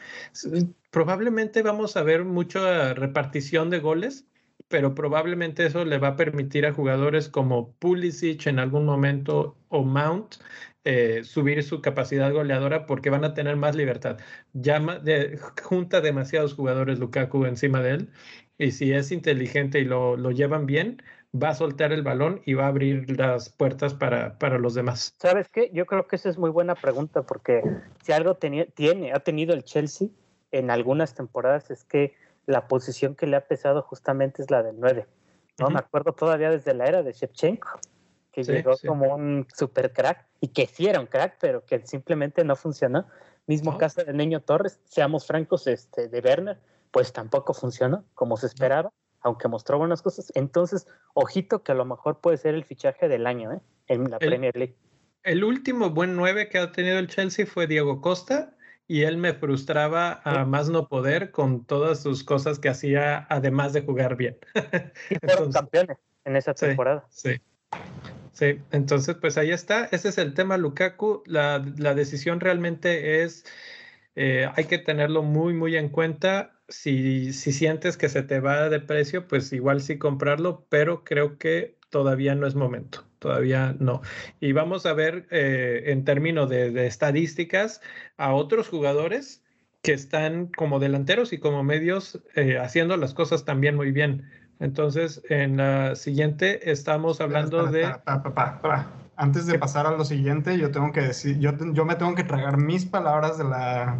probablemente 0.89 1.61
vamos 1.61 1.95
a 1.95 2.03
ver 2.03 2.25
mucha 2.25 2.93
repartición 2.93 3.69
de 3.69 3.79
goles 3.79 4.25
pero 4.71 4.95
probablemente 4.95 5.65
eso 5.65 5.85
le 5.85 5.99
va 5.99 6.09
a 6.09 6.15
permitir 6.15 6.65
a 6.65 6.73
jugadores 6.73 7.29
como 7.29 7.73
Pulisic 7.73 8.47
en 8.47 8.59
algún 8.59 8.85
momento 8.85 9.57
o 9.69 9.83
Mount 9.83 10.35
eh, 10.83 11.23
subir 11.23 11.61
su 11.61 11.79
capacidad 11.81 12.33
goleadora 12.33 12.87
porque 12.87 13.11
van 13.11 13.23
a 13.23 13.35
tener 13.35 13.55
más 13.55 13.75
libertad. 13.75 14.17
Junta 15.61 16.01
demasiados 16.01 16.55
jugadores 16.55 16.97
Lukaku 16.97 17.45
encima 17.45 17.81
de 17.81 17.91
él 17.91 18.09
y 18.57 18.71
si 18.71 18.91
es 18.91 19.11
inteligente 19.11 19.79
y 19.79 19.85
lo, 19.85 20.17
lo, 20.17 20.31
llevan 20.31 20.65
bien, 20.65 21.01
va 21.35 21.49
a 21.49 21.55
soltar 21.55 21.91
el 21.91 22.03
balón 22.03 22.41
y 22.45 22.53
va 22.53 22.65
a 22.65 22.67
abrir 22.67 23.17
las 23.17 23.49
puertas 23.49 23.93
para, 23.93 24.37
para 24.37 24.57
los 24.57 24.73
demás. 24.73 25.15
¿Sabes 25.19 25.49
qué? 25.49 25.69
Yo 25.73 25.85
creo 25.85 26.07
que 26.07 26.15
esa 26.15 26.29
es 26.29 26.37
muy 26.37 26.49
buena 26.49 26.75
pregunta 26.75 27.23
porque 27.23 27.61
si 28.03 28.11
algo 28.11 28.35
tiene, 28.35 29.13
ha 29.13 29.19
tenido 29.19 29.53
el 29.53 29.63
Chelsea 29.63 30.09
en 30.51 30.69
algunas 30.69 31.15
temporadas 31.15 31.71
es 31.71 31.83
que 31.83 32.15
la 32.45 32.67
posición 32.67 33.15
que 33.15 33.27
le 33.27 33.37
ha 33.37 33.47
pesado 33.47 33.81
justamente 33.81 34.41
es 34.41 34.51
la 34.51 34.63
del 34.63 34.79
9. 34.79 35.07
¿no? 35.59 35.65
Uh 35.65 35.69
-huh. 35.69 35.73
Me 35.73 35.79
acuerdo 35.79 36.13
todavía 36.13 36.49
desde 36.49 36.73
la 36.73 36.85
era 36.85 37.03
de 37.03 37.13
Shevchenko, 37.13 37.79
que 38.31 38.43
sí, 38.43 38.51
llegó 38.51 38.75
sí. 38.75 38.87
como 38.87 39.13
un 39.13 39.47
super 39.53 39.93
crack 39.93 40.25
y 40.39 40.49
que 40.49 40.65
sí 40.65 40.87
era 40.87 40.99
un 40.99 41.07
crack, 41.07 41.37
pero 41.39 41.65
que 41.65 41.85
simplemente 41.85 42.43
no 42.43 42.55
funcionó. 42.55 43.07
Mismo 43.47 43.77
caso 43.77 44.03
de 44.03 44.13
Niño 44.13 44.41
Torres, 44.41 44.79
seamos 44.85 45.25
francos, 45.25 45.67
este, 45.67 46.07
de 46.07 46.19
Werner, 46.19 46.59
pues 46.91 47.11
tampoco 47.11 47.53
funcionó 47.53 48.05
como 48.13 48.37
se 48.37 48.47
esperaba, 48.47 48.91
aunque 49.21 49.47
mostró 49.47 49.77
buenas 49.77 50.01
cosas. 50.01 50.31
Entonces, 50.35 50.87
ojito 51.13 51.63
que 51.63 51.71
a 51.71 51.75
lo 51.75 51.85
mejor 51.85 52.19
puede 52.19 52.37
ser 52.37 52.55
el 52.55 52.63
fichaje 52.63 53.07
del 53.07 53.25
año 53.27 53.51
¿eh? 53.51 53.59
en 53.87 54.09
la 54.09 54.17
el, 54.17 54.27
Premier 54.27 54.55
League. 54.55 54.75
El 55.23 55.43
último 55.43 55.89
buen 55.89 56.15
9 56.15 56.49
que 56.49 56.59
ha 56.59 56.71
tenido 56.71 56.99
el 56.99 57.07
Chelsea 57.07 57.45
fue 57.45 57.67
Diego 57.67 58.01
Costa 58.01 58.55
y 58.91 59.03
él 59.03 59.15
me 59.15 59.33
frustraba 59.33 60.21
a 60.25 60.43
más 60.45 60.69
no 60.69 60.89
poder 60.89 61.31
con 61.31 61.65
todas 61.65 62.01
sus 62.03 62.25
cosas 62.25 62.59
que 62.59 62.67
hacía 62.67 63.25
además 63.29 63.71
de 63.71 63.83
jugar 63.83 64.17
bien. 64.17 64.37
Y 65.09 65.15
fueron 65.23 65.45
Entonces, 65.45 65.53
campeones. 65.53 65.97
en 66.25 66.35
esa 66.35 66.53
temporada. 66.53 67.07
Sí. 67.09 67.41
Sí, 68.33 68.59
entonces 68.71 69.15
pues 69.15 69.37
ahí 69.37 69.51
está, 69.51 69.85
ese 69.91 70.09
es 70.09 70.17
el 70.17 70.33
tema 70.33 70.57
Lukaku, 70.57 71.23
la, 71.25 71.59
la 71.77 71.93
decisión 71.95 72.41
realmente 72.41 73.23
es, 73.23 73.45
eh, 74.15 74.49
hay 74.55 74.65
que 74.65 74.77
tenerlo 74.77 75.23
muy, 75.23 75.53
muy 75.53 75.77
en 75.77 75.87
cuenta, 75.89 76.61
si, 76.67 77.31
si 77.33 77.53
sientes 77.53 77.95
que 77.97 78.09
se 78.09 78.23
te 78.23 78.41
va 78.41 78.69
de 78.69 78.81
precio, 78.81 79.27
pues 79.27 79.53
igual 79.53 79.81
sí 79.81 79.97
comprarlo, 79.97 80.65
pero 80.69 81.03
creo 81.05 81.37
que 81.37 81.77
todavía 81.91 82.33
no 82.33 82.47
es 82.47 82.55
momento, 82.55 83.05
todavía 83.19 83.75
no. 83.79 84.01
Y 84.39 84.53
vamos 84.53 84.87
a 84.87 84.93
ver 84.93 85.27
eh, 85.29 85.83
en 85.87 86.03
términos 86.03 86.49
de, 86.49 86.87
estadísticas 86.87 87.81
a 88.17 88.33
otros 88.33 88.67
jugadores 88.67 89.43
que 89.83 89.93
están 89.93 90.47
como 90.47 90.79
delanteros 90.79 91.33
y 91.33 91.37
como 91.37 91.63
medios 91.63 92.19
eh, 92.35 92.57
haciendo 92.57 92.97
las 92.97 93.13
cosas 93.13 93.45
también 93.45 93.75
muy 93.75 93.91
bien. 93.91 94.29
Entonces, 94.59 95.21
en 95.29 95.57
la 95.57 95.95
siguiente 95.95 96.71
estamos 96.71 97.19
hablando 97.19 97.67
de 97.67 97.95
antes 99.21 99.45
de 99.45 99.59
pasar 99.59 99.85
a 99.85 99.91
lo 99.91 100.03
siguiente, 100.03 100.57
yo 100.57 100.71
tengo 100.71 100.91
que 100.91 101.01
decir, 101.01 101.37
yo, 101.37 101.51
yo 101.73 101.85
me 101.85 101.93
tengo 101.93 102.15
que 102.15 102.23
tragar 102.23 102.57
mis 102.57 102.87
palabras 102.87 103.37
de 103.37 103.43
la, 103.43 103.99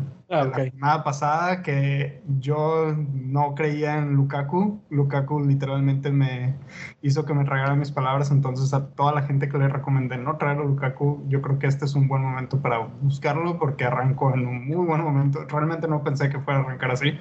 ah, 0.81 1.03
pasada, 1.03 1.61
que 1.61 2.23
yo 2.39 2.95
no 3.13 3.53
creía 3.53 3.99
en 3.99 4.15
Lukaku. 4.15 4.81
Lukaku 4.89 5.41
literalmente 5.41 6.11
me 6.11 6.55
hizo 7.03 7.23
que 7.23 7.35
me 7.35 7.45
tragara 7.45 7.75
mis 7.75 7.91
palabras, 7.91 8.31
entonces 8.31 8.73
a 8.73 8.87
toda 8.95 9.13
la 9.13 9.21
gente 9.21 9.47
que 9.47 9.59
le 9.59 9.67
recomendé 9.67 10.17
no 10.17 10.37
traer 10.37 10.57
a 10.57 10.63
Lukaku, 10.63 11.23
yo 11.27 11.43
creo 11.43 11.59
que 11.59 11.67
este 11.67 11.85
es 11.85 11.93
un 11.93 12.07
buen 12.07 12.23
momento 12.23 12.59
para 12.59 12.79
buscarlo 12.79 13.59
porque 13.59 13.85
arrancó 13.85 14.33
en 14.33 14.47
un 14.47 14.67
muy 14.67 14.87
buen 14.87 15.03
momento. 15.03 15.45
Realmente 15.47 15.87
no 15.87 16.03
pensé 16.03 16.29
que 16.29 16.39
fuera 16.39 16.61
a 16.61 16.63
arrancar 16.63 16.89
así. 16.89 17.19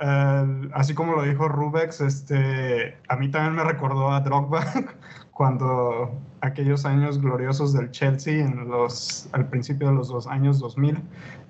Eh, 0.00 0.68
así 0.74 0.94
como 0.94 1.14
lo 1.14 1.24
dijo 1.24 1.48
Rubex, 1.48 2.00
este, 2.00 2.96
a 3.08 3.16
mí 3.16 3.30
también 3.30 3.54
me 3.56 3.64
recordó 3.64 4.12
a 4.12 4.20
Drogba 4.20 4.64
cuando 5.38 6.10
aquellos 6.40 6.84
años 6.84 7.22
gloriosos 7.22 7.72
del 7.72 7.92
Chelsea 7.92 8.44
en 8.44 8.66
los, 8.66 9.28
al 9.30 9.48
principio 9.48 9.86
de 9.86 9.94
los 9.94 10.08
dos 10.08 10.26
años 10.26 10.58
2000, 10.58 11.00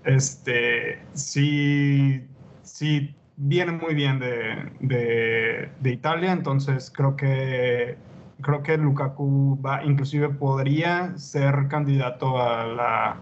este, 0.04 1.02
sí, 1.14 2.22
sí 2.62 3.16
viene 3.38 3.72
muy 3.72 3.94
bien 3.94 4.18
de, 4.18 5.70
de, 5.80 5.90
Italia, 5.90 6.32
entonces 6.32 6.92
creo 6.94 7.16
que 7.16 7.96
creo 8.42 8.62
que 8.62 8.76
Lukaku 8.76 9.58
va, 9.62 9.82
inclusive 9.82 10.28
podría 10.28 11.16
ser 11.16 11.68
candidato 11.68 12.42
a 12.42 12.66
la, 12.66 13.16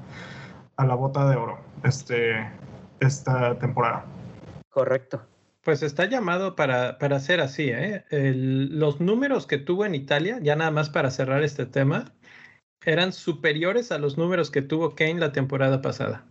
a 0.79 0.85
la 0.85 0.95
bota 0.97 1.31
de 1.31 1.37
oro 1.37 1.59
este, 1.85 2.45
esta 2.99 3.57
temporada. 3.61 4.05
Correcto. 4.71 5.23
Pues 5.67 5.83
está 5.83 6.05
llamado 6.05 6.55
para, 6.55 6.97
para 6.97 7.19
ser 7.19 7.41
así. 7.41 7.71
¿eh? 7.71 8.05
los 8.13 9.01
números 9.01 9.49
que 9.49 9.59
tuvo 9.59 9.85
en 9.85 9.97
Italia, 9.97 10.39
ya 10.41 10.55
nada 10.55 10.71
más 10.71 10.91
para 10.91 11.11
cerrar 11.11 11.43
este 11.43 11.67
tema, 11.67 12.05
eran 12.85 13.13
superiores 13.13 13.91
a 13.91 13.99
los 13.99 14.17
números 14.17 14.53
que 14.53 14.63
tuvo 14.63 14.95
Kane 14.95 15.19
la 15.19 15.33
temporada 15.33 15.83
pasada. 15.83 16.25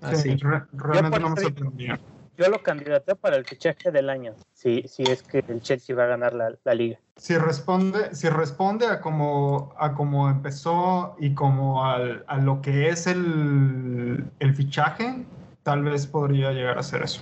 Así. 0.00 0.36
realmente 0.72 1.20
no 1.20 1.30
me 1.30 1.40
sorprendía. 1.40 2.00
Yo 2.36 2.48
lo 2.48 2.60
candidaté 2.60 3.14
para 3.14 3.36
el 3.36 3.44
fichaje 3.44 3.92
del 3.92 4.10
año, 4.10 4.34
si, 4.52 4.82
si 4.88 5.04
es 5.04 5.22
que 5.22 5.44
el 5.46 5.60
Chelsea 5.60 5.94
va 5.94 6.04
a 6.04 6.08
ganar 6.08 6.34
la, 6.34 6.74
liga. 6.74 6.98
Si 7.18 7.38
responde, 7.38 8.16
si 8.16 8.28
responde 8.30 8.86
a 8.86 9.00
cómo 9.00 9.76
a 9.78 9.94
como 9.94 10.28
empezó 10.28 11.14
y 11.20 11.34
como 11.34 11.84
al, 11.84 12.24
a 12.26 12.38
lo 12.38 12.60
que 12.62 12.88
es 12.88 13.06
el, 13.06 14.24
el 14.40 14.54
fichaje, 14.56 15.24
tal 15.68 15.82
vez 15.82 16.06
podría 16.06 16.50
llegar 16.52 16.78
a 16.78 16.82
ser 16.82 17.02
eso. 17.02 17.20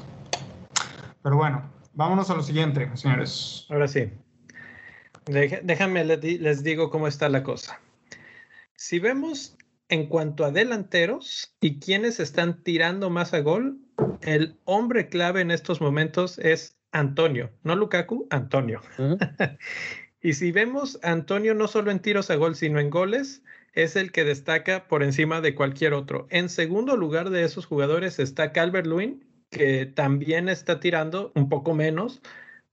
Pero 1.21 1.37
bueno, 1.37 1.69
vámonos 1.95 2.31
a 2.31 2.37
lo 2.37 2.45
siguiente, 2.45 2.89
señores. 2.95 3.67
Ahora 3.69 3.89
sí. 3.89 4.09
Déjame, 5.27 6.05
les 6.05 6.63
digo 6.63 6.89
cómo 6.89 7.09
está 7.09 7.29
la 7.29 7.43
cosa. 7.43 7.81
Si 8.77 9.01
vemos 9.01 9.57
en 9.89 10.07
cuanto 10.07 10.45
a 10.45 10.53
delanteros 10.53 11.57
y 11.61 11.81
quienes 11.81 12.21
están 12.21 12.63
tirando 12.63 13.11
más 13.11 13.35
a 13.35 13.41
gol, 13.41 13.81
el 14.21 14.57
hombre 14.65 15.09
clave 15.09 15.41
en 15.41 15.51
estos 15.51 15.81
momentos 15.81 16.39
es 16.39 16.79
Antonio, 16.93 17.51
no 17.65 17.75
Lukaku, 17.75 18.29
Antonio. 18.31 18.81
y 20.23 20.35
si 20.35 20.53
vemos 20.53 21.01
a 21.03 21.11
Antonio 21.11 21.53
no 21.53 21.67
solo 21.67 21.91
en 21.91 21.99
tiros 21.99 22.31
a 22.31 22.37
gol, 22.37 22.55
sino 22.55 22.79
en 22.79 22.91
goles, 22.91 23.43
es 23.77 23.95
el 23.95 24.11
que 24.11 24.25
destaca 24.25 24.89
por 24.89 25.05
encima 25.05 25.41
de 25.41 25.55
cualquier 25.55 25.95
otro. 25.95 26.27
En 26.31 26.49
segundo 26.49 26.97
lugar 26.97 27.31
de 27.31 27.45
esos 27.45 27.67
jugadores 27.67 28.19
está 28.19 28.51
Calvert 28.53 28.87
Lewin, 28.87 29.25
que 29.51 29.87
también 29.87 30.49
está 30.49 30.81
tirando 30.81 31.31
un 31.37 31.49
poco 31.49 31.75
menos, 31.75 32.23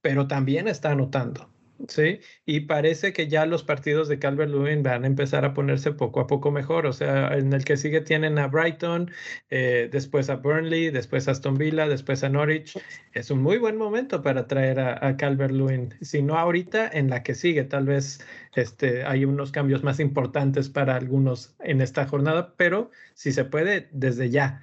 pero 0.01 0.27
también 0.27 0.67
está 0.67 0.91
anotando. 0.91 1.52
Sí, 1.89 2.21
y 2.45 2.61
parece 2.61 3.11
que 3.11 3.27
ya 3.27 3.45
los 3.45 3.63
partidos 3.63 4.07
de 4.07 4.17
Calvert 4.17 4.49
Lewin 4.49 4.83
van 4.83 5.03
a 5.03 5.07
empezar 5.07 5.43
a 5.43 5.53
ponerse 5.53 5.91
poco 5.91 6.21
a 6.21 6.27
poco 6.27 6.49
mejor. 6.49 6.85
O 6.85 6.93
sea, 6.93 7.33
en 7.37 7.51
el 7.51 7.65
que 7.65 7.75
sigue 7.75 7.99
tienen 7.99 8.39
a 8.39 8.47
Brighton, 8.47 9.11
eh, 9.49 9.89
después 9.91 10.29
a 10.29 10.37
Burnley, 10.37 10.91
después 10.91 11.27
a 11.27 11.31
Aston 11.31 11.55
Villa, 11.55 11.89
después 11.89 12.23
a 12.23 12.29
Norwich. 12.29 12.79
Es 13.11 13.31
un 13.31 13.41
muy 13.41 13.57
buen 13.57 13.75
momento 13.75 14.21
para 14.21 14.47
traer 14.47 14.79
a, 14.79 15.05
a 15.05 15.17
Calvert 15.17 15.51
Lewin. 15.53 15.93
Si 15.99 16.21
no 16.21 16.37
ahorita, 16.37 16.87
en 16.87 17.09
la 17.09 17.21
que 17.21 17.35
sigue, 17.35 17.65
tal 17.65 17.85
vez 17.85 18.25
este, 18.55 19.03
hay 19.03 19.25
unos 19.25 19.51
cambios 19.51 19.83
más 19.83 19.99
importantes 19.99 20.69
para 20.69 20.95
algunos 20.95 21.55
en 21.59 21.81
esta 21.81 22.05
jornada, 22.07 22.53
pero 22.55 22.91
si 23.13 23.33
se 23.33 23.43
puede, 23.43 23.89
desde 23.91 24.29
ya. 24.29 24.61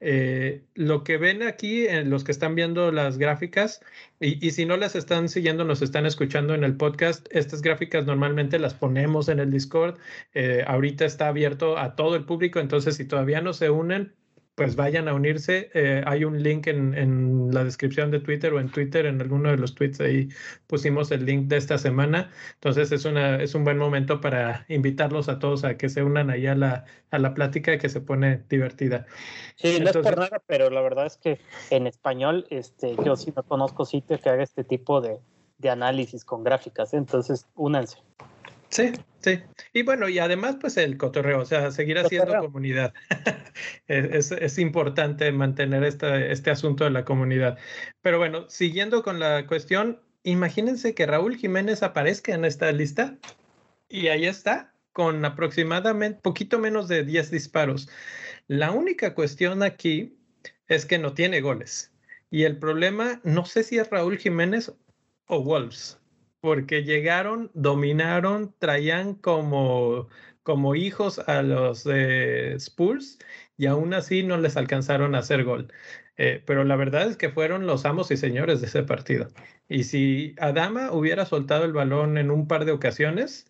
Eh, 0.00 0.64
lo 0.74 1.04
que 1.04 1.16
ven 1.16 1.42
aquí, 1.42 1.86
en 1.86 2.10
los 2.10 2.22
que 2.22 2.32
están 2.32 2.54
viendo 2.54 2.92
las 2.92 3.18
gráficas, 3.18 3.80
y, 4.20 4.50
si 4.50 4.66
no 4.66 4.76
las 4.76 4.94
están 4.94 5.28
siguiendo, 5.28 5.64
nos 5.64 5.82
están 5.82 6.06
escuchando 6.06 6.54
en 6.54 6.64
el 6.64 6.76
podcast, 6.76 7.26
estas 7.30 7.62
gráficas 7.62 8.04
normalmente 8.06 8.58
las 8.58 8.74
ponemos 8.74 9.28
en 9.28 9.38
el 9.38 9.50
Discord. 9.50 9.98
Eh, 10.34 10.64
ahorita 10.66 11.04
está 11.04 11.28
abierto 11.28 11.78
a 11.78 11.96
todo 11.96 12.16
el 12.16 12.24
público, 12.24 12.60
entonces 12.60 12.96
si 12.96 13.06
todavía 13.06 13.40
no 13.40 13.52
se 13.52 13.70
unen, 13.70 14.14
pues 14.56 14.74
vayan 14.74 15.06
a 15.06 15.14
unirse. 15.14 15.70
Eh, 15.74 16.02
hay 16.06 16.24
un 16.24 16.42
link 16.42 16.66
en, 16.66 17.50
la 17.52 17.62
descripción 17.62 18.10
de 18.10 18.20
Twitter 18.20 18.52
o 18.54 18.58
en 18.58 18.70
Twitter, 18.70 19.06
en 19.06 19.20
alguno 19.20 19.50
de 19.50 19.58
los 19.58 19.74
tweets 19.74 20.00
ahí 20.00 20.28
pusimos 20.66 21.12
el 21.12 21.26
link 21.26 21.46
de 21.46 21.58
esta 21.58 21.78
semana. 21.78 22.30
Entonces 22.54 22.90
es, 22.90 23.04
una, 23.04 23.36
es 23.36 23.54
un 23.54 23.64
buen 23.64 23.76
momento 23.76 24.20
para 24.20 24.64
invitarlos 24.68 25.28
a 25.28 25.38
todos 25.38 25.62
a 25.64 25.76
que 25.76 25.90
se 25.90 26.02
unan 26.02 26.30
ahí 26.30 26.46
a 26.46 26.54
la, 26.54 26.86
a 27.10 27.18
la 27.18 27.34
plática 27.34 27.78
que 27.78 27.88
se 27.90 28.00
pone 28.00 28.42
divertida. 28.48 29.06
Sí, 29.56 29.78
no 29.78 29.90
es 29.90 29.96
por 29.96 30.16
nada, 30.16 30.42
pero 30.46 30.70
la 30.70 30.80
verdad 30.80 31.06
es 31.06 31.18
que 31.18 31.38
en 31.70 31.86
español 31.86 32.46
este, 32.48 32.96
yo 33.04 33.14
sí 33.16 33.32
no 33.36 33.42
conozco 33.42 33.84
sitio 33.84 34.18
que 34.18 34.30
haga 34.30 34.42
este 34.42 34.64
tipo 34.64 35.02
de, 35.02 35.18
de 35.58 35.68
análisis 35.68 36.24
con 36.24 36.42
gráficas, 36.42 36.94
entonces 36.94 37.46
únanse. 37.56 37.98
Sí, 38.68 38.92
sí. 39.20 39.40
Y 39.72 39.82
bueno, 39.82 40.08
y 40.08 40.18
además, 40.18 40.56
pues 40.60 40.76
el 40.76 40.96
cotorreo, 40.96 41.40
o 41.40 41.44
sea, 41.44 41.70
seguir 41.70 41.98
haciendo 41.98 42.38
comunidad. 42.38 42.92
es, 43.86 44.32
es, 44.32 44.58
importante 44.58 45.30
mantener 45.32 45.84
este, 45.84 46.32
este 46.32 46.50
asunto 46.50 46.84
de 46.84 46.90
la 46.90 47.04
comunidad. 47.04 47.58
Pero 48.02 48.18
bueno, 48.18 48.48
siguiendo 48.48 49.02
con 49.02 49.20
la 49.20 49.46
cuestión, 49.46 50.00
imagínense 50.24 50.94
que 50.94 51.06
Raúl 51.06 51.36
Jiménez 51.36 51.82
aparezca 51.82 52.34
en 52.34 52.44
esta 52.44 52.70
lista 52.72 53.16
y 53.88 54.08
ahí 54.08 54.26
está, 54.26 54.74
con 54.92 55.24
aproximadamente 55.24 56.20
poquito 56.22 56.58
menos 56.58 56.88
de 56.88 57.04
10 57.04 57.30
disparos. 57.30 57.88
La 58.48 58.72
única 58.72 59.14
cuestión 59.14 59.62
aquí 59.62 60.18
es 60.68 60.86
que 60.86 60.98
no 60.98 61.14
tiene 61.14 61.40
goles. 61.40 61.92
Y 62.30 62.42
el 62.42 62.58
problema, 62.58 63.20
no 63.22 63.44
sé 63.44 63.62
si 63.62 63.78
es 63.78 63.88
Raúl 63.90 64.18
Jiménez 64.18 64.72
o 65.26 65.42
Wolves 65.42 66.00
porque 66.40 66.84
llegaron, 66.84 67.50
dominaron, 67.54 68.54
traían 68.58 69.14
como, 69.14 70.08
como 70.42 70.74
hijos 70.74 71.18
a 71.28 71.42
los 71.42 71.84
de 71.84 72.54
Spurs 72.54 73.18
y 73.56 73.66
aún 73.66 73.94
así 73.94 74.22
no 74.22 74.36
les 74.38 74.56
alcanzaron 74.56 75.14
a 75.14 75.18
hacer 75.18 75.44
gol. 75.44 75.72
Eh, 76.18 76.42
pero 76.46 76.64
la 76.64 76.76
verdad 76.76 77.08
es 77.08 77.16
que 77.16 77.30
fueron 77.30 77.66
los 77.66 77.84
amos 77.84 78.10
y 78.10 78.16
señores 78.16 78.60
de 78.60 78.68
ese 78.68 78.82
partido. 78.84 79.28
Y 79.68 79.84
si 79.84 80.34
Adama 80.38 80.92
hubiera 80.92 81.26
soltado 81.26 81.64
el 81.64 81.72
balón 81.72 82.18
en 82.18 82.30
un 82.30 82.46
par 82.48 82.64
de 82.64 82.72
ocasiones, 82.72 83.46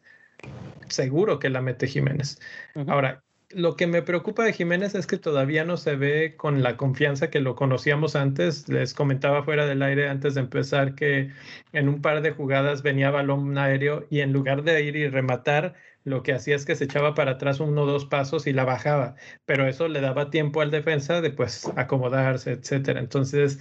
seguro 0.88 1.38
que 1.38 1.50
la 1.50 1.62
mete 1.62 1.86
Jiménez. 1.86 2.40
Ahora, 2.86 3.24
lo 3.56 3.74
que 3.74 3.86
me 3.86 4.02
preocupa 4.02 4.44
de 4.44 4.52
Jiménez 4.52 4.94
es 4.94 5.06
que 5.06 5.16
todavía 5.16 5.64
no 5.64 5.78
se 5.78 5.96
ve 5.96 6.36
con 6.36 6.62
la 6.62 6.76
confianza 6.76 7.30
que 7.30 7.40
lo 7.40 7.54
conocíamos 7.54 8.14
antes. 8.14 8.68
Les 8.68 8.92
comentaba 8.92 9.44
fuera 9.44 9.64
del 9.64 9.82
aire 9.82 10.10
antes 10.10 10.34
de 10.34 10.42
empezar 10.42 10.94
que 10.94 11.32
en 11.72 11.88
un 11.88 12.02
par 12.02 12.20
de 12.20 12.32
jugadas 12.32 12.82
venía 12.82 13.10
balón 13.10 13.56
aéreo 13.56 14.06
y 14.10 14.20
en 14.20 14.34
lugar 14.34 14.62
de 14.62 14.82
ir 14.82 14.96
y 14.96 15.08
rematar, 15.08 15.74
lo 16.06 16.22
que 16.22 16.32
hacía 16.32 16.54
es 16.54 16.64
que 16.64 16.76
se 16.76 16.84
echaba 16.84 17.14
para 17.14 17.32
atrás 17.32 17.58
uno 17.58 17.82
o 17.82 17.86
dos 17.86 18.04
pasos 18.06 18.46
y 18.46 18.52
la 18.52 18.64
bajaba, 18.64 19.16
pero 19.44 19.66
eso 19.66 19.88
le 19.88 20.00
daba 20.00 20.30
tiempo 20.30 20.60
al 20.60 20.70
defensa 20.70 21.20
de 21.20 21.30
pues 21.30 21.68
acomodarse, 21.74 22.52
etcétera. 22.52 23.00
Entonces, 23.00 23.58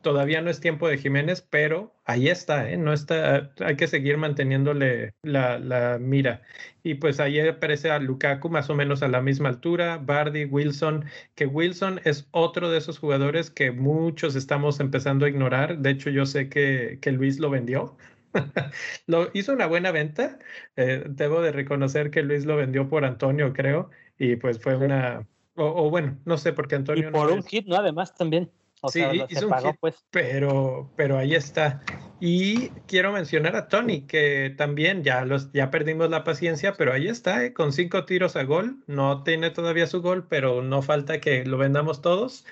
todavía 0.00 0.40
no 0.40 0.48
es 0.48 0.58
tiempo 0.60 0.88
de 0.88 0.96
Jiménez, 0.96 1.42
pero 1.42 1.94
ahí 2.06 2.28
está, 2.28 2.70
¿eh? 2.70 2.78
No 2.78 2.94
está, 2.94 3.52
hay 3.60 3.76
que 3.76 3.88
seguir 3.88 4.16
manteniéndole 4.16 5.12
la, 5.22 5.98
mira. 6.00 6.40
Y 6.82 6.94
pues 6.94 7.20
ahí 7.20 7.38
aparece 7.40 7.90
a 7.90 7.98
Lukaku 7.98 8.48
más 8.48 8.70
o 8.70 8.74
menos 8.74 9.02
a 9.02 9.08
la 9.08 9.20
misma 9.20 9.50
altura, 9.50 9.98
Bardi, 9.98 10.46
Wilson, 10.46 11.04
que 11.34 11.44
Wilson 11.44 12.00
es 12.04 12.26
otro 12.30 12.70
de 12.70 12.78
esos 12.78 12.98
jugadores 12.98 13.50
que 13.50 13.70
muchos 13.70 14.34
estamos 14.34 14.80
empezando 14.80 15.26
a 15.26 15.28
ignorar. 15.28 15.78
De 15.78 15.90
hecho, 15.90 16.08
yo 16.08 16.24
sé 16.24 16.48
que, 16.48 16.98
que 17.02 17.12
Luis 17.12 17.38
lo 17.38 17.50
vendió 17.50 17.98
lo 19.06 19.30
hizo 19.34 19.52
una 19.52 19.66
buena 19.66 19.90
venta. 19.90 20.38
Eh, 20.76 21.04
debo 21.08 21.40
de 21.42 21.52
reconocer 21.52 22.10
que 22.10 22.22
Luis 22.22 22.44
lo 22.44 22.56
vendió 22.56 22.88
por 22.88 23.04
Antonio, 23.04 23.52
creo, 23.52 23.90
y 24.18 24.36
pues 24.36 24.60
fue 24.60 24.76
una, 24.76 25.26
o, 25.56 25.88
bueno, 25.90 26.18
no 26.24 26.36
sé, 26.36 26.52
porque 26.52 26.74
Antonio. 26.74 27.08
Y 27.08 27.12
por 27.12 27.30
un 27.30 27.42
hit, 27.42 27.66
¿no? 27.66 27.76
Además 27.76 28.14
también. 28.14 28.50
sí, 28.88 29.02
hizo 29.28 29.48
un 29.48 29.54
hit, 29.54 29.76
pues. 29.80 30.04
pero, 30.10 30.92
pero 30.96 31.16
ahí 31.16 31.34
está. 31.34 31.82
Y 32.20 32.68
quiero 32.86 33.12
mencionar 33.12 33.56
a 33.56 33.68
Tony, 33.68 34.02
que 34.02 34.54
también 34.56 35.02
ya, 35.02 35.24
los, 35.24 35.50
ya 35.52 35.70
perdimos 35.70 36.10
la 36.10 36.24
paciencia, 36.24 36.74
pero 36.74 36.92
ahí 36.92 37.08
está, 37.08 37.44
¿eh? 37.44 37.54
con 37.54 37.72
cinco 37.72 38.04
tiros 38.04 38.36
a 38.36 38.44
gol. 38.44 38.82
No 38.86 39.22
tiene 39.22 39.50
todavía 39.50 39.86
su 39.86 40.02
gol, 40.02 40.26
pero 40.28 40.62
no 40.62 40.82
falta 40.82 41.20
que 41.20 41.44
lo 41.46 41.56
vendamos 41.56 42.02
todos 42.02 42.44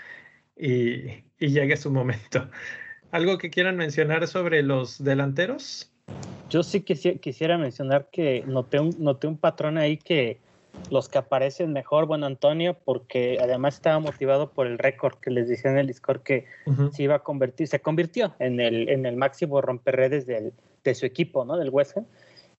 y, 0.57 1.24
y 1.39 1.49
llegue 1.49 1.76
su 1.76 1.91
momento. 1.91 2.51
¿Algo 3.15 3.39
que 3.39 3.49
quieran 3.49 3.77
mencionar 3.77 4.27
sobre 4.27 4.65
los 4.65 5.05
delanteros? 5.05 5.89
Yo 6.51 6.65
sí 6.65 6.81
quisiera, 6.81 7.57
mencionar 7.57 8.09
que 8.11 8.43
noté 8.45 8.81
un, 8.81 8.93
noté 8.99 9.29
un 9.29 9.39
patrón 9.39 9.79
ahí 9.79 9.99
que 9.99 10.41
los 10.91 11.09
que 11.09 11.19
aparecen 11.19 11.73
mejor, 11.73 12.07
bueno, 12.07 12.27
Antonio, 12.27 12.77
porque 12.85 13.39
además 13.41 13.77
estaba 13.77 14.01
motivado 14.01 14.51
por 14.51 14.67
el 14.67 14.79
récord 14.79 15.15
que 15.21 15.31
les 15.31 15.49
decía 15.49 15.71
en 15.71 15.79
el 15.79 15.87
Discord 15.87 16.23
que 16.23 16.47
se 16.91 17.05
iba 17.05 17.15
a 17.15 17.19
convertir, 17.21 17.69
se 17.69 17.79
convirtió 17.79 18.35
en 18.41 18.59
el, 18.59 18.89
en 18.89 19.07
el 19.07 19.15
máximo 19.15 19.61
romperredes 19.61 20.27
del, 20.27 20.53
de 20.83 20.95
su 20.97 21.07
equipo, 21.07 21.45
¿no? 21.45 21.57
Del 21.57 21.71
West 21.71 21.97
Ham. 21.97 22.07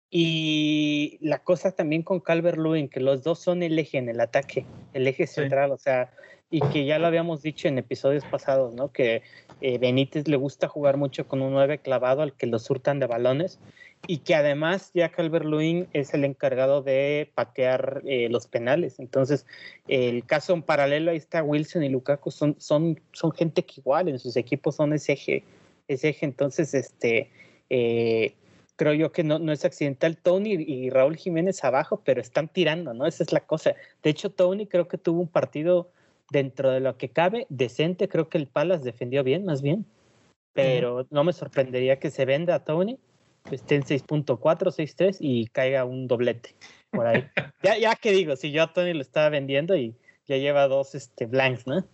Y 0.09 1.17
la 1.19 1.39
cosa 1.39 1.73
también 1.73 2.01
con 2.01 2.21
Calvert 2.21 2.57
Lewin, 2.57 2.87
que 2.87 3.01
los 3.01 3.23
dos 3.23 3.39
son 3.39 3.61
el 3.61 3.77
eje 3.77 3.97
en 3.97 4.07
el 4.07 4.21
ataque, 4.21 4.65
el 4.93 5.05
eje 5.05 5.27
central, 5.27 5.73
o 5.73 5.77
sea, 5.77 6.11
y 6.49 6.61
que 6.61 6.85
ya 6.85 6.99
lo 6.99 7.07
habíamos 7.07 7.41
dicho 7.41 7.67
en 7.67 7.77
episodios 7.77 8.23
pasados, 8.23 8.73
¿no? 8.73 8.93
Que 8.93 9.23
eh, 9.61 9.77
Benítez 9.77 10.27
le 10.27 10.37
gusta 10.37 10.67
jugar 10.67 10.97
mucho 10.97 11.27
con 11.27 11.41
un 11.41 11.53
9 11.53 11.79
clavado 11.79 12.21
al 12.21 12.33
que 12.33 12.47
lo 12.47 12.59
surtan 12.59 12.99
de 12.99 13.07
balones 13.07 13.59
y 14.07 14.19
que 14.19 14.35
además 14.35 14.91
ya 14.93 15.09
Calvert 15.09 15.45
Lewin 15.45 15.87
es 15.93 16.13
el 16.13 16.25
encargado 16.25 16.81
de 16.81 17.31
patear 17.33 18.01
eh, 18.05 18.29
los 18.29 18.47
penales. 18.47 18.99
Entonces, 18.99 19.45
el 19.87 20.25
caso 20.25 20.53
en 20.53 20.61
paralelo 20.61 21.11
ahí 21.11 21.17
está 21.17 21.43
Wilson 21.43 21.83
y 21.83 21.89
Lukaku, 21.89 22.31
son, 22.31 22.55
son, 22.59 22.99
son 23.13 23.31
gente 23.31 23.63
que 23.63 23.81
igual 23.81 24.09
en 24.09 24.19
sus 24.19 24.37
equipos 24.37 24.75
son 24.75 24.93
ese 24.93 25.13
eje. 25.13 25.43
Ese 25.87 26.09
eje. 26.09 26.25
Entonces, 26.25 26.73
este, 26.73 27.31
eh, 27.69 28.33
creo 28.75 28.93
yo 28.93 29.11
que 29.11 29.23
no, 29.23 29.39
no 29.39 29.51
es 29.51 29.65
accidental 29.65 30.17
Tony 30.17 30.53
y 30.53 30.89
Raúl 30.89 31.15
Jiménez 31.15 31.63
abajo, 31.63 32.01
pero 32.03 32.21
están 32.21 32.47
tirando, 32.47 32.93
¿no? 32.93 33.05
Esa 33.07 33.23
es 33.23 33.31
la 33.31 33.39
cosa. 33.39 33.75
De 34.03 34.09
hecho, 34.09 34.29
Tony 34.29 34.67
creo 34.67 34.87
que 34.87 34.97
tuvo 34.97 35.21
un 35.21 35.27
partido 35.27 35.89
dentro 36.31 36.71
de 36.71 36.79
lo 36.79 36.97
que 36.97 37.09
cabe 37.09 37.45
decente. 37.49 38.07
Creo 38.07 38.29
que 38.29 38.37
el 38.37 38.47
Palace 38.47 38.83
defendió 38.83 39.23
bien, 39.23 39.45
más 39.45 39.61
bien. 39.61 39.85
Pero 40.53 41.05
no 41.09 41.23
me 41.23 41.33
sorprendería 41.33 41.99
que 41.99 42.09
se 42.09 42.25
venda 42.25 42.55
a 42.55 42.63
Tony 42.63 42.97
esté 43.51 43.75
en 43.75 43.83
6.4, 43.83 44.37
6.3 44.37 45.17
y 45.19 45.47
caiga 45.47 45.85
un 45.85 46.07
doblete 46.07 46.55
por 46.91 47.05
ahí. 47.07 47.25
ya, 47.63 47.77
ya 47.77 47.95
que 47.95 48.11
digo, 48.11 48.35
si 48.35 48.51
yo 48.51 48.63
a 48.63 48.73
Tony 48.73 48.93
lo 48.93 49.01
estaba 49.01 49.29
vendiendo 49.29 49.75
y 49.75 49.95
ya 50.27 50.37
lleva 50.37 50.67
dos 50.67 50.95
este, 50.95 51.25
blanks, 51.25 51.67
¿no? 51.67 51.85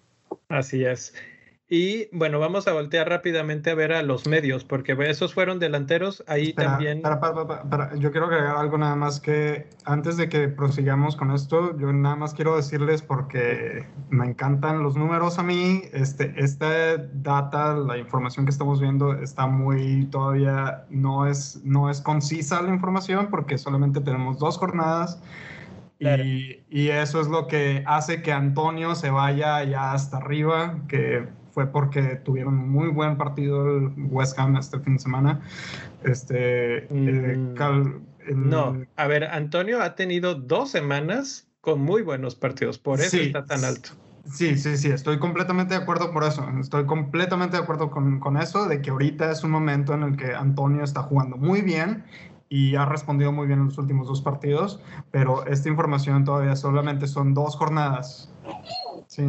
Así 0.47 0.83
es. 0.83 1.13
Y 1.73 2.09
bueno, 2.11 2.37
vamos 2.37 2.67
a 2.67 2.73
voltear 2.73 3.07
rápidamente 3.07 3.69
a 3.69 3.75
ver 3.75 3.93
a 3.93 4.03
los 4.03 4.27
medios, 4.27 4.65
porque 4.65 4.91
esos 5.07 5.33
fueron 5.33 5.57
delanteros. 5.57 6.21
Ahí 6.27 6.51
también. 6.51 7.01
yo 7.97 8.11
quiero 8.11 8.25
agregar 8.25 8.57
algo 8.57 8.77
nada 8.77 8.97
más 8.97 9.21
que 9.21 9.69
antes 9.85 10.17
de 10.17 10.27
que 10.27 10.49
prosigamos 10.49 11.15
con 11.15 11.31
esto, 11.31 11.77
yo 11.77 11.93
nada 11.93 12.17
más 12.17 12.33
quiero 12.33 12.57
decirles 12.57 13.01
porque 13.01 13.87
me 14.09 14.25
encantan 14.25 14.83
los 14.83 14.97
números 14.97 15.39
a 15.39 15.43
mí. 15.43 15.83
Este, 15.93 16.33
esta 16.35 16.97
data, 16.97 17.73
la 17.75 17.97
información 17.97 18.45
que 18.45 18.51
estamos 18.51 18.81
viendo 18.81 19.13
está 19.13 19.47
muy 19.47 20.07
todavía 20.07 20.83
no 20.89 21.25
es, 21.25 21.61
no 21.63 21.89
es 21.89 22.01
concisa 22.01 22.61
la 22.61 22.73
información 22.73 23.29
porque 23.31 23.57
solamente 23.57 24.01
tenemos 24.01 24.39
dos 24.39 24.57
jornadas. 24.57 25.23
Y, 25.99 26.59
y, 26.69 26.89
eso 26.89 27.21
es 27.21 27.27
lo 27.27 27.47
que 27.47 27.83
hace 27.85 28.23
que 28.23 28.33
Antonio 28.33 28.95
se 28.95 29.11
vaya 29.11 29.63
ya 29.63 29.93
hasta 29.93 30.17
arriba, 30.17 30.79
que 30.89 31.29
fue 31.53 31.67
porque 31.67 32.01
tuvieron 32.23 32.69
muy 32.69 32.89
buen 32.89 33.17
partido 33.17 33.77
el 33.77 33.91
West 34.09 34.37
Ham 34.39 34.57
este 34.57 34.79
fin 34.79 34.93
de 34.93 34.99
semana. 34.99 35.41
Este, 36.03 36.85
eh, 36.85 37.37
mm, 37.37 38.49
no, 38.49 38.85
a 38.95 39.07
ver, 39.07 39.25
Antonio 39.25 39.81
ha 39.81 39.95
tenido 39.95 40.35
dos 40.35 40.71
semanas 40.71 41.47
con 41.61 41.81
muy 41.81 42.01
buenos 42.01 42.35
partidos, 42.35 42.77
por 42.77 42.99
eso 42.99 43.17
está 43.17 43.45
tan 43.45 43.63
alto. 43.63 43.91
Sí, 44.31 44.55
sí, 44.57 44.77
sí, 44.77 44.89
estoy 44.89 45.17
completamente 45.17 45.73
de 45.73 45.81
acuerdo 45.81 46.11
por 46.11 46.23
eso. 46.23 46.47
Estoy 46.59 46.85
completamente 46.85 47.57
de 47.57 47.63
acuerdo 47.63 47.89
con, 47.89 48.19
con, 48.19 48.37
eso, 48.37 48.67
de 48.67 48.81
que 48.81 48.91
ahorita 48.91 49.31
es 49.31 49.43
un 49.43 49.51
momento 49.51 49.93
en 49.93 50.03
el 50.03 50.15
que 50.15 50.33
Antonio 50.33 50.83
está 50.83 51.01
jugando 51.01 51.37
muy 51.37 51.61
bien 51.61 52.03
y 52.47 52.75
ha 52.75 52.85
respondido 52.85 53.31
muy 53.31 53.47
bien 53.47 53.59
en 53.59 53.65
los 53.65 53.77
últimos 53.77 54.07
dos 54.07 54.21
partidos, 54.21 54.79
pero 55.09 55.45
esta 55.47 55.69
información 55.69 56.23
todavía 56.25 56.55
solamente 56.55 57.07
son 57.07 57.33
dos 57.33 57.55
jornadas. 57.55 58.29
Sí, 59.11 59.25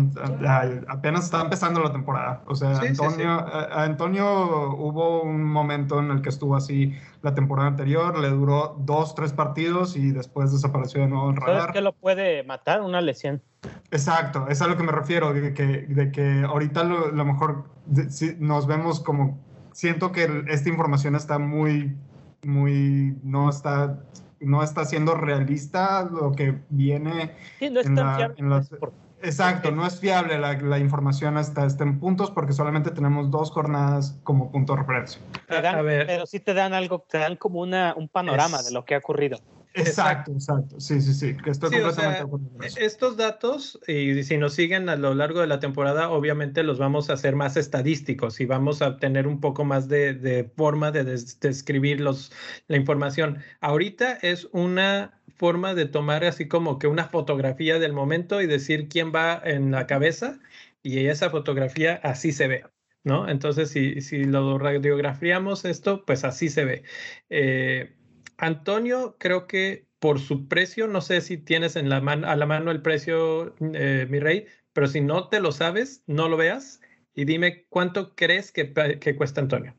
apenas 0.86 1.24
está 1.24 1.40
empezando 1.40 1.82
la 1.82 1.90
temporada. 1.90 2.44
O 2.46 2.54
sea, 2.54 2.78
Antonio, 2.78 3.44
Antonio 3.72 4.76
hubo 4.76 5.22
un 5.22 5.42
momento 5.42 5.98
en 5.98 6.12
el 6.12 6.22
que 6.22 6.28
estuvo 6.28 6.54
así 6.54 6.94
la 7.20 7.34
temporada 7.34 7.66
anterior, 7.66 8.16
le 8.16 8.28
duró 8.28 8.76
dos, 8.78 9.16
tres 9.16 9.32
partidos 9.32 9.96
y 9.96 10.12
después 10.12 10.52
desapareció 10.52 11.00
de 11.00 11.08
nuevo 11.08 11.30
el 11.30 11.36
radar. 11.36 11.62
¿Sabes 11.62 11.72
qué 11.72 11.80
lo 11.80 11.94
puede 11.94 12.44
matar? 12.44 12.80
Una 12.80 13.00
lesión. 13.00 13.42
Exacto, 13.90 14.46
es 14.48 14.62
a 14.62 14.68
lo 14.68 14.76
que 14.76 14.84
me 14.84 14.92
refiero, 14.92 15.32
de 15.34 15.52
que, 15.52 15.64
de 15.64 16.12
que 16.12 16.44
ahorita 16.44 16.84
lo, 16.84 17.10
lo 17.10 17.24
mejor 17.24 17.64
nos 18.38 18.68
vemos 18.68 19.00
como, 19.00 19.40
siento 19.72 20.12
que 20.12 20.44
esta 20.46 20.68
información 20.68 21.16
está 21.16 21.40
muy, 21.40 21.96
muy, 22.44 23.18
no 23.24 23.50
está 23.50 23.98
no 24.38 24.62
está 24.62 24.84
siendo 24.84 25.14
realista 25.14 26.02
lo 26.02 26.32
que 26.32 26.58
viene 26.68 27.32
sí, 27.60 27.70
no 27.70 27.80
en, 27.80 27.94
la, 27.94 28.32
en 28.36 28.50
las, 28.50 28.70
Exacto, 29.22 29.70
no 29.70 29.86
es 29.86 30.00
fiable 30.00 30.38
la, 30.38 30.78
información 30.78 31.36
hasta 31.36 31.64
este 31.64 31.86
puntos 31.86 32.30
porque 32.30 32.52
solamente 32.52 32.90
tenemos 32.90 33.30
dos 33.30 33.50
jornadas 33.50 34.18
como 34.24 34.50
punto 34.50 34.74
de 34.74 34.80
referencia. 34.80 35.20
Pero 35.46 36.26
sí 36.26 36.40
te 36.40 36.54
dan 36.54 36.74
algo, 36.74 37.06
te 37.08 37.18
dan 37.18 37.36
como 37.36 37.60
una, 37.60 37.94
un 37.96 38.08
panorama 38.08 38.62
de 38.62 38.72
lo 38.72 38.84
que 38.84 38.94
ha 38.94 38.98
ocurrido. 38.98 39.38
Exacto, 39.74 40.32
exacto. 40.32 40.80
Sí, 40.80 41.00
sí, 41.00 41.14
sí. 41.14 41.36
Estoy 41.46 41.70
completamente 41.70 42.18
de 42.18 42.24
acuerdo 42.24 42.46
Estos 42.76 43.16
datos, 43.16 43.78
y 43.86 44.22
si 44.22 44.36
nos 44.36 44.54
siguen 44.54 44.88
a 44.88 44.96
lo 44.96 45.14
largo 45.14 45.40
de 45.40 45.46
la 45.46 45.60
temporada, 45.60 46.10
obviamente 46.10 46.62
los 46.62 46.78
vamos 46.78 47.10
a 47.10 47.14
hacer 47.14 47.36
más 47.36 47.56
estadísticos 47.56 48.40
y 48.40 48.46
vamos 48.46 48.82
a 48.82 48.98
tener 48.98 49.26
un 49.26 49.40
poco 49.40 49.64
más 49.64 49.88
de, 49.88 50.50
forma 50.56 50.90
de 50.90 51.04
describir 51.04 52.00
los, 52.00 52.32
la 52.68 52.76
información. 52.76 53.38
Ahorita 53.60 54.18
es 54.22 54.48
una 54.52 55.21
forma 55.42 55.74
de 55.74 55.86
tomar 55.86 56.24
así 56.24 56.46
como 56.46 56.78
que 56.78 56.86
una 56.86 57.06
fotografía 57.08 57.80
del 57.80 57.92
momento 57.92 58.40
y 58.40 58.46
decir 58.46 58.88
quién 58.88 59.10
va 59.12 59.42
en 59.44 59.72
la 59.72 59.88
cabeza 59.88 60.38
y 60.84 61.06
esa 61.08 61.30
fotografía 61.30 61.98
así 62.04 62.30
se 62.30 62.46
ve. 62.46 62.64
¿No? 63.02 63.28
Entonces, 63.28 63.70
si, 63.70 64.00
si 64.02 64.22
lo 64.22 64.56
radiografiamos 64.58 65.64
esto, 65.64 66.04
pues 66.06 66.22
así 66.22 66.48
se 66.48 66.64
ve. 66.64 66.84
Eh, 67.28 67.92
Antonio, 68.36 69.16
creo 69.18 69.48
que 69.48 69.88
por 69.98 70.20
su 70.20 70.46
precio, 70.46 70.86
no 70.86 71.00
sé 71.00 71.20
si 71.20 71.38
tienes 71.38 71.74
en 71.74 71.88
la 71.88 72.00
mano, 72.00 72.28
a 72.28 72.36
la 72.36 72.46
mano 72.46 72.70
el 72.70 72.80
precio, 72.80 73.56
eh, 73.74 74.06
mi 74.08 74.20
rey, 74.20 74.46
pero 74.72 74.86
si 74.86 75.00
no 75.00 75.28
te 75.28 75.40
lo 75.40 75.50
sabes, 75.50 76.04
no 76.06 76.28
lo 76.28 76.36
veas 76.36 76.80
y 77.14 77.24
dime 77.24 77.66
cuánto 77.68 78.14
crees 78.14 78.52
que, 78.52 78.72
que 79.00 79.16
cuesta 79.16 79.40
Antonio. 79.40 79.74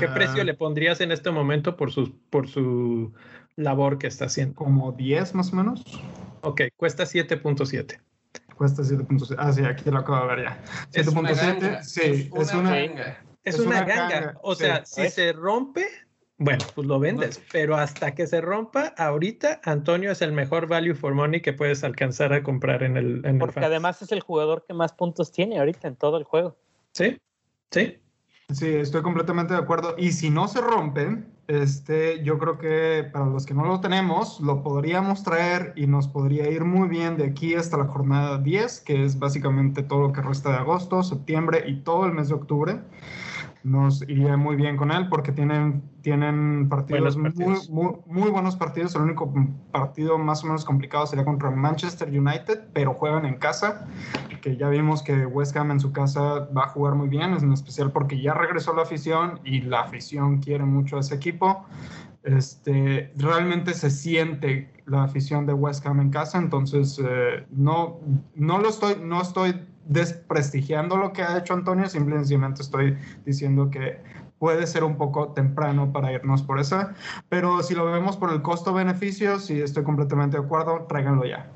¿Qué 0.00 0.08
precio 0.08 0.42
ah. 0.42 0.44
le 0.44 0.54
pondrías 0.54 1.00
en 1.00 1.12
este 1.12 1.30
momento 1.30 1.76
por 1.76 1.92
su, 1.92 2.18
por 2.28 2.48
su 2.48 3.14
labor 3.56 3.98
que 3.98 4.06
está 4.06 4.26
haciendo? 4.26 4.54
Como 4.54 4.92
10 4.92 5.34
más 5.34 5.52
o 5.52 5.56
menos. 5.56 5.82
Ok, 6.42 6.62
cuesta 6.76 7.04
7.7. 7.04 8.00
Cuesta 8.56 8.82
7.7. 8.82 9.36
Ah, 9.38 9.52
sí, 9.52 9.64
aquí 9.64 9.90
lo 9.90 9.98
acabo 9.98 10.20
de 10.20 10.34
ver 10.34 10.44
ya. 10.44 10.62
7.7, 10.92 11.82
sí, 11.82 12.30
es 12.34 12.54
una, 12.54 12.70
ganga. 12.70 13.24
Es, 13.42 13.58
una, 13.58 13.84
ganga. 13.84 14.38
O 14.42 14.54
sea, 14.54 14.84
si 14.84 15.08
se 15.08 15.32
rompe, 15.32 15.86
bueno, 16.36 16.64
pues 16.74 16.86
lo 16.86 16.98
vendes, 16.98 17.40
pero 17.52 17.76
hasta 17.76 18.14
que 18.14 18.26
se 18.26 18.40
rompa, 18.40 18.94
ahorita 18.98 19.60
Antonio 19.64 20.10
es 20.10 20.20
el 20.20 20.32
mejor 20.32 20.66
value 20.66 20.94
for 20.94 21.14
money 21.14 21.40
que 21.40 21.52
puedes 21.52 21.84
alcanzar 21.84 22.32
a 22.32 22.42
comprar 22.42 22.82
en 22.82 22.96
el. 22.96 23.24
En 23.24 23.38
Porque 23.38 23.60
además 23.60 24.02
es 24.02 24.12
el 24.12 24.20
jugador 24.20 24.64
que 24.66 24.74
más 24.74 24.92
puntos 24.92 25.30
tiene 25.32 25.58
ahorita 25.58 25.88
en 25.88 25.96
todo 25.96 26.16
el 26.16 26.24
juego. 26.24 26.56
Sí, 26.92 27.20
sí. 27.70 27.98
Sí, 28.52 28.68
estoy 28.68 29.02
completamente 29.02 29.54
de 29.54 29.60
acuerdo. 29.60 29.94
Y 29.96 30.12
si 30.12 30.28
no 30.28 30.48
se 30.48 30.60
rompe, 30.60 31.24
este, 31.48 32.22
yo 32.24 32.38
creo 32.38 32.58
que 32.58 33.08
para 33.12 33.26
los 33.26 33.44
que 33.46 33.54
no 33.54 33.64
lo 33.64 33.80
tenemos, 33.80 34.40
lo 34.40 34.62
podríamos 34.62 35.22
traer 35.22 35.72
y 35.76 35.86
nos 35.86 36.08
podría 36.08 36.48
ir 36.50 36.64
muy 36.64 36.88
bien 36.88 37.16
de 37.16 37.24
aquí 37.24 37.54
hasta 37.54 37.76
la 37.76 37.84
jornada 37.84 38.38
10, 38.38 38.80
que 38.80 39.04
es 39.04 39.18
básicamente 39.18 39.82
todo 39.82 40.00
lo 40.00 40.12
que 40.12 40.22
resta 40.22 40.50
de 40.50 40.56
agosto, 40.56 41.02
septiembre 41.02 41.64
y 41.66 41.76
todo 41.80 42.06
el 42.06 42.12
mes 42.12 42.28
de 42.28 42.34
octubre. 42.34 42.80
Nos 43.64 44.02
iría 44.02 44.36
muy 44.36 44.56
bien 44.56 44.76
con 44.76 44.92
él 44.92 45.08
porque 45.08 45.32
tienen, 45.32 45.82
tienen 46.02 46.68
partidos, 46.68 47.16
Muy, 47.16 47.92
muy, 48.06 48.30
buenos 48.30 48.56
partidos. 48.56 48.94
El 48.94 49.02
único 49.02 49.32
partido 49.72 50.18
más 50.18 50.44
o 50.44 50.48
menos 50.48 50.66
complicado 50.66 51.06
sería 51.06 51.24
contra 51.24 51.50
Manchester 51.50 52.08
United, 52.08 52.68
pero 52.74 52.92
juegan 52.92 53.24
en 53.24 53.36
casa, 53.36 53.88
que 54.42 54.58
ya 54.58 54.68
vimos 54.68 55.02
que 55.02 55.24
West 55.24 55.56
Ham 55.56 55.70
en 55.70 55.80
su 55.80 55.92
casa 55.92 56.46
va 56.54 56.64
a 56.64 56.68
jugar 56.68 56.94
muy 56.94 57.08
bien, 57.08 57.32
en 57.32 57.52
especial 57.52 57.90
porque 57.90 58.20
ya 58.20 58.34
regresó 58.34 58.74
la 58.74 58.82
afición 58.82 59.40
y 59.44 59.62
la 59.62 59.80
afición 59.80 60.40
quiere 60.40 60.64
mucho 60.64 60.98
a 60.98 61.00
ese 61.00 61.14
equipo. 61.14 61.64
Este, 62.22 63.12
realmente 63.16 63.72
se 63.72 63.90
siente 63.90 64.70
la 64.84 65.04
afición 65.04 65.46
de 65.46 65.54
West 65.54 65.86
Ham 65.86 66.00
en 66.00 66.10
casa, 66.10 66.36
entonces 66.36 67.00
eh, 67.02 67.46
no, 67.50 68.00
no 68.34 68.58
lo 68.58 68.68
estoy, 68.68 68.96
no 69.00 69.22
estoy 69.22 69.54
desprestigiando 69.86 70.96
lo 70.96 71.12
que 71.12 71.22
ha 71.22 71.38
hecho 71.38 71.54
Antonio, 71.54 71.88
simplemente 71.88 72.62
estoy 72.62 72.96
diciendo 73.24 73.70
que 73.70 74.00
puede 74.38 74.66
ser 74.66 74.84
un 74.84 74.96
poco 74.96 75.32
temprano 75.32 75.92
para 75.92 76.12
irnos 76.12 76.42
por 76.42 76.58
esa, 76.58 76.94
pero 77.28 77.62
si 77.62 77.74
lo 77.74 77.86
vemos 77.86 78.16
por 78.16 78.32
el 78.32 78.42
costo-beneficio, 78.42 79.38
sí 79.38 79.60
estoy 79.60 79.84
completamente 79.84 80.36
de 80.38 80.44
acuerdo, 80.44 80.86
tráiganlo 80.88 81.24
ya. 81.24 81.50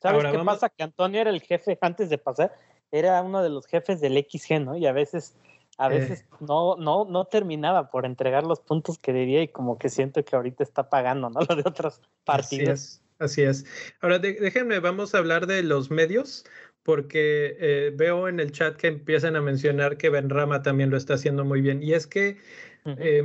¿Sabes 0.00 0.24
qué 0.32 0.38
pasa? 0.44 0.68
Que 0.68 0.82
Antonio 0.82 1.20
era 1.20 1.30
el 1.30 1.42
jefe 1.42 1.78
antes 1.80 2.08
de 2.10 2.18
pasar, 2.18 2.54
era 2.90 3.20
uno 3.22 3.42
de 3.42 3.50
los 3.50 3.66
jefes 3.66 4.00
del 4.00 4.16
XG, 4.16 4.60
¿no? 4.60 4.76
Y 4.76 4.86
a 4.86 4.92
veces 4.92 5.36
a 5.78 5.86
eh. 5.86 6.00
veces 6.00 6.24
no, 6.40 6.76
no, 6.76 7.04
no 7.04 7.24
terminaba 7.26 7.90
por 7.90 8.04
entregar 8.04 8.44
los 8.44 8.60
puntos 8.60 8.98
que 8.98 9.12
debía 9.12 9.42
y 9.42 9.48
como 9.48 9.78
que 9.78 9.88
siento 9.88 10.24
que 10.24 10.36
ahorita 10.36 10.64
está 10.64 10.90
pagando, 10.90 11.30
¿no? 11.30 11.40
Lo 11.48 11.56
de 11.56 11.62
otros 11.64 12.02
partidos. 12.24 13.00
Así 13.20 13.42
es. 13.42 13.64
Ahora 14.00 14.18
déjenme, 14.18 14.78
vamos 14.78 15.14
a 15.14 15.18
hablar 15.18 15.46
de 15.46 15.62
los 15.62 15.90
medios 15.90 16.44
porque 16.88 17.54
eh, 17.60 17.92
veo 17.94 18.28
en 18.28 18.40
el 18.40 18.50
chat 18.50 18.74
que 18.74 18.86
empiezan 18.86 19.36
a 19.36 19.42
mencionar 19.42 19.98
que 19.98 20.08
Benrama 20.08 20.62
también 20.62 20.88
lo 20.88 20.96
está 20.96 21.12
haciendo 21.12 21.44
muy 21.44 21.60
bien. 21.60 21.82
Y 21.82 21.92
es 21.92 22.06
que 22.06 22.38
eh, 22.86 23.22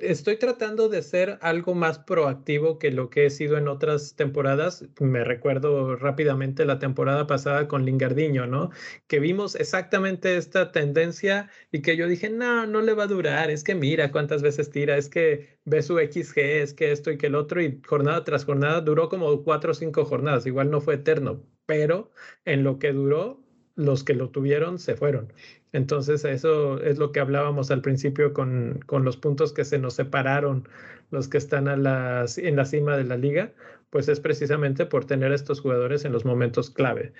estoy 0.00 0.38
tratando 0.38 0.88
de 0.88 1.02
ser 1.02 1.38
algo 1.42 1.74
más 1.74 1.98
proactivo 1.98 2.78
que 2.78 2.90
lo 2.90 3.10
que 3.10 3.26
he 3.26 3.30
sido 3.30 3.58
en 3.58 3.68
otras 3.68 4.16
temporadas. 4.16 4.86
Me 4.98 5.24
recuerdo 5.24 5.96
rápidamente 5.96 6.64
la 6.64 6.78
temporada 6.78 7.26
pasada 7.26 7.68
con 7.68 7.84
Lingardiño, 7.84 8.46
¿no? 8.46 8.70
Que 9.08 9.20
vimos 9.20 9.56
exactamente 9.56 10.38
esta 10.38 10.72
tendencia 10.72 11.50
y 11.70 11.82
que 11.82 11.98
yo 11.98 12.08
dije, 12.08 12.30
no, 12.30 12.66
no 12.66 12.80
le 12.80 12.94
va 12.94 13.02
a 13.02 13.08
durar. 13.08 13.50
Es 13.50 13.62
que 13.62 13.74
mira 13.74 14.10
cuántas 14.10 14.40
veces 14.40 14.70
tira, 14.70 14.96
es 14.96 15.10
que 15.10 15.58
ve 15.66 15.82
su 15.82 15.98
XG, 15.98 16.38
es 16.38 16.72
que 16.72 16.92
esto 16.92 17.10
y 17.10 17.18
que 17.18 17.26
el 17.26 17.34
otro. 17.34 17.60
Y 17.60 17.82
jornada 17.86 18.24
tras 18.24 18.46
jornada 18.46 18.80
duró 18.80 19.10
como 19.10 19.42
cuatro 19.44 19.72
o 19.72 19.74
cinco 19.74 20.06
jornadas. 20.06 20.46
Igual 20.46 20.70
no 20.70 20.80
fue 20.80 20.94
eterno, 20.94 21.44
pero 21.66 22.10
en 22.44 22.64
lo 22.64 22.78
que 22.78 22.92
duró, 22.92 23.40
los 23.74 24.04
que 24.04 24.14
lo 24.14 24.30
tuvieron 24.30 24.78
se 24.78 24.96
fueron. 24.96 25.32
Entonces, 25.72 26.24
eso 26.24 26.80
es 26.80 26.98
lo 26.98 27.12
que 27.12 27.20
hablábamos 27.20 27.70
al 27.70 27.82
principio 27.82 28.32
con, 28.32 28.80
los 28.90 29.16
puntos 29.18 29.52
que 29.52 29.64
se 29.64 29.78
nos 29.78 29.94
separaron, 29.94 30.66
los 31.10 31.28
que 31.28 31.36
están 31.36 31.68
a 31.68 31.76
las, 31.76 32.38
en 32.38 32.56
la 32.56 32.64
cima 32.64 32.96
de 32.96 33.04
la 33.04 33.18
liga, 33.18 33.52
pues 33.90 34.08
es 34.08 34.20
precisamente 34.20 34.86
por 34.86 35.04
tener 35.04 35.32
a 35.32 35.34
estos 35.34 35.60
jugadores 35.60 36.04
en 36.04 36.12
los 36.12 36.24
momentos 36.24 36.70
clave. 36.70 37.12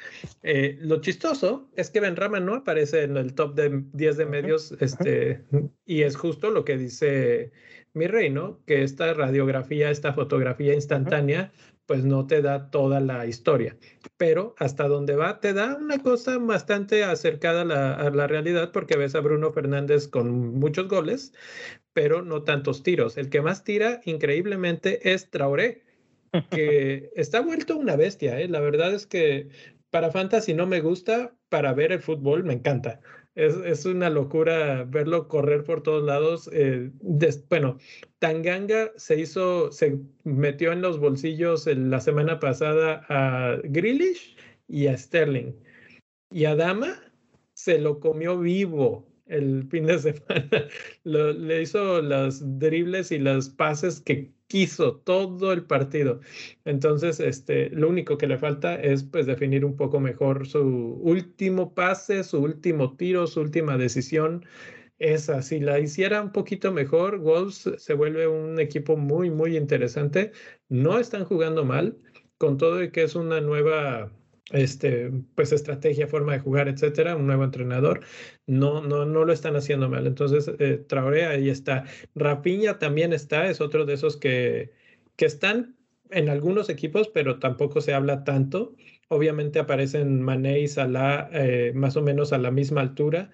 Eh, 0.42 0.78
lo 0.80 1.00
chistoso 1.00 1.68
es 1.76 1.90
que 1.90 2.00
Benrama 2.00 2.40
no 2.40 2.54
aparece 2.54 3.02
en 3.02 3.16
el 3.16 3.34
top 3.34 3.54
de 3.54 3.84
10 3.92 4.16
de 4.16 4.26
medios, 4.26 4.72
este, 4.80 5.44
y 5.84 6.02
es 6.02 6.16
justo 6.16 6.50
lo 6.50 6.64
que 6.64 6.78
dice 6.78 7.52
mi 7.92 8.06
rey, 8.06 8.30
¿no? 8.30 8.60
Que 8.66 8.82
esta 8.82 9.12
radiografía, 9.14 9.90
esta 9.90 10.12
fotografía 10.12 10.74
instantánea, 10.74 11.52
pues 11.86 12.04
no 12.04 12.26
te 12.26 12.42
da 12.42 12.70
toda 12.70 13.00
la 13.00 13.26
historia, 13.26 13.76
pero 14.16 14.54
hasta 14.58 14.88
donde 14.88 15.14
va 15.16 15.40
te 15.40 15.52
da 15.52 15.76
una 15.76 15.98
cosa 15.98 16.38
bastante 16.38 17.04
acercada 17.04 17.62
a 17.62 18.10
la, 18.10 18.26
realidad 18.26 18.72
porque 18.72 18.96
ves 18.96 19.14
a 19.14 19.20
Bruno 19.20 19.52
Fernández 19.52 20.08
con 20.08 20.58
muchos 20.58 20.88
goles, 20.88 21.32
pero 21.92 22.22
no 22.22 22.42
tantos 22.42 22.82
tiros. 22.82 23.16
El 23.16 23.30
que 23.30 23.40
más 23.40 23.64
tira 23.64 24.00
increíblemente 24.04 25.12
es 25.12 25.30
Traoré, 25.30 25.84
que 26.50 27.10
está 27.16 27.40
vuelto 27.40 27.76
una 27.76 27.96
bestia. 27.96 28.40
¿eh? 28.40 28.48
La 28.48 28.60
verdad 28.60 28.92
es 28.92 29.06
que 29.06 29.48
para 29.90 30.10
Fantasy 30.10 30.54
no 30.54 30.66
me 30.66 30.80
gusta, 30.80 31.34
para 31.48 31.72
ver 31.72 31.92
el 31.92 32.00
fútbol 32.00 32.42
me 32.44 32.54
encanta. 32.54 33.00
Es, 33.36 33.84
una 33.84 34.08
locura 34.08 34.84
verlo 34.84 35.28
correr 35.28 35.62
por 35.62 35.82
todos 35.82 36.02
lados. 36.02 36.48
Eh, 36.54 36.90
bueno, 37.50 37.76
Tanganga 38.18 38.90
se 38.96 39.20
hizo, 39.20 39.70
se 39.70 40.00
metió 40.24 40.72
en 40.72 40.80
los 40.80 40.98
bolsillos 40.98 41.66
la 41.66 42.00
semana 42.00 42.40
pasada 42.40 43.04
a 43.10 43.58
Grealish 43.64 44.36
y 44.68 44.86
a 44.86 44.96
Sterling. 44.96 45.52
Y 46.30 46.46
a 46.46 46.56
Dama 46.56 46.98
se 47.52 47.78
lo 47.78 48.00
comió 48.00 48.38
vivo 48.38 49.06
el 49.26 49.68
fin 49.68 49.84
de 49.84 49.98
semana. 49.98 50.68
le 51.04 51.62
hizo 51.62 52.00
las 52.00 52.58
dribles 52.58 53.12
y 53.12 53.18
las 53.18 53.50
pases 53.50 54.00
que 54.00 54.32
quiso 54.48 54.96
todo 54.96 55.52
el 55.52 55.64
partido. 55.64 56.20
Entonces, 56.64 57.20
este, 57.20 57.70
lo 57.70 57.88
único 57.88 58.18
que 58.18 58.26
le 58.26 58.38
falta 58.38 58.74
es 58.76 59.04
pues 59.04 59.26
definir 59.26 59.64
un 59.64 59.76
poco 59.76 60.00
mejor 60.00 60.46
su 60.46 60.60
último 60.60 61.74
pase, 61.74 62.24
su 62.24 62.38
último 62.42 62.96
tiro, 62.96 63.26
su 63.26 63.40
última 63.40 63.76
decisión. 63.76 64.44
Esa, 64.98 65.42
si 65.42 65.60
la 65.60 65.78
hiciera 65.78 66.22
un 66.22 66.32
poquito 66.32 66.72
mejor, 66.72 67.18
Wolves 67.18 67.70
se 67.76 67.94
vuelve 67.94 68.28
un 68.28 68.58
equipo 68.60 68.96
muy, 68.96 69.30
muy 69.30 69.56
interesante. 69.56 70.32
No 70.68 70.98
están 70.98 71.24
jugando 71.24 71.64
mal, 71.64 71.98
con 72.38 72.56
todo 72.58 72.82
y 72.82 72.90
que 72.90 73.02
es 73.02 73.14
una 73.14 73.40
nueva 73.40 74.12
este, 74.52 75.10
pues 75.34 75.52
estrategia, 75.52 76.06
forma 76.06 76.32
de 76.34 76.40
jugar, 76.40 76.68
etcétera, 76.68 77.16
un 77.16 77.26
nuevo 77.26 77.44
entrenador, 77.44 78.00
no, 78.46 78.80
no, 78.80 79.04
no 79.04 79.24
lo 79.24 79.32
están 79.32 79.56
haciendo 79.56 79.88
mal. 79.88 80.06
Entonces, 80.06 80.50
eh, 80.58 80.78
Traoré 80.88 81.26
ahí 81.26 81.48
está. 81.50 81.84
Rapiña 82.14 82.78
también 82.78 83.12
está, 83.12 83.48
es 83.48 83.60
otro 83.60 83.84
de 83.86 83.94
esos 83.94 84.16
que, 84.16 84.72
que 85.16 85.26
están 85.26 85.76
en 86.10 86.28
algunos 86.28 86.68
equipos, 86.68 87.08
pero 87.08 87.38
tampoco 87.38 87.80
se 87.80 87.94
habla 87.94 88.24
tanto. 88.24 88.76
Obviamente 89.08 89.58
aparecen 89.58 90.20
Mané 90.22 90.60
y 90.60 90.68
Salah 90.68 91.28
eh, 91.32 91.72
más 91.74 91.96
o 91.96 92.02
menos 92.02 92.32
a 92.32 92.38
la 92.38 92.50
misma 92.50 92.80
altura. 92.80 93.30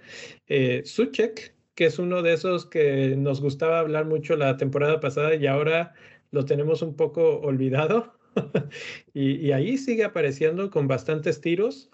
Eh, 0.47 0.83
Suchek, 0.85 1.55
que 1.75 1.87
es 1.87 1.99
uno 1.99 2.23
de 2.23 2.35
esos 2.35 2.67
que 2.67 3.17
nos 3.17 3.41
gustaba 3.41 3.79
hablar 3.81 4.07
mucho 4.07 4.37
la 4.37 4.57
temporada 4.57 5.01
pasada 5.01 5.35
y 5.35 5.47
ahora 5.47 5.95
lo 6.31 6.45
tenemos 6.45 6.83
un 6.83 6.97
poco 6.97 7.41
olvidado. 7.41 8.19
y, 9.15 9.53
ahí 9.53 9.79
sigue 9.79 10.05
apareciendo 10.05 10.71
con 10.71 10.89
bastantes 10.89 11.41
tiros. 11.41 11.91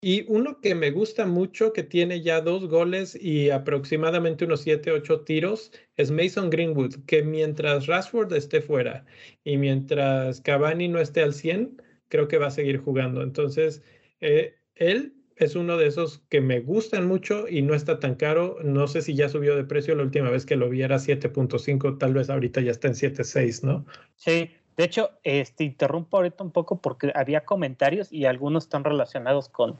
Y 0.00 0.26
uno 0.28 0.60
que 0.60 0.74
me 0.74 0.90
gusta 0.90 1.24
mucho, 1.24 1.72
que 1.72 1.82
tiene 1.82 2.20
ya 2.20 2.42
dos 2.42 2.68
goles 2.68 3.16
y 3.18 3.48
aproximadamente 3.48 4.44
unos 4.44 4.60
7, 4.60 4.90
8 4.92 5.22
tiros, 5.22 5.72
es 5.96 6.10
Mason 6.10 6.50
Greenwood, 6.50 7.06
que 7.06 7.22
mientras 7.22 7.86
Rashford 7.86 8.30
esté 8.34 8.60
fuera 8.60 9.06
y 9.44 9.56
mientras 9.56 10.42
Cavani 10.42 10.88
no 10.88 11.00
esté 11.00 11.22
al 11.22 11.32
100, 11.32 11.80
creo 12.08 12.28
que 12.28 12.36
va 12.36 12.48
a 12.48 12.50
seguir 12.50 12.78
jugando. 12.78 13.22
Entonces, 13.22 13.82
eh, 14.20 14.56
él 14.74 15.14
es 15.36 15.56
uno 15.56 15.76
de 15.76 15.86
esos 15.86 16.18
que 16.28 16.40
me 16.40 16.60
gustan 16.60 17.06
mucho 17.08 17.48
y 17.48 17.62
no 17.62 17.74
está 17.74 17.98
tan 17.98 18.14
caro. 18.14 18.58
No 18.62 18.86
sé 18.86 19.02
si 19.02 19.14
ya 19.14 19.28
subió 19.28 19.56
de 19.56 19.64
precio 19.64 19.94
la 19.94 20.04
última 20.04 20.30
vez 20.30 20.46
que 20.46 20.56
lo 20.56 20.68
vi 20.68 20.82
era 20.82 20.98
7.5, 20.98 21.98
tal 21.98 22.14
vez 22.14 22.30
ahorita 22.30 22.60
ya 22.60 22.70
está 22.70 22.88
en 22.88 22.94
7.6, 22.94 23.64
¿no? 23.64 23.86
Sí, 24.16 24.50
de 24.76 24.84
hecho, 24.84 25.10
este, 25.22 25.64
interrumpo 25.64 26.16
ahorita 26.16 26.42
un 26.42 26.50
poco 26.50 26.80
porque 26.80 27.12
había 27.14 27.44
comentarios 27.44 28.12
y 28.12 28.24
algunos 28.24 28.64
están 28.64 28.82
relacionados 28.82 29.48
con 29.48 29.78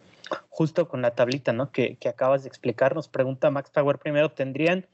justo 0.51 0.88
con 0.88 1.03
la 1.03 1.14
tablita 1.14 1.53
¿no? 1.53 1.72
que, 1.72 1.99
acabas 2.09 2.45
de 2.45 2.49
explicar. 2.49 2.95
Nos 2.95 3.09
pregunta 3.09 3.51
Max 3.51 3.70
Power 3.70 3.99
primero, 3.99 4.30
¿tendrían 4.30 4.86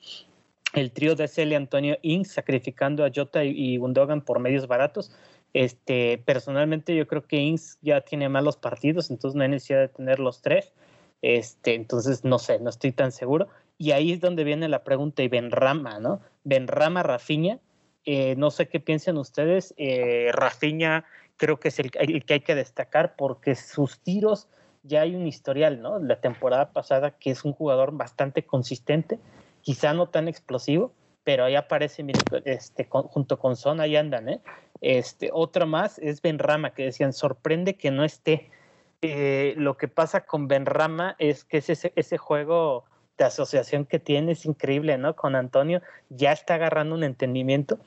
el 0.73 0.93
trío 0.93 1.17
de 1.17 1.29
Celia 1.29 1.59
Antonio 1.59 1.99
Inks 2.01 2.33
sacrificando 2.33 3.05
a 3.05 3.11
Jota 3.15 3.45
y, 3.45 3.77
Gundogan 3.77 4.23
por 4.23 4.39
medios 4.39 4.67
baratos? 4.67 5.13
Este, 5.53 6.17
personalmente 6.25 6.97
yo 6.97 7.07
creo 7.07 7.23
que 7.23 7.37
Inks 7.37 7.79
ya 7.83 8.01
tiene 8.01 8.29
malos 8.29 8.57
partidos, 8.57 9.11
entonces 9.11 9.37
no 9.37 9.43
hay 9.43 9.51
necesidad 9.51 9.81
de 9.81 9.89
tener 9.89 10.19
los 10.19 10.41
tres. 10.41 10.73
Este, 11.21 11.75
entonces 11.75 12.25
no 12.25 12.39
sé, 12.39 12.59
no 12.59 12.71
estoy 12.71 12.93
tan 12.93 13.13
seguro. 13.13 13.49
Y 13.77 13.91
ahí 13.91 14.13
es 14.13 14.21
donde 14.21 14.45
viene 14.45 14.69
la 14.69 14.83
pregunta 14.83 15.23
y 15.23 15.29
Benrama, 15.29 15.99
¿no? 15.99 16.21
Benrama 16.45 17.03
Rafiña 17.03 17.59
eh, 18.05 18.35
no 18.37 18.51
sé 18.51 18.69
qué 18.69 18.81
piensan 18.81 19.19
ustedes. 19.19 19.75
Eh, 19.77 20.31
Rafinha 20.33 21.05
creo 21.37 21.59
que 21.59 21.69
es 21.69 21.79
el, 21.79 21.91
que 21.91 22.35
hay 22.35 22.41
que 22.41 22.55
destacar 22.55 23.17
porque 23.17 23.55
sus 23.55 24.01
tiros 24.01 24.49
ya 24.83 25.03
hay 25.03 25.15
un 25.15 25.27
historial, 25.27 25.81
¿no? 25.81 25.99
La 25.99 26.21
temporada 26.21 26.73
pasada 26.73 27.13
que 27.13 27.31
es 27.31 27.45
un 27.45 27.53
jugador 27.53 27.93
bastante 27.93 28.45
consistente, 28.45 29.19
quizá 29.63 29.93
no 29.93 30.09
tan 30.09 30.29
explosivo, 30.29 30.93
pero 31.25 31.45
ahí 31.45 31.55
aparece 31.55 32.05
este, 32.45 32.89
junto 32.91 33.39
con 33.39 33.57
Son, 33.57 33.81
ahí 33.81 33.97
andan, 33.97 34.29
¿eh? 34.29 34.41
Este, 34.81 35.31
otra 35.33 35.67
más 35.67 35.99
es 35.99 36.23
Benrama, 36.23 36.73
que 36.73 36.85
decían, 36.85 37.13
sorprende 37.13 37.77
que 37.77 37.91
no 37.91 38.05
esté. 38.05 38.51
Eh, 39.03 39.55
lo 39.57 39.77
que 39.77 39.89
pasa 39.89 40.27
con 40.27 40.49
Benrama 40.49 41.17
es 41.19 41.45
que 41.45 41.59
ese, 41.59 41.93
ese 41.95 42.19
juego 42.19 42.85
de 43.21 43.27
asociación 43.27 43.85
que 43.85 43.99
tiene 43.99 44.33
es 44.33 44.47
increíble, 44.47 44.97
¿no? 44.97 45.15
Con 45.15 45.37
Antonio 45.37 45.83
ya 46.09 46.33
está 46.33 46.55
agarrando 46.55 46.95
un 46.95 47.05
entendimiento. 47.05 47.79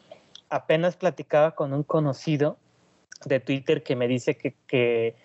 Apenas 0.49 0.95
platicaba 0.95 1.55
con 1.55 1.73
un 1.73 1.81
conocido 1.81 2.57
de 3.25 3.39
Twitter 3.39 3.81
que 3.81 3.95
me 3.95 4.07
dice 4.07 4.37
que, 4.37 4.53
que, 4.67 5.15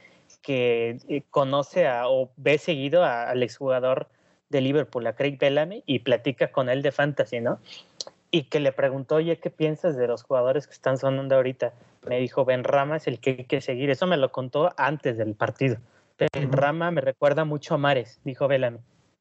que 0.41 0.99
eh, 1.09 1.23
conoce 1.31 1.87
a, 1.87 2.09
o 2.09 2.31
ve 2.39 2.57
seguido 2.57 3.05
al 3.05 3.43
exjugador 3.43 4.09
de 4.49 4.63
Liverpool, 4.63 5.07
a 5.07 5.15
Craig 5.15 5.37
Bellamy, 5.39 5.83
y 5.85 5.99
platica 5.99 6.53
con 6.53 6.71
él 6.71 6.81
de 6.81 6.91
fantasy, 6.91 7.41
¿no? 7.41 7.59
Y 8.31 8.45
que 8.45 8.61
le 8.61 8.73
preguntó, 8.73 9.17
oye, 9.17 9.39
¿qué 9.39 9.51
piensas 9.51 9.95
de 9.95 10.09
los 10.09 10.23
jugadores 10.23 10.67
que 10.67 10.73
están 10.73 10.97
sonando 10.97 11.35
ahorita? 11.35 11.75
Me 12.07 12.19
dijo, 12.19 12.47
Ben 12.47 12.65
Rama 12.65 12.97
es 12.97 13.07
el 13.09 13.21
que 13.21 13.31
hay 13.31 13.45
que 13.45 13.61
seguir. 13.61 13.91
Eso 13.91 14.07
me 14.07 14.17
lo 14.17 14.33
contó 14.33 14.73
antes 14.79 15.19
del 15.19 15.35
partido. 15.35 15.77
Ben 16.19 16.51
Rama 16.51 16.91
me 16.91 17.03
recuerda 17.03 17.45
mucho 17.45 17.75
a 17.75 17.79
Mares, 17.79 18.21
dijo 18.25 18.49
Bellamy. 18.49 18.79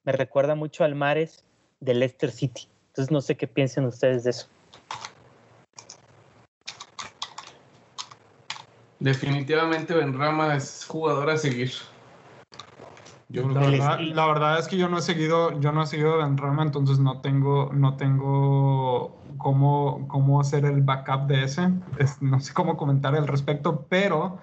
Me 0.07 0.13
recuerda 0.13 0.55
mucho 0.55 0.85
al 0.85 0.95
Mares 0.95 1.43
de 1.81 1.93
Leicester 1.93 2.31
City. 2.31 2.69
Entonces 2.87 3.11
no 3.11 3.19
sé 3.19 3.35
qué 3.35 3.45
piensen 3.45 3.83
ustedes 3.83 4.23
de 4.23 4.29
eso. 4.29 4.47
Definitivamente 8.99 9.93
Benrama 9.93 10.55
es 10.55 10.85
jugador 10.87 11.29
a 11.29 11.35
seguir. 11.35 11.73
Yo 13.29 13.49
la, 13.49 13.59
verdad, 13.59 13.99
la 13.99 14.25
verdad 14.25 14.59
es 14.59 14.67
que 14.67 14.77
yo 14.77 14.87
no 14.87 14.99
he 14.99 15.01
seguido, 15.01 15.59
yo 15.59 15.73
no 15.73 15.83
he 15.83 15.87
seguido 15.87 16.17
Benrama, 16.17 16.63
entonces 16.63 16.97
no 16.99 17.19
tengo, 17.19 17.71
no 17.73 17.97
tengo 17.97 19.17
cómo, 19.37 20.07
cómo 20.07 20.39
hacer 20.39 20.65
el 20.65 20.81
backup 20.81 21.27
de 21.27 21.43
ese. 21.43 21.69
no 22.21 22.39
sé 22.39 22.53
cómo 22.53 22.77
comentar 22.77 23.15
al 23.15 23.27
respecto, 23.27 23.85
pero 23.89 24.37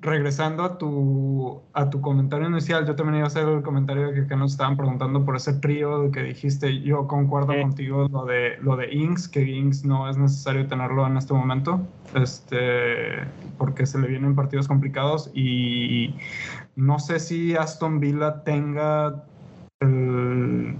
regresando 0.00 0.64
a 0.64 0.78
tu, 0.78 1.62
a 1.72 1.90
tu 1.90 2.00
comentario 2.00 2.48
inicial, 2.48 2.86
yo 2.86 2.94
también 2.94 3.16
iba 3.16 3.24
a 3.24 3.28
hacer 3.28 3.48
el 3.48 3.62
comentario 3.62 4.12
que, 4.12 4.26
que 4.26 4.36
nos 4.36 4.52
estaban 4.52 4.76
preguntando 4.76 5.24
por 5.24 5.36
ese 5.36 5.54
trío 5.54 6.10
que 6.10 6.22
dijiste. 6.22 6.80
Yo 6.80 7.06
concuerdo 7.06 7.54
contigo 7.60 8.08
lo 8.08 8.24
de, 8.24 8.56
lo 8.60 8.76
de 8.76 8.92
Inks, 8.92 9.28
que 9.28 9.42
Inks 9.42 9.84
no 9.84 10.08
es 10.08 10.16
necesario 10.16 10.66
tenerlo 10.66 11.06
en 11.06 11.16
este 11.16 11.34
momento, 11.34 11.80
este, 12.14 13.24
porque 13.58 13.86
se 13.86 13.98
le 13.98 14.08
vienen 14.08 14.34
partidos 14.34 14.68
complicados 14.68 15.30
y 15.34 16.14
no 16.76 16.98
sé 16.98 17.20
si 17.20 17.54
Aston 17.54 18.00
Villa 18.00 18.42
tenga 18.44 19.24
el 19.80 20.76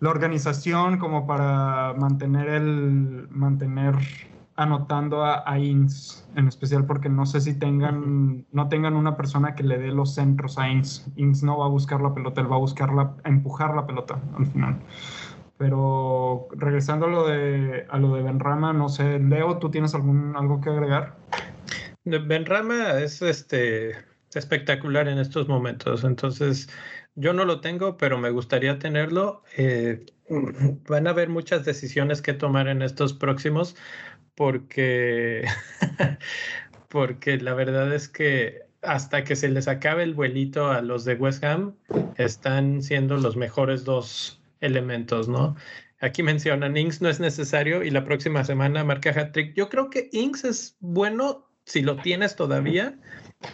la 0.00 0.10
organización 0.10 0.98
como 0.98 1.26
para 1.26 1.94
mantener 1.94 2.48
el 2.48 3.28
mantener 3.30 3.96
anotando 4.54 5.24
a, 5.24 5.48
a, 5.48 5.58
en 5.58 5.88
especial 6.48 6.84
porque 6.84 7.08
no 7.08 7.26
sé 7.26 7.40
si 7.40 7.54
tengan, 7.54 8.44
no 8.50 8.68
tengan 8.68 8.94
una 8.94 9.16
persona 9.16 9.54
que 9.54 9.62
le 9.62 9.78
dé 9.78 9.88
los 9.88 10.14
centros 10.14 10.58
a 10.58 10.68
Ings. 10.68 11.06
Ings 11.16 11.42
no 11.44 11.58
va 11.58 11.66
a 11.66 11.68
buscar 11.68 12.00
la 12.00 12.12
pelota, 12.12 12.40
él 12.40 12.50
va 12.50 12.56
a 12.56 12.60
buscar 12.60 12.92
la, 12.92 13.14
empujar 13.24 13.74
la 13.74 13.86
pelota 13.86 14.20
al 14.36 14.46
final. 14.46 14.78
Pero 15.58 16.48
regresando 16.52 17.06
a 17.06 17.08
lo 17.08 17.26
de, 17.26 17.86
a 17.88 17.98
lo 17.98 18.14
de 18.14 18.22
Benrama, 18.22 18.72
no 18.72 18.88
sé, 18.88 19.18
Leo, 19.18 19.58
¿tú 19.58 19.70
tienes 19.70 19.94
algún, 19.94 20.36
algo 20.36 20.60
que 20.60 20.70
agregar? 20.70 21.16
Benrama 22.04 22.98
es 23.00 23.20
este 23.22 23.94
espectacular 24.34 25.08
en 25.08 25.18
estos 25.18 25.48
momentos, 25.48 26.04
entonces 26.04 26.68
yo 27.14 27.32
no 27.32 27.44
lo 27.44 27.60
tengo, 27.60 27.96
pero 27.96 28.18
me 28.18 28.30
gustaría 28.30 28.78
tenerlo. 28.78 29.42
Eh, 29.56 30.06
van 30.88 31.06
a 31.06 31.10
haber 31.10 31.28
muchas 31.28 31.64
decisiones 31.64 32.22
que 32.22 32.32
tomar 32.32 32.68
en 32.68 32.82
estos 32.82 33.12
próximos 33.12 33.74
porque, 34.34 35.44
porque 36.88 37.38
la 37.38 37.54
verdad 37.54 37.92
es 37.92 38.08
que 38.08 38.62
hasta 38.82 39.24
que 39.24 39.34
se 39.34 39.48
les 39.48 39.66
acabe 39.66 40.04
el 40.04 40.14
vuelito 40.14 40.70
a 40.70 40.80
los 40.80 41.04
de 41.04 41.14
West 41.14 41.42
Ham, 41.42 41.74
están 42.16 42.82
siendo 42.82 43.16
los 43.16 43.36
mejores 43.36 43.84
dos 43.84 44.40
elementos, 44.60 45.28
¿no? 45.28 45.56
Aquí 46.00 46.22
mencionan 46.22 46.76
Inks 46.76 47.02
no 47.02 47.08
es 47.08 47.18
necesario 47.18 47.82
y 47.82 47.90
la 47.90 48.04
próxima 48.04 48.44
semana 48.44 48.84
marca 48.84 49.10
hat-trick. 49.10 49.54
Yo 49.56 49.68
creo 49.68 49.90
que 49.90 50.08
Inks 50.12 50.44
es 50.44 50.76
bueno 50.78 51.48
si 51.64 51.82
lo 51.82 51.96
tienes 51.96 52.36
todavía 52.36 52.96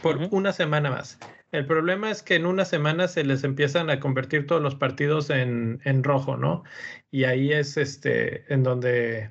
por 0.03 0.18
una 0.30 0.53
semana 0.53 0.91
más. 0.91 1.18
El 1.53 1.66
problema 1.66 2.11
es 2.11 2.22
que 2.22 2.35
en 2.35 2.47
una 2.47 2.64
semana 2.64 3.07
se 3.07 3.22
les 3.24 3.45
empiezan 3.45 3.89
a 3.89 4.01
convertir 4.01 4.47
todos 4.47 4.61
los 4.61 4.74
partidos 4.74 5.30
en, 5.30 5.80
rojo, 6.03 6.37
¿no? 6.37 6.64
Y 7.11 7.24
ahí 7.24 7.53
es 7.53 7.76
este 7.76 8.53
en 8.53 8.64
donde 8.64 9.30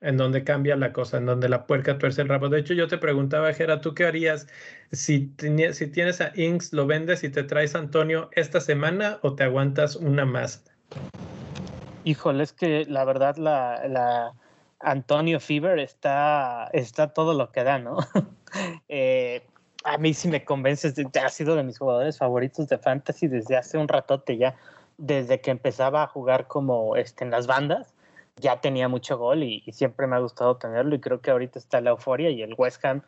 en 0.00 0.16
donde 0.16 0.44
cambia 0.44 0.76
la 0.76 0.92
cosa, 0.92 1.18
en 1.18 1.26
donde 1.26 1.48
la 1.48 1.66
puerca 1.66 1.98
tuerce 1.98 2.22
el 2.22 2.28
rabo. 2.28 2.48
De 2.48 2.58
hecho, 2.58 2.74
yo 2.74 2.88
te 2.88 2.98
preguntaba, 2.98 3.52
Jera, 3.52 3.80
¿tú 3.80 3.94
qué 3.94 4.04
harías 4.06 4.46
si, 4.92 5.32
si 5.72 5.86
tienes 5.86 6.20
a 6.20 6.32
Inks, 6.34 6.72
lo 6.72 6.86
vendes 6.86 7.22
y 7.22 7.28
te 7.28 7.44
traes 7.44 7.74
a 7.74 7.78
Antonio 7.78 8.30
esta 8.32 8.60
semana 8.60 9.18
o 9.22 9.34
te 9.34 9.44
aguantas 9.44 9.96
una 9.96 10.24
más? 10.24 10.64
Híjole, 12.04 12.44
es 12.44 12.52
que 12.52 12.84
la 12.86 13.04
verdad 13.04 13.36
la, 13.36 13.86
la 13.88 14.32
Antonio 14.80 15.38
Fever 15.38 15.78
está, 15.78 16.68
está 16.72 17.08
todo 17.08 17.34
lo 17.34 17.52
que 17.52 17.64
da, 17.64 17.78
¿no? 17.78 17.98
eh, 18.88 19.42
a 19.84 19.98
mí 19.98 20.14
sí 20.14 20.28
me 20.28 20.44
convences, 20.44 20.94
ha 21.22 21.28
sido 21.28 21.54
de 21.56 21.62
mis 21.62 21.78
jugadores 21.78 22.18
favoritos 22.18 22.68
de 22.68 22.78
fantasy 22.78 23.28
desde 23.28 23.56
hace 23.56 23.76
un 23.76 23.86
ratote 23.86 24.38
ya, 24.38 24.56
desde 24.96 25.40
que 25.40 25.50
empezaba 25.50 26.02
a 26.02 26.06
jugar 26.06 26.46
como 26.46 26.96
este, 26.96 27.24
en 27.24 27.30
las 27.30 27.46
bandas, 27.46 27.94
ya 28.36 28.60
tenía 28.60 28.88
mucho 28.88 29.18
gol 29.18 29.42
y, 29.42 29.60
siempre 29.72 30.06
me 30.06 30.16
ha 30.16 30.20
gustado 30.20 30.56
tenerlo 30.56 30.94
y 30.94 31.00
creo 31.00 31.20
que 31.20 31.30
ahorita 31.30 31.58
está 31.58 31.80
la 31.80 31.90
euforia 31.90 32.30
y 32.30 32.42
el 32.42 32.54
West 32.56 32.84
Ham 32.84 33.02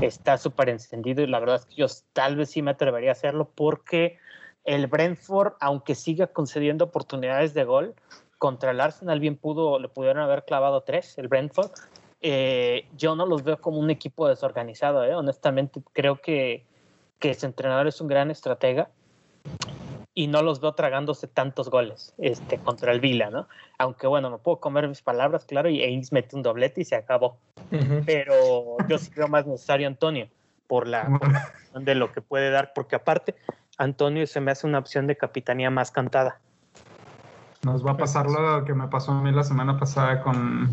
está 0.00 0.38
súper 0.38 0.70
encendido 0.70 1.22
y 1.22 1.26
la 1.26 1.38
verdad 1.38 1.56
es 1.56 1.66
que 1.66 1.74
yo 1.74 1.86
tal 2.14 2.36
vez 2.36 2.50
sí 2.50 2.62
me 2.62 2.70
atrevería 2.70 3.10
a 3.10 3.12
hacerlo 3.12 3.50
porque 3.54 4.18
el 4.64 4.86
Brentford, 4.86 5.52
aunque 5.60 5.94
siga 5.94 6.28
concediendo 6.28 6.86
oportunidades 6.86 7.52
de 7.52 7.64
gol, 7.64 7.94
contra 8.38 8.70
el 8.70 8.80
Arsenal 8.80 9.20
bien 9.20 9.36
pudo, 9.36 9.78
le 9.78 9.88
pudieron 9.88 10.22
haber 10.22 10.44
clavado 10.44 10.82
tres, 10.82 11.16
el 11.18 11.28
Brentford, 11.28 11.70
eh, 12.22 12.86
yo 12.96 13.16
no 13.16 13.26
los 13.26 13.42
veo 13.42 13.60
como 13.60 13.78
un 13.78 13.90
equipo 13.90 14.28
desorganizado, 14.28 15.04
¿eh? 15.04 15.14
honestamente 15.14 15.82
creo 15.92 16.20
que, 16.20 16.64
que 17.18 17.30
ese 17.30 17.46
entrenador 17.46 17.88
es 17.88 18.00
un 18.00 18.06
gran 18.06 18.30
estratega 18.30 18.90
y 20.14 20.28
no 20.28 20.42
los 20.42 20.60
veo 20.60 20.72
tragándose 20.72 21.26
tantos 21.26 21.68
goles 21.68 22.14
este, 22.18 22.58
contra 22.58 22.92
el 22.92 23.00
Vila, 23.00 23.30
¿no? 23.30 23.48
Aunque 23.78 24.06
bueno, 24.06 24.30
no 24.30 24.38
puedo 24.38 24.60
comer 24.60 24.86
mis 24.86 25.02
palabras, 25.02 25.44
claro, 25.46 25.68
y 25.68 25.82
Ains 25.82 26.12
mete 26.12 26.36
un 26.36 26.42
doblete 26.42 26.82
y 26.82 26.84
se 26.84 26.94
acabó. 26.94 27.38
Pero 28.04 28.76
yo 28.86 28.98
sí 28.98 29.10
creo 29.10 29.26
más 29.26 29.46
necesario 29.46 29.86
Antonio 29.88 30.28
por 30.66 30.86
la 30.86 31.08
de 31.74 31.94
lo 31.94 32.12
que 32.12 32.20
puede 32.20 32.50
dar, 32.50 32.72
porque 32.74 32.96
aparte 32.96 33.34
Antonio 33.78 34.26
se 34.26 34.40
me 34.40 34.52
hace 34.52 34.66
una 34.66 34.78
opción 34.78 35.06
de 35.06 35.16
capitanía 35.16 35.70
más 35.70 35.90
cantada. 35.90 36.38
Nos 37.62 37.84
va 37.84 37.92
a 37.92 37.96
pasar 37.96 38.26
lo 38.26 38.64
que 38.64 38.74
me 38.74 38.88
pasó 38.88 39.12
a 39.12 39.22
mí 39.22 39.32
la 39.32 39.44
semana 39.44 39.78
pasada 39.78 40.22
con, 40.22 40.68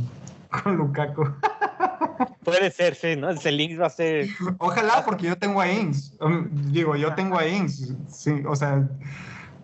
con 0.49 0.77
Lukaku. 0.77 1.23
Puede 2.43 2.71
ser, 2.71 2.95
sí, 2.95 3.15
¿no? 3.15 3.29
Ese 3.29 3.51
Links 3.51 3.79
va 3.79 3.87
a 3.87 3.91
ser. 3.91 4.27
Ojalá, 4.57 5.03
porque 5.05 5.27
yo 5.27 5.37
tengo 5.37 5.61
a 5.61 5.71
Ings. 5.71 6.17
Um, 6.19 6.49
digo, 6.71 6.95
yo 6.95 7.13
tengo 7.15 7.37
a 7.37 7.47
Ings. 7.47 7.93
Sí, 8.07 8.43
o 8.47 8.55
sea, 8.55 8.87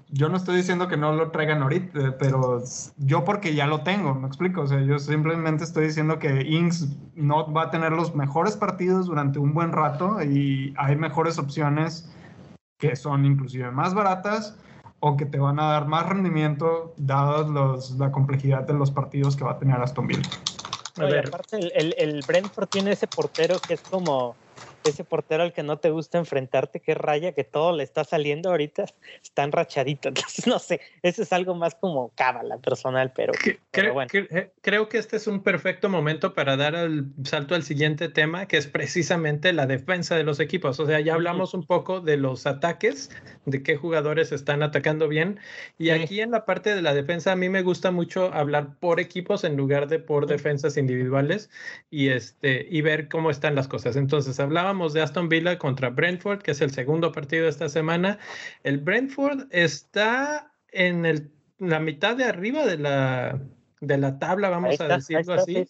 yo 0.10 0.30
no 0.30 0.38
estoy 0.38 0.58
diciendo 0.58 0.88
que 0.88 0.98
no 0.98 1.14
lo 1.14 1.32
traigan 1.32 1.62
ahorita, 1.62 2.18
pero 2.18 2.64
yo 2.98 3.24
porque 3.24 3.56
ya 3.56 3.68
lo 3.68 3.82
tengo, 3.82 4.14
me 4.14 4.28
explico. 4.28 4.62
O 4.62 4.68
sea, 4.68 4.82
yo 4.82 5.00
simplemente 5.00 5.64
estoy 5.64 5.86
diciendo 5.88 6.20
que 6.20 6.42
Ings 6.42 6.88
no 7.16 7.52
va 7.52 7.64
a 7.64 7.72
tener 7.72 7.92
los 7.92 8.16
mejores 8.16 8.56
partidos 8.56 9.08
durante 9.08 9.40
un 9.40 9.54
buen 9.54 9.72
rato 9.72 10.22
y 10.24 10.74
hay 10.78 10.96
mejores 10.96 11.40
opciones 11.40 12.10
que 12.78 12.96
son 12.96 13.26
inclusive 13.26 13.72
más 13.72 13.94
baratas 13.94 14.58
o 15.00 15.18
que 15.18 15.26
te 15.26 15.40
van 15.40 15.60
a 15.60 15.66
dar 15.66 15.88
más 15.88 16.08
rendimiento 16.08 16.94
dadas 16.98 17.92
la 17.92 18.12
complejidad 18.12 18.64
de 18.68 18.74
los 18.74 18.92
partidos 18.92 19.36
que 19.36 19.44
va 19.44 19.52
a 19.52 19.60
tener 19.60 19.80
Aston 19.82 20.08
Villa 20.08 20.30
aparte 20.98 21.58
el, 21.58 21.94
el, 21.98 22.24
Brentford 22.24 22.68
tiene 22.70 22.92
ese 22.92 23.08
portero 23.08 23.62
que 23.62 23.74
es 23.74 23.84
como 23.84 24.38
ese 24.90 25.04
portero 25.04 25.44
al 25.44 25.54
que 25.54 25.64
no 25.64 25.78
te 25.78 25.90
gusta 25.90 26.18
enfrentarte, 26.18 26.80
que 26.80 26.94
raya, 26.94 27.34
que 27.34 27.44
todo 27.44 27.76
le 27.76 27.84
está 27.84 28.04
saliendo 28.04 28.50
ahorita, 28.50 28.86
está 29.24 29.44
enrachadito. 29.44 30.10
Entonces, 30.10 30.48
no 30.48 30.60
sé, 30.60 30.82
eso 31.02 31.24
es 31.24 31.34
algo 31.34 31.56
más 31.56 31.76
como 31.76 32.12
cábala 32.16 32.58
personal, 32.58 33.12
pero, 33.16 33.34
creo, 33.72 33.94
bueno. 33.94 34.10
Eh, 34.14 34.52
creo 34.62 34.90
que 34.90 34.98
este 34.98 35.18
es 35.18 35.28
un 35.28 35.42
perfecto 35.42 35.90
momento 35.90 36.34
para 36.34 36.56
dar 36.58 36.76
el 36.76 37.06
salto 37.24 37.56
al 37.56 37.64
siguiente 37.64 38.10
tema, 38.10 38.48
que 38.48 38.58
es 38.58 38.68
precisamente 38.68 39.54
la 39.54 39.66
defensa 39.66 40.16
de 40.16 40.24
los 40.24 40.40
equipos. 40.40 40.80
O 40.80 40.86
sea, 40.86 41.00
ya 41.00 41.14
hablamos 41.14 41.54
un 41.54 41.66
poco 41.66 42.02
de 42.02 42.18
los 42.18 42.46
ataques, 42.46 43.10
de 43.46 43.64
qué 43.64 43.76
jugadores 43.76 44.32
están 44.32 44.64
atacando 44.64 45.08
bien, 45.08 45.40
y 45.78 45.90
aquí 45.90 46.22
en 46.22 46.32
la 46.32 46.46
parte 46.46 46.76
de 46.76 46.82
la 46.82 46.94
defensa 46.94 47.32
a 47.32 47.36
mí 47.36 47.50
me 47.50 47.64
gusta 47.64 47.92
mucho 47.92 48.34
hablar 48.34 48.76
por 48.80 49.00
equipos 49.00 49.44
en 49.44 49.58
lugar 49.58 49.88
de 49.88 50.00
por 50.00 50.28
defensas 50.28 50.78
individuales 50.78 51.50
y, 51.90 52.10
este, 52.10 52.68
y 52.70 52.82
ver 52.82 53.08
cómo 53.08 53.30
están 53.30 53.56
las 53.56 53.68
cosas. 53.68 53.96
Entonces, 53.96 54.40
hablábamos 54.40 54.75
de 54.94 55.02
Aston 55.02 55.30
Villa 55.30 55.58
contra 55.58 55.90
Brentford, 55.90 56.42
que 56.42 56.52
es 56.52 56.62
el 56.62 56.72
segundo 56.72 57.12
partido 57.12 57.44
de 57.44 57.50
esta 57.50 57.70
semana. 57.70 58.20
El 58.64 58.80
Brentford 58.80 59.48
está 59.52 60.52
en 60.72 61.06
el, 61.06 61.32
la 61.60 61.80
mitad 61.80 62.16
de 62.16 62.26
arriba 62.26 62.66
de 62.66 62.78
la, 62.78 63.42
de 63.82 63.98
la 63.98 64.20
tabla, 64.20 64.50
vamos 64.50 64.80
a 64.82 64.88
decirlo 64.88 65.34
así. 65.34 65.66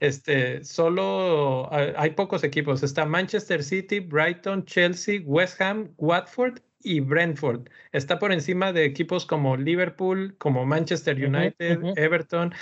este, 0.00 0.64
solo 0.64 1.68
hay 1.72 2.10
pocos 2.10 2.44
equipos. 2.44 2.82
Está 2.82 3.04
Manchester 3.04 3.62
City, 3.62 4.00
Brighton, 4.00 4.64
Chelsea, 4.64 5.20
West 5.24 5.60
Ham, 5.60 5.90
Watford 5.98 6.60
y 6.82 7.00
Brentford. 7.00 7.68
Está 7.92 8.18
por 8.18 8.32
encima 8.32 8.72
de 8.72 8.84
equipos 8.84 9.26
como 9.26 9.56
Liverpool, 9.56 10.36
como 10.38 10.64
Manchester 10.64 11.16
United, 11.16 11.80
Everton, 11.96 12.54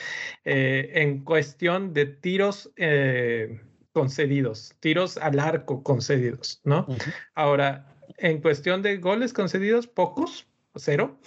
eh, 0.45 0.91
en 0.95 1.25
cuestión 1.25 1.93
de 1.93 2.07
tiros. 2.07 2.73
Eh, 2.77 3.61
concedidos, 3.95 4.75
tiros 4.81 5.17
al 5.17 5.39
arco 5.39 5.83
concedidos, 5.83 6.61
¿no? 6.65 6.87
Ahora, 7.35 7.87
en 8.19 8.43
cuestión 8.43 8.83
de 8.83 8.99
goles 8.99 9.33
concedidos, 9.33 9.87
pocos, 9.87 10.47
cero. 10.75 11.19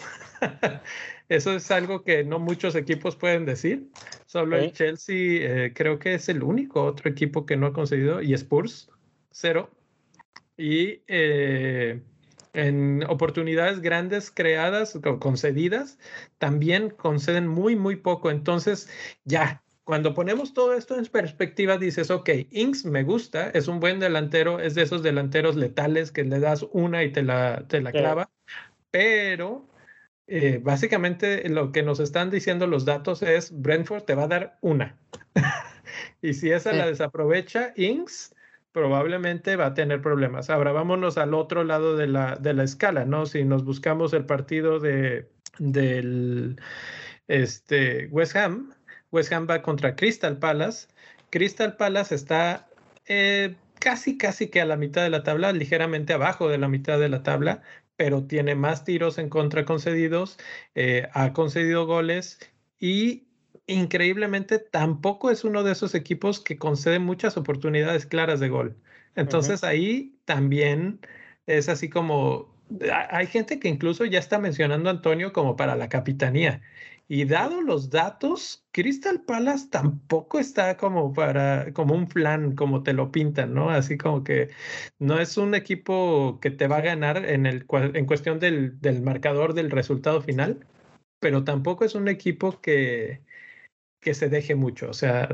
Eso 1.29 1.55
es 1.55 1.71
algo 1.71 2.03
que 2.03 2.23
no 2.23 2.39
muchos 2.39 2.75
equipos 2.75 3.15
pueden 3.15 3.45
decir. 3.45 3.89
Solo 4.25 4.57
el 4.57 4.71
Chelsea 4.73 5.15
eh, 5.65 5.73
creo 5.73 5.99
que 5.99 6.13
es 6.13 6.29
el 6.29 6.43
único 6.43 6.83
otro 6.83 7.09
equipo 7.09 7.45
que 7.45 7.57
no 7.57 7.67
ha 7.67 7.73
concedido 7.73 8.21
y 8.21 8.33
Spurs, 8.33 8.89
cero. 9.31 9.69
Y 10.57 11.01
eh, 11.07 12.01
en 12.53 13.03
oportunidades 13.07 13.81
grandes 13.81 14.31
creadas 14.31 14.95
o 14.95 15.19
concedidas, 15.19 15.99
también 16.37 16.89
conceden 16.89 17.47
muy, 17.47 17.75
muy 17.75 17.97
poco. 17.97 18.31
Entonces, 18.31 18.89
ya, 19.25 19.63
cuando 19.87 20.13
ponemos 20.13 20.53
todo 20.53 20.73
esto 20.73 20.97
en 20.97 21.05
perspectiva, 21.05 21.77
dices, 21.77 22.11
ok, 22.11 22.29
Inks 22.51 22.83
me 22.83 23.03
gusta, 23.03 23.51
es 23.51 23.69
un 23.69 23.79
buen 23.79 24.01
delantero, 24.01 24.59
es 24.59 24.75
de 24.75 24.81
esos 24.81 25.01
delanteros 25.01 25.55
letales 25.55 26.11
que 26.11 26.25
le 26.25 26.41
das 26.41 26.65
una 26.73 27.05
y 27.05 27.13
te 27.13 27.23
la, 27.23 27.65
te 27.69 27.79
la 27.79 27.93
clava, 27.93 28.29
pero 28.91 29.65
eh, 30.27 30.59
básicamente 30.61 31.47
lo 31.47 31.71
que 31.71 31.83
nos 31.83 32.01
están 32.01 32.29
diciendo 32.29 32.67
los 32.67 32.83
datos 32.83 33.23
es 33.23 33.57
Brentford 33.61 34.03
te 34.03 34.13
va 34.13 34.23
a 34.23 34.27
dar 34.27 34.57
una. 34.59 34.97
y 36.21 36.33
si 36.33 36.51
esa 36.51 36.73
la 36.73 36.87
desaprovecha, 36.87 37.71
Inks 37.77 38.35
probablemente 38.73 39.55
va 39.55 39.67
a 39.67 39.73
tener 39.73 40.01
problemas. 40.01 40.49
Ahora 40.49 40.73
vámonos 40.73 41.17
al 41.17 41.33
otro 41.33 41.63
lado 41.63 41.95
de 41.95 42.07
la, 42.07 42.35
de 42.35 42.53
la 42.53 42.65
escala, 42.65 43.05
¿no? 43.05 43.25
Si 43.25 43.45
nos 43.45 43.63
buscamos 43.63 44.11
el 44.11 44.25
partido 44.25 44.81
de, 44.81 45.29
del 45.59 46.59
este, 47.29 48.07
West 48.07 48.35
Ham, 48.35 48.73
West 49.17 49.33
Ham 49.33 49.47
va 49.49 49.63
contra 49.63 49.95
Crystal 49.95 50.37
Palace. 50.37 50.87
Crystal 51.31 51.75
Palace 51.75 52.13
está 52.13 52.67
eh, 53.07 53.55
casi, 53.79 54.17
casi 54.17 54.47
que 54.49 54.61
a 54.61 54.65
la 54.65 54.77
mitad 54.77 55.01
de 55.01 55.09
la 55.09 55.23
tabla, 55.23 55.51
ligeramente 55.51 56.13
abajo 56.13 56.49
de 56.49 56.59
la 56.59 56.67
mitad 56.67 56.99
de 56.99 57.09
la 57.09 57.23
tabla, 57.23 57.63
pero 57.95 58.23
tiene 58.23 58.53
más 58.53 58.83
tiros 58.83 59.17
en 59.17 59.29
contra 59.29 59.65
concedidos, 59.65 60.37
eh, 60.75 61.09
ha 61.13 61.33
concedido 61.33 61.87
goles 61.87 62.39
y 62.79 63.25
increíblemente 63.65 64.59
tampoco 64.59 65.31
es 65.31 65.43
uno 65.43 65.63
de 65.63 65.71
esos 65.71 65.95
equipos 65.95 66.39
que 66.39 66.57
concede 66.57 66.99
muchas 66.99 67.37
oportunidades 67.37 68.05
claras 68.05 68.39
de 68.39 68.49
gol. 68.49 68.77
Entonces 69.15 69.63
ahí 69.63 70.15
también 70.25 70.99
es 71.47 71.69
así 71.69 71.89
como, 71.89 72.53
hay 73.09 73.25
gente 73.25 73.59
que 73.59 73.67
incluso 73.67 74.05
ya 74.05 74.19
está 74.19 74.37
mencionando 74.37 74.89
a 74.89 74.93
Antonio 74.93 75.33
como 75.33 75.55
para 75.55 75.75
la 75.75 75.89
capitanía. 75.89 76.61
Y 77.09 77.23
dado 77.23 77.61
los 77.61 77.89
datos, 77.89 78.65
Crystal 78.71 79.21
Palace 79.21 79.69
tampoco 79.69 80.39
está 80.39 80.75
como 80.75 81.13
para, 81.13 81.71
como 81.73 81.95
un 81.95 82.07
plan, 82.07 82.53
como 82.53 82.83
te 82.83 82.91
lo 82.91 83.11
pintan, 83.11 83.53
¿no? 83.53 83.69
Así 83.69 83.97
como 83.97 84.25
que 84.25 84.49
no 84.99 85.17
es 85.19 85.37
un 85.37 85.55
equipo 85.55 86.39
que 86.41 86.51
te 86.51 86.67
va 86.67 86.77
a 86.77 86.81
ganar 86.81 87.23
en, 87.23 87.45
el, 87.45 87.65
en 87.71 88.05
cuestión 88.05 88.39
del, 88.39 88.79
del 88.81 89.01
marcador 89.01 89.53
del 89.53 89.71
resultado 89.71 90.21
final, 90.21 90.67
pero 91.19 91.45
tampoco 91.45 91.85
es 91.85 91.95
un 91.95 92.09
equipo 92.09 92.59
que, 92.59 93.21
que 94.01 94.13
se 94.13 94.27
deje 94.27 94.55
mucho. 94.55 94.89
O 94.89 94.93
sea, 94.93 95.29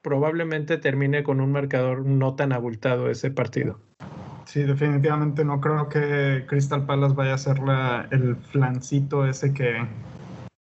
probablemente 0.00 0.78
termine 0.78 1.22
con 1.22 1.40
un 1.40 1.52
marcador 1.52 2.06
no 2.06 2.34
tan 2.34 2.52
abultado 2.52 3.10
ese 3.10 3.30
partido. 3.30 3.78
Sí, 4.46 4.62
definitivamente 4.62 5.44
no 5.44 5.60
creo 5.60 5.88
que 5.88 6.44
Crystal 6.46 6.86
Palace 6.86 7.14
vaya 7.14 7.34
a 7.34 7.38
ser 7.38 7.58
la, 7.58 8.08
el 8.10 8.36
flancito 8.36 9.26
ese 9.26 9.52
que, 9.52 9.86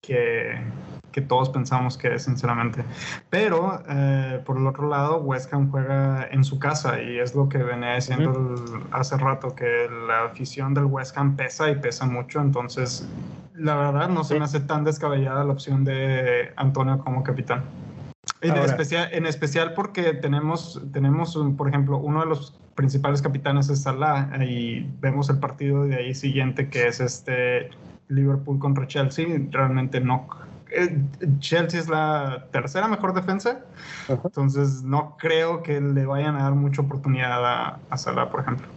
que, 0.01 0.59
que 1.11 1.21
todos 1.21 1.49
pensamos 1.49 1.97
que 1.97 2.13
es, 2.15 2.23
sinceramente. 2.23 2.83
Pero, 3.29 3.81
eh, 3.87 4.41
por 4.45 4.57
el 4.57 4.67
otro 4.67 4.89
lado, 4.89 5.17
West 5.17 5.53
Ham 5.53 5.69
juega 5.71 6.27
en 6.31 6.43
su 6.43 6.59
casa 6.59 7.01
y 7.01 7.19
es 7.19 7.35
lo 7.35 7.47
que 7.49 7.59
venía 7.59 7.95
diciendo 7.95 8.55
hace 8.91 9.17
rato, 9.17 9.55
que 9.55 9.87
la 10.07 10.25
afición 10.25 10.73
del 10.73 10.85
West 10.85 11.17
Ham 11.17 11.35
pesa 11.35 11.69
y 11.69 11.75
pesa 11.75 12.05
mucho, 12.05 12.41
entonces, 12.41 13.07
la 13.55 13.75
verdad, 13.75 14.09
no 14.09 14.23
se 14.23 14.37
me 14.37 14.45
hace 14.45 14.59
tan 14.59 14.83
descabellada 14.83 15.43
la 15.43 15.53
opción 15.53 15.83
de 15.83 16.51
Antonio 16.55 16.99
como 16.99 17.23
capitán. 17.23 17.63
En 18.41 18.55
especial, 18.55 19.09
en 19.11 19.25
especial 19.25 19.73
porque 19.73 20.13
tenemos, 20.13 20.81
tenemos 20.91 21.37
por 21.57 21.67
ejemplo, 21.69 21.97
uno 21.97 22.21
de 22.21 22.27
los 22.27 22.59
principales 22.75 23.21
capitanes 23.21 23.69
es 23.69 23.83
Salah 23.83 24.29
y 24.43 24.87
vemos 24.99 25.29
el 25.29 25.39
partido 25.39 25.83
de 25.83 25.95
ahí 25.95 26.13
siguiente 26.15 26.69
que 26.69 26.87
es 26.87 26.99
este 26.99 27.69
Liverpool 28.11 28.59
contra 28.59 28.87
Chelsea, 28.87 29.25
realmente 29.49 29.99
no. 29.99 30.27
Eh, 30.69 30.97
Chelsea 31.39 31.79
es 31.79 31.89
la 31.89 32.47
tercera 32.51 32.87
mejor 32.87 33.13
defensa, 33.13 33.65
entonces 34.07 34.83
no 34.83 35.17
creo 35.17 35.63
que 35.63 35.81
le 35.81 36.05
vayan 36.05 36.35
a 36.35 36.43
dar 36.43 36.53
mucha 36.53 36.81
oportunidad 36.81 37.45
a, 37.45 37.79
a 37.89 37.97
Salah, 37.97 38.29
por 38.29 38.41
ejemplo. 38.41 38.67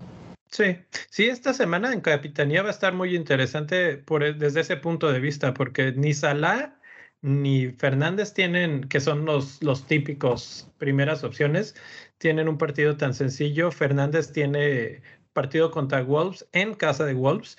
Sí, 0.50 0.76
sí, 1.10 1.26
esta 1.26 1.52
semana 1.52 1.92
en 1.92 2.00
Capitanía 2.00 2.62
va 2.62 2.68
a 2.68 2.72
estar 2.72 2.94
muy 2.94 3.16
interesante 3.16 3.96
por, 3.96 4.22
e, 4.22 4.32
desde 4.34 4.60
ese 4.60 4.76
punto 4.76 5.12
de 5.12 5.20
vista, 5.20 5.52
porque 5.52 5.92
ni 5.92 6.14
Salah 6.14 6.76
ni 7.22 7.68
Fernández 7.72 8.34
tienen, 8.34 8.84
que 8.84 9.00
son 9.00 9.24
los, 9.24 9.62
los 9.62 9.86
típicos 9.86 10.70
primeras 10.78 11.24
opciones, 11.24 11.74
tienen 12.18 12.48
un 12.48 12.58
partido 12.58 12.96
tan 12.96 13.14
sencillo. 13.14 13.72
Fernández 13.72 14.30
tiene 14.30 15.02
partido 15.32 15.70
contra 15.70 16.02
Wolves 16.02 16.46
en 16.52 16.74
casa 16.74 17.04
de 17.04 17.14
Wolves 17.14 17.58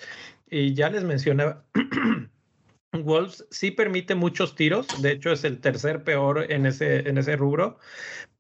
y 0.49 0.73
ya 0.73 0.89
les 0.89 1.03
mencionaba, 1.03 1.63
Wolves 2.93 3.45
sí 3.51 3.71
permite 3.71 4.15
muchos 4.15 4.55
tiros, 4.55 5.01
de 5.01 5.11
hecho 5.11 5.31
es 5.31 5.43
el 5.43 5.59
tercer 5.59 6.03
peor 6.03 6.51
en 6.51 6.65
ese, 6.65 7.07
en 7.07 7.17
ese 7.17 7.35
rubro, 7.35 7.77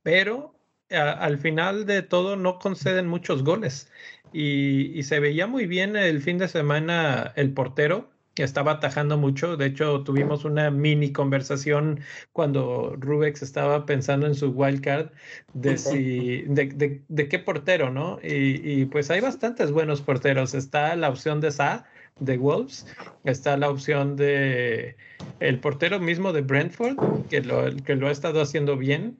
pero 0.03 0.55
al 0.89 1.37
final 1.37 1.85
de 1.85 2.03
todo 2.03 2.35
no 2.35 2.59
conceden 2.59 3.07
muchos 3.07 3.43
goles. 3.43 3.91
Y, 4.31 4.91
y, 4.97 5.03
se 5.03 5.19
veía 5.19 5.47
muy 5.47 5.65
bien 5.65 5.95
el 5.95 6.21
fin 6.21 6.37
de 6.37 6.47
semana 6.47 7.31
el 7.35 7.53
portero, 7.53 8.09
estaba 8.43 8.73
atajando 8.73 9.17
mucho. 9.17 9.55
De 9.55 9.67
hecho, 9.67 10.03
tuvimos 10.03 10.45
una 10.45 10.69
mini 10.71 11.11
conversación 11.11 12.01
cuando 12.33 12.95
Rubex 12.99 13.41
estaba 13.41 13.85
pensando 13.85 14.27
en 14.27 14.35
su 14.35 14.49
wildcard 14.49 15.11
de 15.53 15.77
si, 15.77 16.41
de, 16.47 17.01
de, 17.07 17.29
qué 17.29 17.39
portero, 17.39 17.91
¿no? 17.91 18.19
Y, 18.21 18.81
y, 18.81 18.85
pues 18.85 19.09
hay 19.09 19.21
bastantes 19.21 19.71
buenos 19.71 20.01
porteros. 20.01 20.53
Está 20.53 20.95
la 20.95 21.09
opción 21.09 21.39
de 21.39 21.51
Sa, 21.51 21.85
de 22.19 22.37
Wolves, 22.37 22.85
está 23.25 23.57
la 23.57 23.69
opción 23.69 24.15
de 24.15 24.95
el 25.41 25.59
portero 25.59 25.99
mismo 25.99 26.31
de 26.31 26.41
Brentford, 26.41 26.95
que 27.29 27.41
lo, 27.41 27.65
que 27.83 27.95
lo 27.95 28.07
ha 28.07 28.11
estado 28.11 28.41
haciendo 28.41 28.77
bien. 28.77 29.17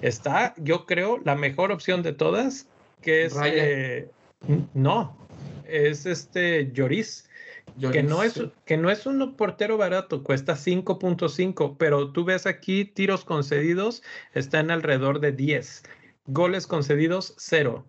Está, 0.00 0.54
yo 0.56 0.86
creo, 0.86 1.20
la 1.24 1.34
mejor 1.34 1.70
opción 1.70 2.02
de 2.02 2.12
todas, 2.12 2.66
que 3.02 3.26
es... 3.26 3.36
Eh, 3.44 4.08
no, 4.72 5.16
es 5.68 6.06
este 6.06 6.72
Lloris. 6.72 7.28
Que 7.92 8.02
no, 8.02 8.22
es, 8.22 8.42
que 8.64 8.76
no 8.76 8.90
es 8.90 9.06
un 9.06 9.36
portero 9.36 9.78
barato, 9.78 10.22
cuesta 10.22 10.54
5.5, 10.54 11.76
pero 11.78 12.10
tú 12.10 12.24
ves 12.24 12.46
aquí 12.46 12.84
tiros 12.84 13.24
concedidos, 13.24 14.02
está 14.34 14.60
en 14.60 14.70
alrededor 14.70 15.20
de 15.20 15.32
10. 15.32 15.84
Goles 16.26 16.66
concedidos, 16.66 17.34
cero. 17.38 17.86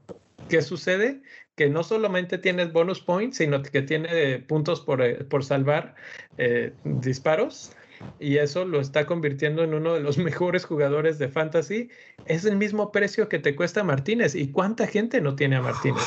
¿Qué 0.49 0.62
sucede? 0.62 1.22
Que 1.62 1.70
no 1.70 1.84
solamente 1.84 2.39
tienes 2.39 2.74
bonus 2.74 3.01
points, 3.01 3.38
sino 3.38 3.62
que 3.62 3.84
tiene 3.84 4.39
puntos 4.39 4.82
por, 4.82 4.99
eh, 4.99 5.24
por 5.24 5.45
salvar 5.45 5.93
eh, 6.39 6.74
disparos. 6.84 7.74
Y 8.20 8.38
eso 8.38 8.66
lo 8.66 8.82
está 8.82 9.05
convirtiendo 9.05 9.64
en 9.64 9.76
uno 9.76 9.93
de 9.93 9.99
los 9.99 10.18
mejores 10.30 10.66
jugadores 10.66 11.20
de 11.20 11.28
fantasy. 11.28 11.89
Es 12.26 12.45
el 12.45 12.55
mismo 12.55 12.91
precio 12.91 13.30
que 13.30 13.38
te 13.38 13.55
cuesta 13.55 13.84
Martínez. 13.84 14.34
¿Y 14.34 14.47
cuánta 14.51 14.88
gente 14.88 15.22
no 15.22 15.36
tiene 15.36 15.57
a 15.57 15.62
Martínez? 15.62 16.01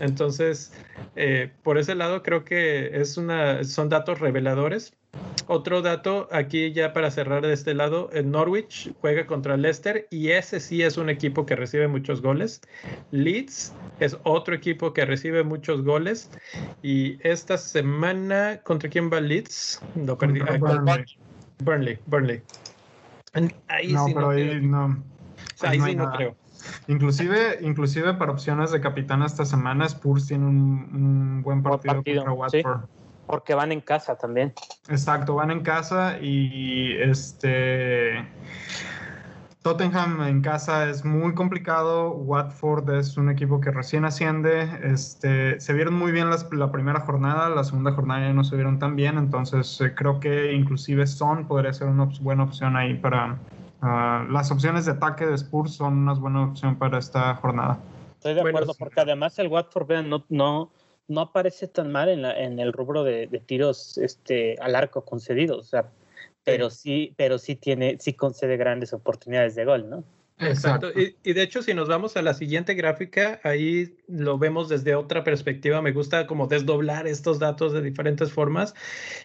Entonces, 0.00 0.72
eh, 1.16 1.50
por 1.62 1.76
ese 1.76 1.94
lado 1.94 2.22
creo 2.22 2.42
que 2.46 2.98
es 2.98 3.18
una, 3.18 3.64
son 3.64 3.90
datos 3.90 4.20
reveladores. 4.20 4.94
Otro 5.46 5.82
dato 5.82 6.28
aquí 6.30 6.72
ya 6.72 6.92
para 6.92 7.10
cerrar 7.10 7.42
de 7.42 7.52
este 7.52 7.74
lado, 7.74 8.10
el 8.12 8.30
Norwich 8.30 8.92
juega 9.00 9.26
contra 9.26 9.56
Leicester 9.56 10.06
y 10.10 10.30
ese 10.30 10.60
sí 10.60 10.82
es 10.82 10.96
un 10.96 11.08
equipo 11.08 11.46
que 11.46 11.56
recibe 11.56 11.88
muchos 11.88 12.22
goles. 12.22 12.60
Leeds 13.10 13.72
es 14.00 14.16
otro 14.24 14.54
equipo 14.54 14.92
que 14.92 15.04
recibe 15.04 15.42
muchos 15.42 15.82
goles 15.82 16.30
y 16.82 17.18
esta 17.26 17.58
semana 17.58 18.60
contra 18.62 18.88
quién 18.88 19.10
va 19.12 19.20
Leeds? 19.20 19.80
Lo 20.06 20.16
perdí. 20.16 20.40
Ah, 20.40 20.58
Burnley. 21.62 21.98
Burnley, 22.06 22.42
Ahí 23.68 23.92
no, 23.92 24.06
sí 24.06 24.14
pero 24.14 24.26
no 24.26 24.30
ahí 24.30 24.60
no. 24.60 25.02
ahí 25.60 25.80
sí 25.80 25.94
no 25.94 26.10
creo. 26.12 26.36
Inclusive, 26.86 27.58
inclusive 27.60 28.14
para 28.14 28.32
opciones 28.32 28.70
de 28.70 28.80
capitán 28.80 29.22
esta 29.22 29.44
semana, 29.44 29.86
Spurs 29.86 30.26
tiene 30.26 30.46
un, 30.46 31.42
buen 31.42 31.62
partido, 31.62 32.02
contra 32.02 32.32
Watford. 32.32 32.84
Porque 33.26 33.54
van 33.54 33.72
en 33.72 33.80
casa 33.80 34.16
también. 34.16 34.52
Exacto, 34.88 35.34
van 35.34 35.50
en 35.50 35.62
casa 35.62 36.18
y 36.20 36.92
este 37.00 38.28
Tottenham 39.62 40.22
en 40.22 40.42
casa 40.42 40.90
es 40.90 41.04
muy 41.04 41.34
complicado. 41.34 42.10
Watford 42.10 42.90
es 42.90 43.16
un 43.16 43.30
equipo 43.30 43.60
que 43.60 43.70
recién 43.70 44.04
asciende. 44.04 44.68
Este, 44.82 45.60
se 45.60 45.72
vieron 45.72 45.94
muy 45.94 46.12
bien 46.12 46.28
la 46.30 46.72
primera 46.72 47.00
jornada, 47.00 47.48
la 47.48 47.64
segunda 47.64 47.92
jornada 47.92 48.26
ya 48.26 48.32
no 48.32 48.44
se 48.44 48.56
vieron 48.56 48.78
tan 48.78 48.96
bien. 48.96 49.18
Entonces 49.18 49.80
eh, 49.80 49.94
creo 49.94 50.20
que 50.20 50.52
inclusive 50.52 51.06
Son 51.06 51.46
podría 51.46 51.72
ser 51.72 51.88
una 51.88 52.08
buena 52.20 52.42
opción 52.42 52.76
ahí 52.76 52.94
para, 52.94 53.38
Ah, 53.84 54.24
las 54.30 54.48
opciones 54.52 54.86
de 54.86 54.92
ataque 54.92 55.26
de 55.26 55.34
Spurs 55.34 55.74
son 55.74 55.98
una 55.98 56.14
buena 56.14 56.44
opción 56.44 56.76
para 56.76 56.98
esta 56.98 57.34
jornada. 57.34 57.80
Estoy 58.14 58.34
de 58.34 58.40
acuerdo, 58.40 58.74
porque 58.78 59.00
además 59.00 59.36
el 59.40 59.48
Watford 59.48 60.04
no, 60.04 60.24
no, 60.28 60.70
no 61.12 61.20
aparece 61.20 61.68
tan 61.68 61.92
mal 61.92 62.08
en, 62.08 62.22
la, 62.22 62.38
en 62.38 62.58
el 62.58 62.72
rubro 62.72 63.04
de, 63.04 63.26
de, 63.26 63.38
tiros 63.38 63.98
este, 63.98 64.56
al 64.60 64.74
arco 64.74 65.04
concedidos, 65.04 65.58
o 65.58 65.68
sea, 65.68 65.90
pero 66.44 66.70
sí, 66.70 67.14
pero 67.16 67.38
sí 67.38 67.54
tiene, 67.54 67.98
sí 68.00 68.14
concede 68.14 68.56
grandes 68.56 68.92
oportunidades 68.92 69.54
de 69.54 69.64
gol, 69.64 69.88
¿no? 69.88 70.04
Exacto. 70.46 70.90
Y, 70.90 71.16
y, 71.22 71.32
de 71.32 71.42
hecho, 71.42 71.62
si 71.62 71.74
nos 71.74 71.88
vamos 71.88 72.16
a 72.16 72.22
la 72.22 72.34
siguiente 72.34 72.74
gráfica, 72.74 73.40
ahí 73.44 73.94
lo 74.08 74.38
vemos 74.38 74.68
desde 74.68 74.94
otra 74.94 75.24
perspectiva. 75.24 75.82
Me 75.82 75.92
gusta 75.92 76.26
como 76.26 76.46
desdoblar 76.46 77.06
estos 77.06 77.38
datos 77.38 77.72
de 77.72 77.82
diferentes 77.82 78.32
formas. 78.32 78.74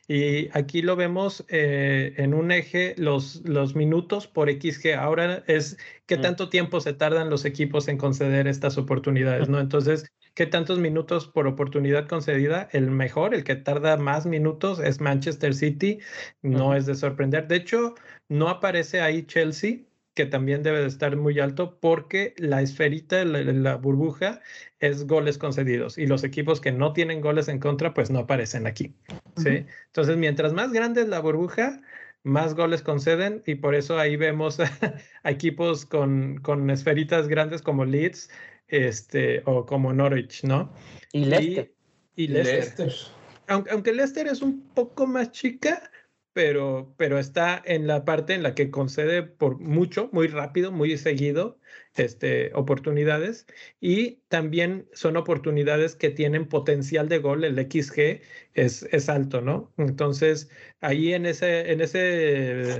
Y 0.07 0.49
aquí 0.57 0.81
lo 0.81 0.95
vemos 0.95 1.45
eh, 1.49 2.13
en 2.17 2.33
un 2.33 2.51
eje, 2.51 2.95
los, 2.97 3.41
los 3.45 3.75
minutos 3.75 4.27
por 4.27 4.49
XG. 4.49 4.95
Ahora 4.97 5.43
es 5.47 5.77
qué 6.05 6.17
tanto 6.17 6.49
tiempo 6.49 6.79
se 6.79 6.93
tardan 6.93 7.29
los 7.29 7.45
equipos 7.45 7.87
en 7.87 7.97
conceder 7.97 8.47
estas 8.47 8.77
oportunidades, 8.77 9.49
¿no? 9.49 9.59
Entonces, 9.59 10.11
¿qué 10.33 10.45
tantos 10.45 10.79
minutos 10.79 11.27
por 11.27 11.47
oportunidad 11.47 12.07
concedida? 12.07 12.69
El 12.71 12.89
mejor, 12.91 13.33
el 13.33 13.43
que 13.43 13.55
tarda 13.55 13.97
más 13.97 14.25
minutos 14.25 14.79
es 14.79 15.01
Manchester 15.01 15.53
City. 15.53 15.99
No 16.41 16.75
es 16.75 16.85
de 16.85 16.95
sorprender. 16.95 17.47
De 17.47 17.57
hecho, 17.57 17.95
no 18.29 18.47
aparece 18.49 19.01
ahí 19.01 19.25
Chelsea 19.25 19.79
que 20.17 20.25
también 20.25 20.63
debe 20.63 20.81
de 20.81 20.87
estar 20.87 21.15
muy 21.15 21.39
alto 21.39 21.77
porque 21.79 22.33
la 22.37 22.63
esferita, 22.63 23.23
la, 23.23 23.43
la, 23.43 23.75
burbuja, 23.75 24.41
es 24.79 25.05
goles 25.05 25.37
concedidos 25.37 25.99
y 25.99 26.07
los 26.07 26.23
equipos 26.23 26.59
que 26.59 26.71
no 26.71 26.91
tienen 26.91 27.21
goles 27.21 27.47
en 27.49 27.59
contra, 27.59 27.93
pues 27.93 28.09
no 28.09 28.17
aparecen 28.17 28.65
aquí. 28.65 28.95
¿sí? 29.35 29.67
Entonces, 29.85 30.17
mientras 30.17 30.53
más 30.53 30.73
grande 30.73 31.01
es 31.01 31.07
la 31.07 31.19
burbuja, 31.19 31.81
más 32.23 32.55
goles 32.55 32.81
conceden 32.81 33.43
y 33.45 33.55
por 33.55 33.75
eso 33.75 33.99
ahí 33.99 34.15
vemos 34.15 34.59
a, 35.23 35.29
equipos 35.29 35.85
con, 35.85 36.39
con, 36.41 36.71
esferitas 36.71 37.27
grandes 37.27 37.61
como 37.61 37.85
Leeds 37.85 38.31
este, 38.69 39.43
o 39.45 39.67
como 39.67 39.93
Norwich, 39.93 40.43
¿no? 40.45 40.73
Y 41.13 41.25
Leicester. 41.25 41.71
Y, 42.15 42.23
y 42.23 42.27
Leicester. 42.29 42.87
Leicester. 42.87 43.13
Aunque, 43.49 43.69
aunque 43.69 43.93
Leicester 43.93 44.25
es 44.25 44.41
un 44.41 44.67
poco 44.73 45.05
más 45.05 45.31
chica, 45.31 45.91
pero, 46.37 46.93
pero 46.97 47.17
está 47.17 47.59
en 47.65 47.87
la 47.87 48.05
parte 48.05 48.35
en 48.35 48.43
la 48.43 48.53
que 48.53 48.69
concede 48.69 49.23
por 49.23 49.59
mucho, 49.59 50.07
muy 50.11 50.27
rápido, 50.27 50.71
muy 50.71 50.95
seguido 50.95 51.57
este, 51.95 52.51
oportunidades 52.53 53.47
y 53.79 54.17
también 54.27 54.87
son 54.93 55.17
oportunidades 55.17 55.95
que 55.95 56.11
tienen 56.11 56.47
potencial 56.47 57.09
de 57.09 57.17
gol, 57.17 57.43
el 57.43 57.55
XG 57.55 58.21
es, 58.53 58.83
es 58.91 59.09
alto, 59.09 59.41
¿no? 59.41 59.73
Entonces, 59.77 60.51
ahí 60.79 61.11
en 61.15 61.25
ese, 61.25 61.71
en 61.71 61.81
ese 61.81 62.77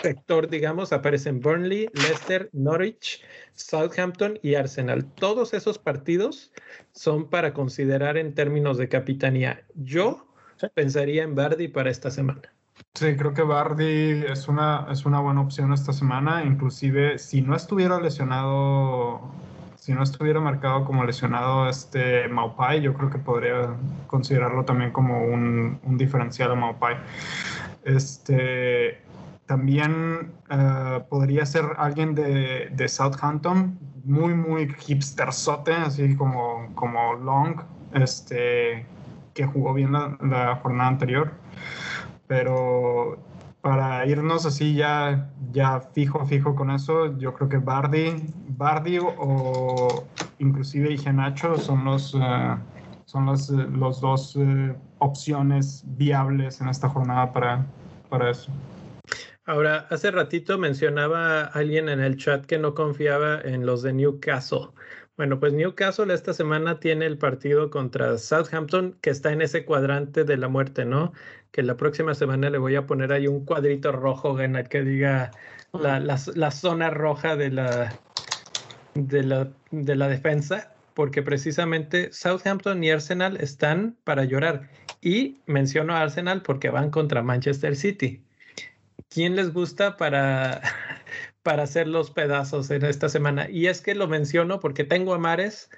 sector, 0.00 0.48
digamos, 0.48 0.92
aparecen 0.92 1.40
Burnley, 1.40 1.88
Leicester, 1.92 2.48
Norwich, 2.52 3.20
Southampton 3.54 4.38
y 4.44 4.54
Arsenal. 4.54 5.12
Todos 5.14 5.54
esos 5.54 5.76
partidos 5.80 6.52
son 6.92 7.30
para 7.30 7.52
considerar 7.52 8.16
en 8.16 8.32
términos 8.32 8.78
de 8.78 8.88
capitanía. 8.88 9.66
Yo 9.74 10.32
pensaría 10.74 11.24
en 11.24 11.34
Bardi 11.34 11.66
para 11.66 11.90
esta 11.90 12.12
semana. 12.12 12.55
Sí, 12.96 13.14
creo 13.14 13.34
que 13.34 13.42
Bardi 13.42 14.24
es 14.26 14.48
una, 14.48 14.86
es 14.90 15.04
una 15.04 15.20
buena 15.20 15.42
opción 15.42 15.70
esta 15.74 15.92
semana. 15.92 16.42
Inclusive, 16.44 17.18
si 17.18 17.42
no 17.42 17.54
estuviera 17.54 18.00
lesionado, 18.00 19.20
si 19.74 19.92
no 19.92 20.02
estuviera 20.02 20.40
marcado 20.40 20.86
como 20.86 21.04
lesionado 21.04 21.68
este 21.68 22.26
Maupai, 22.28 22.80
yo 22.80 22.94
creo 22.94 23.10
que 23.10 23.18
podría 23.18 23.68
considerarlo 24.06 24.64
también 24.64 24.92
como 24.92 25.26
un, 25.26 25.78
un 25.84 25.98
diferencial 25.98 26.52
a 26.52 26.54
Maupai. 26.54 26.96
Este, 27.84 29.02
también 29.44 30.32
uh, 30.50 31.06
podría 31.10 31.44
ser 31.44 31.66
alguien 31.76 32.14
de, 32.14 32.70
de, 32.72 32.88
Southampton, 32.88 33.78
muy, 34.04 34.32
muy 34.32 34.74
hipsterzote, 34.86 35.74
así 35.74 36.16
como, 36.16 36.74
como 36.74 37.12
Long, 37.12 37.60
este, 37.92 38.86
que 39.34 39.44
jugó 39.44 39.74
bien 39.74 39.92
la, 39.92 40.16
la 40.22 40.56
jornada 40.56 40.88
anterior 40.88 41.32
pero 42.26 43.18
para 43.60 44.06
irnos 44.06 44.46
así 44.46 44.74
ya, 44.74 45.28
ya 45.50 45.80
fijo, 45.80 46.24
fijo 46.26 46.54
con 46.54 46.70
eso, 46.70 47.18
yo 47.18 47.34
creo 47.34 47.48
que 47.48 47.58
Bardi, 47.58 48.32
Bardi 48.50 48.98
o 49.00 50.04
inclusive 50.38 50.92
Igenacho 50.92 51.56
son 51.56 51.84
los, 51.84 52.14
uh, 52.14 52.56
son 53.06 53.26
los, 53.26 53.48
los 53.50 54.00
dos 54.00 54.36
uh, 54.36 54.74
opciones 54.98 55.84
viables 55.96 56.60
en 56.60 56.68
esta 56.68 56.88
jornada 56.88 57.32
para, 57.32 57.66
para 58.08 58.30
eso. 58.30 58.52
Ahora, 59.46 59.86
hace 59.90 60.10
ratito 60.10 60.58
mencionaba 60.58 61.42
alguien 61.42 61.88
en 61.88 62.00
el 62.00 62.16
chat 62.16 62.46
que 62.46 62.58
no 62.58 62.74
confiaba 62.74 63.40
en 63.40 63.64
los 63.64 63.82
de 63.82 63.92
Newcastle. 63.92 64.70
Bueno, 65.16 65.40
pues 65.40 65.54
Newcastle 65.54 66.12
esta 66.12 66.34
semana 66.34 66.78
tiene 66.78 67.06
el 67.06 67.16
partido 67.16 67.70
contra 67.70 68.18
Southampton, 68.18 68.98
que 69.00 69.08
está 69.08 69.32
en 69.32 69.40
ese 69.40 69.64
cuadrante 69.64 70.24
de 70.24 70.36
la 70.36 70.48
muerte, 70.48 70.84
¿no? 70.84 71.12
Que 71.52 71.62
la 71.62 71.78
próxima 71.78 72.14
semana 72.14 72.50
le 72.50 72.58
voy 72.58 72.76
a 72.76 72.86
poner 72.86 73.12
ahí 73.12 73.26
un 73.26 73.46
cuadrito 73.46 73.92
rojo 73.92 74.38
en 74.40 74.56
el 74.56 74.68
que 74.68 74.82
diga 74.82 75.30
la, 75.72 76.00
la, 76.00 76.20
la 76.34 76.50
zona 76.50 76.90
roja 76.90 77.34
de 77.34 77.50
la, 77.50 77.98
de 78.94 79.22
la, 79.22 79.48
de 79.70 79.96
la 79.96 80.08
defensa, 80.08 80.74
porque 80.92 81.22
precisamente 81.22 82.12
Southampton 82.12 82.84
y 82.84 82.90
Arsenal 82.90 83.38
están 83.38 83.96
para 84.04 84.24
llorar. 84.24 84.68
Y 85.00 85.40
menciono 85.46 85.94
a 85.94 86.02
Arsenal 86.02 86.42
porque 86.42 86.68
van 86.68 86.90
contra 86.90 87.22
Manchester 87.22 87.74
City. 87.74 88.22
¿Quién 89.08 89.34
les 89.34 89.52
gusta 89.52 89.96
para, 89.96 90.60
para 91.46 91.62
hacer 91.62 91.86
los 91.86 92.10
pedazos 92.10 92.72
en 92.72 92.84
esta 92.84 93.08
semana. 93.08 93.48
Y 93.48 93.68
es 93.68 93.80
que 93.80 93.94
lo 93.94 94.08
menciono 94.08 94.58
porque 94.58 94.82
tengo 94.82 95.14
a 95.14 95.18
Mares, 95.18 95.70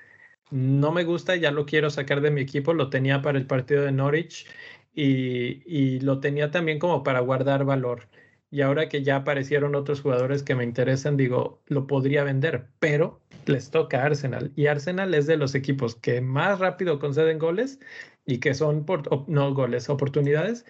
no 0.51 0.93
me 0.93 1.05
gusta, 1.05 1.37
ya 1.37 1.51
lo 1.51 1.67
quiero 1.67 1.91
sacar 1.91 2.23
de 2.23 2.31
mi 2.31 2.41
equipo, 2.41 2.73
lo 2.73 2.89
tenía 2.89 3.21
para 3.21 3.37
el 3.37 3.47
partido 3.47 3.83
de 3.83 3.93
Norwich 3.93 4.47
y, 4.95 6.01
lo 6.01 6.21
tenía 6.21 6.51
también 6.51 6.79
como 6.79 7.03
para 7.03 7.21
guardar 7.21 7.67
valor. 7.67 8.09
Y 8.51 8.63
ahora 8.63 8.89
que 8.89 9.03
ya 9.03 9.17
aparecieron 9.17 9.75
otros 9.75 10.01
jugadores 10.01 10.43
que 10.43 10.55
me 10.55 10.65
interesan, 10.65 11.19
digo, 11.19 11.61
lo 11.67 11.87
podría 11.87 12.25
vender, 12.25 12.69
pero 12.79 13.21
les 13.45 13.71
toca 13.71 14.03
a 14.03 14.07
Arsenal. 14.07 14.53
Y 14.57 14.69
Arsenal 14.69 15.13
es 15.13 15.27
de 15.27 15.37
los 15.37 15.55
equipos 15.55 15.95
que 15.97 16.23
más 16.23 16.61
rápido 16.61 16.99
conceden 16.99 17.39
goles 17.39 17.79
y 18.25 18.39
que 18.39 18.55
son, 18.55 18.87
por, 18.87 19.29
no 19.29 19.53
goles, 19.53 19.91
oportunidades, 19.91 20.65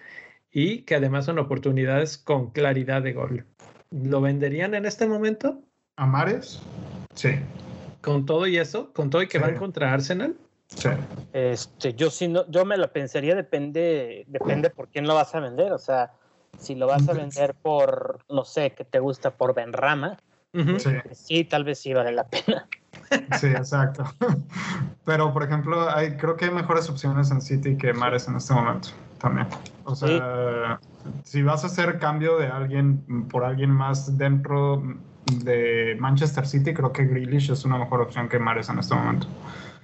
y 0.51 0.81
que 0.81 0.95
además 0.95 1.23
son 1.23 1.39
oportunidades 1.39 2.17
con 2.17 2.51
claridad 2.51 3.01
de 3.01 3.13
gol. 3.13 3.45
¿Lo 3.91 4.21
venderían 4.21 4.75
en 4.75 4.85
este 4.85 5.07
momento? 5.07 5.61
¿A 5.95 6.05
Mares? 6.05 6.61
Sí. 7.15 7.39
¿Con 8.01 8.25
todo 8.25 8.47
y 8.47 8.57
eso? 8.57 8.93
¿Con 8.93 9.09
todo 9.09 9.21
y 9.23 9.27
que 9.27 9.39
sí. 9.39 9.43
van 9.43 9.57
contra 9.57 9.91
Arsenal? 9.93 10.35
Sí. 10.67 10.89
Este, 11.33 11.93
yo 11.95 12.11
sí 12.11 12.27
no, 12.27 12.49
yo 12.49 12.63
me 12.65 12.77
la 12.77 12.93
pensaría, 12.93 13.35
depende, 13.35 14.25
depende 14.27 14.69
por 14.69 14.89
quién 14.89 15.07
lo 15.07 15.15
vas 15.15 15.33
a 15.33 15.39
vender. 15.39 15.71
O 15.71 15.79
sea, 15.79 16.13
si 16.57 16.75
lo 16.75 16.85
vas 16.87 17.09
a 17.09 17.13
vender 17.13 17.55
por, 17.55 18.19
no 18.29 18.45
sé, 18.45 18.71
que 18.71 18.85
te 18.85 18.99
gusta 18.99 19.31
por 19.31 19.55
Benrama, 19.55 20.17
uh 20.53 20.59
-huh. 20.59 20.79
sí. 20.79 21.09
sí, 21.13 21.43
tal 21.43 21.63
vez 21.63 21.79
sí 21.79 21.93
vale 21.93 22.11
la 22.11 22.27
pena. 22.27 22.67
Sí, 23.39 23.47
exacto. 23.47 24.03
Pero, 25.05 25.33
por 25.33 25.41
ejemplo, 25.41 25.89
hay, 25.89 26.15
creo 26.17 26.37
que 26.37 26.45
hay 26.45 26.51
mejores 26.51 26.87
opciones 26.89 27.31
en 27.31 27.41
City 27.41 27.75
que 27.75 27.91
Mares 27.93 28.27
en 28.27 28.35
este 28.35 28.53
momento 28.53 28.89
también. 29.19 29.47
O 29.83 29.95
sea, 29.95 30.79
sí. 31.03 31.09
si 31.23 31.43
vas 31.43 31.63
a 31.63 31.67
hacer 31.67 31.99
cambio 31.99 32.37
de 32.37 32.47
alguien 32.47 33.27
por 33.29 33.43
alguien 33.43 33.71
más 33.71 34.17
dentro 34.17 34.83
de 35.43 35.97
Manchester 35.99 36.45
City, 36.45 36.73
creo 36.73 36.91
que 36.91 37.05
Grealish 37.05 37.51
es 37.51 37.65
una 37.65 37.77
mejor 37.77 38.01
opción 38.01 38.27
que 38.29 38.39
Mares 38.39 38.69
en 38.69 38.79
este 38.79 38.95
momento. 38.95 39.27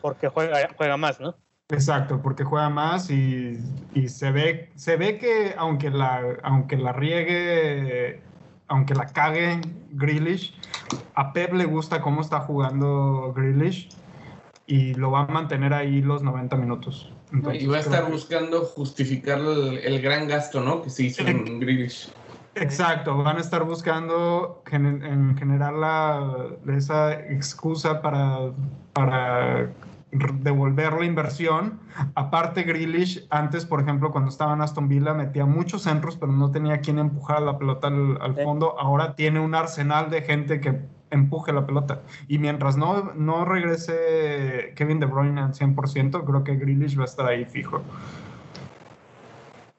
Porque 0.02 0.28
juega, 0.30 0.70
juega 0.76 0.98
más, 0.98 1.20
¿no? 1.20 1.36
Exacto, 1.70 2.22
porque 2.22 2.44
juega 2.44 2.70
más 2.70 3.10
y, 3.10 3.60
y, 3.96 4.08
se, 4.10 4.32
ve, 4.32 4.72
se 4.76 4.98
ve 4.98 5.18
que 5.18 5.56
aunque 5.58 5.90
la, 5.90 6.22
aunque 6.44 6.78
la 6.78 6.94
riegue, 6.94 8.22
aunque 8.68 8.94
la 8.94 9.08
cague 9.08 9.62
Grealish, 9.90 10.56
a 11.16 11.34
Pep 11.34 11.54
le 11.54 11.66
gusta 11.66 12.02
cómo 12.02 12.22
está 12.22 12.42
jugando 12.42 13.34
Grealish 13.36 13.90
y 14.68 14.94
lo 14.94 15.10
va 15.10 15.22
a 15.22 15.28
mantener 15.28 15.74
ahí 15.74 16.02
los 16.02 16.22
90 16.22 16.56
minutos. 16.58 17.12
Entonces, 17.32 17.64
y 17.64 17.68
va 17.68 17.78
a 17.78 17.80
estar 17.80 18.06
que... 18.06 18.12
buscando 18.12 18.62
justificar 18.66 19.40
el, 19.40 19.80
el, 19.80 20.02
gran 20.02 20.28
gasto, 20.28 20.62
¿no? 20.62 20.82
Que 20.82 20.90
se 20.90 21.04
hizo 21.04 21.24
en 21.24 21.60
Grealish. 21.60 22.12
Exacto, 22.56 23.18
van 23.18 23.38
a 23.38 23.42
estar 23.42 23.66
buscando 23.66 24.64
en, 24.72 25.04
en 25.04 25.38
generar 25.38 25.74
la, 25.74 26.48
esa 26.68 27.12
excusa 27.12 28.02
para, 28.02 28.52
para 28.94 29.72
devolver 30.12 30.94
la 30.94 31.06
inversión. 31.06 31.80
Aparte, 32.16 32.64
Grealish, 32.64 33.28
antes, 33.30 33.66
por 33.66 33.82
ejemplo, 33.82 34.12
cuando 34.12 34.30
estaba 34.30 34.54
en 34.54 34.62
Aston 34.62 34.88
Villa, 34.88 35.14
metía 35.14 35.46
muchos 35.46 35.82
centros, 35.82 36.16
pero 36.16 36.32
no 36.32 36.52
tenía 36.52 36.80
quien 36.80 37.00
empujar 37.00 37.42
la 37.42 37.58
pelota 37.58 37.88
al, 37.88 38.18
al 38.22 38.36
fondo. 38.36 38.80
Ahora 38.80 39.16
tiene 39.16 39.42
un 39.42 39.54
arsenal 39.54 40.10
de 40.10 40.22
gente 40.22 40.62
que 40.62 40.80
empuje 41.16 41.52
la 41.52 41.66
pelota. 41.66 42.02
Y 42.28 42.38
mientras 42.38 42.78
no, 42.78 43.14
no 43.16 43.46
regrese 43.46 44.74
Kevin 44.76 45.00
De 45.00 45.06
Bruyne 45.06 45.42
al 45.42 45.54
100%, 45.54 46.24
creo 46.26 46.44
que 46.44 46.56
Grealish 46.56 46.98
va 46.98 47.04
a 47.04 47.06
estar 47.06 47.26
ahí 47.26 47.46
fijo. 47.46 47.82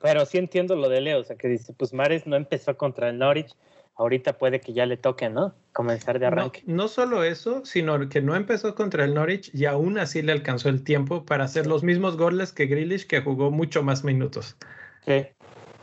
Pero 0.00 0.26
sí 0.26 0.38
entiendo 0.38 0.76
lo 0.76 0.88
de 0.88 1.00
Leo, 1.00 1.20
o 1.20 1.24
sea, 1.24 1.36
que 1.36 1.48
dice, 1.48 1.72
pues 1.72 1.92
Mares 1.92 2.26
no 2.26 2.36
empezó 2.36 2.76
contra 2.76 3.08
el 3.08 3.18
Norwich, 3.18 3.54
ahorita 3.96 4.38
puede 4.38 4.60
que 4.60 4.72
ya 4.72 4.86
le 4.86 4.96
toque, 4.96 5.28
¿no? 5.28 5.54
Comenzar 5.72 6.18
de 6.18 6.26
arranque. 6.26 6.62
No, 6.66 6.74
no, 6.74 6.88
solo 6.88 7.24
eso, 7.24 7.64
sino 7.64 8.08
que 8.08 8.20
no 8.20 8.36
empezó 8.36 8.74
contra 8.74 9.04
el 9.04 9.14
Norwich 9.14 9.50
y 9.54 9.64
aún 9.64 9.98
así 9.98 10.22
le 10.22 10.32
alcanzó 10.32 10.68
el 10.68 10.84
tiempo 10.84 11.24
para 11.24 11.44
hacer 11.44 11.66
los 11.66 11.82
mismos 11.82 12.16
goles 12.16 12.52
que 12.52 12.66
Grealish, 12.66 13.06
que 13.06 13.20
jugó 13.22 13.50
mucho 13.50 13.82
más 13.82 14.04
minutos. 14.04 14.56
Sí. 15.04 15.26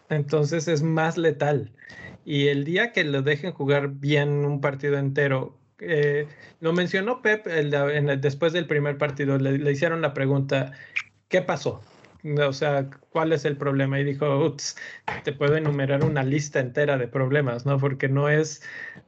Entonces 0.10 0.68
es 0.68 0.84
más 0.84 1.18
letal. 1.18 1.72
Y 2.26 2.48
el 2.48 2.64
día 2.64 2.92
que 2.92 3.04
lo 3.04 3.22
dejen 3.22 3.52
jugar 3.52 3.90
bien 3.90 4.30
un 4.46 4.62
partido 4.62 4.98
entero, 4.98 5.58
eh, 5.80 6.28
lo 6.60 6.74
mencionó 6.74 7.22
Pep 7.22 7.48
el, 7.48 7.74
en 7.74 8.10
el, 8.10 8.22
después 8.22 8.54
del 8.54 8.68
primer 8.68 8.98
partido, 8.98 9.38
le, 9.38 9.58
le 9.58 9.72
hicieron 9.72 10.02
la 10.02 10.14
pregunta, 10.14 10.72
¿qué 11.28 11.42
pasó? 11.42 11.82
O 12.24 12.54
sea, 12.54 12.90
¿cuál 13.10 13.34
es 13.34 13.44
el 13.44 13.58
problema? 13.58 14.00
Y 14.00 14.06
dijo, 14.06 14.46
ups, 14.46 14.78
te 15.26 15.34
puedo 15.34 15.58
enumerar 15.58 16.06
una 16.06 16.24
lista 16.24 16.62
entera 16.62 16.98
de 16.98 17.08
problemas, 17.08 17.66
¿no? 17.66 17.78
Porque 17.80 18.08
no 18.08 18.30
es, 18.30 18.62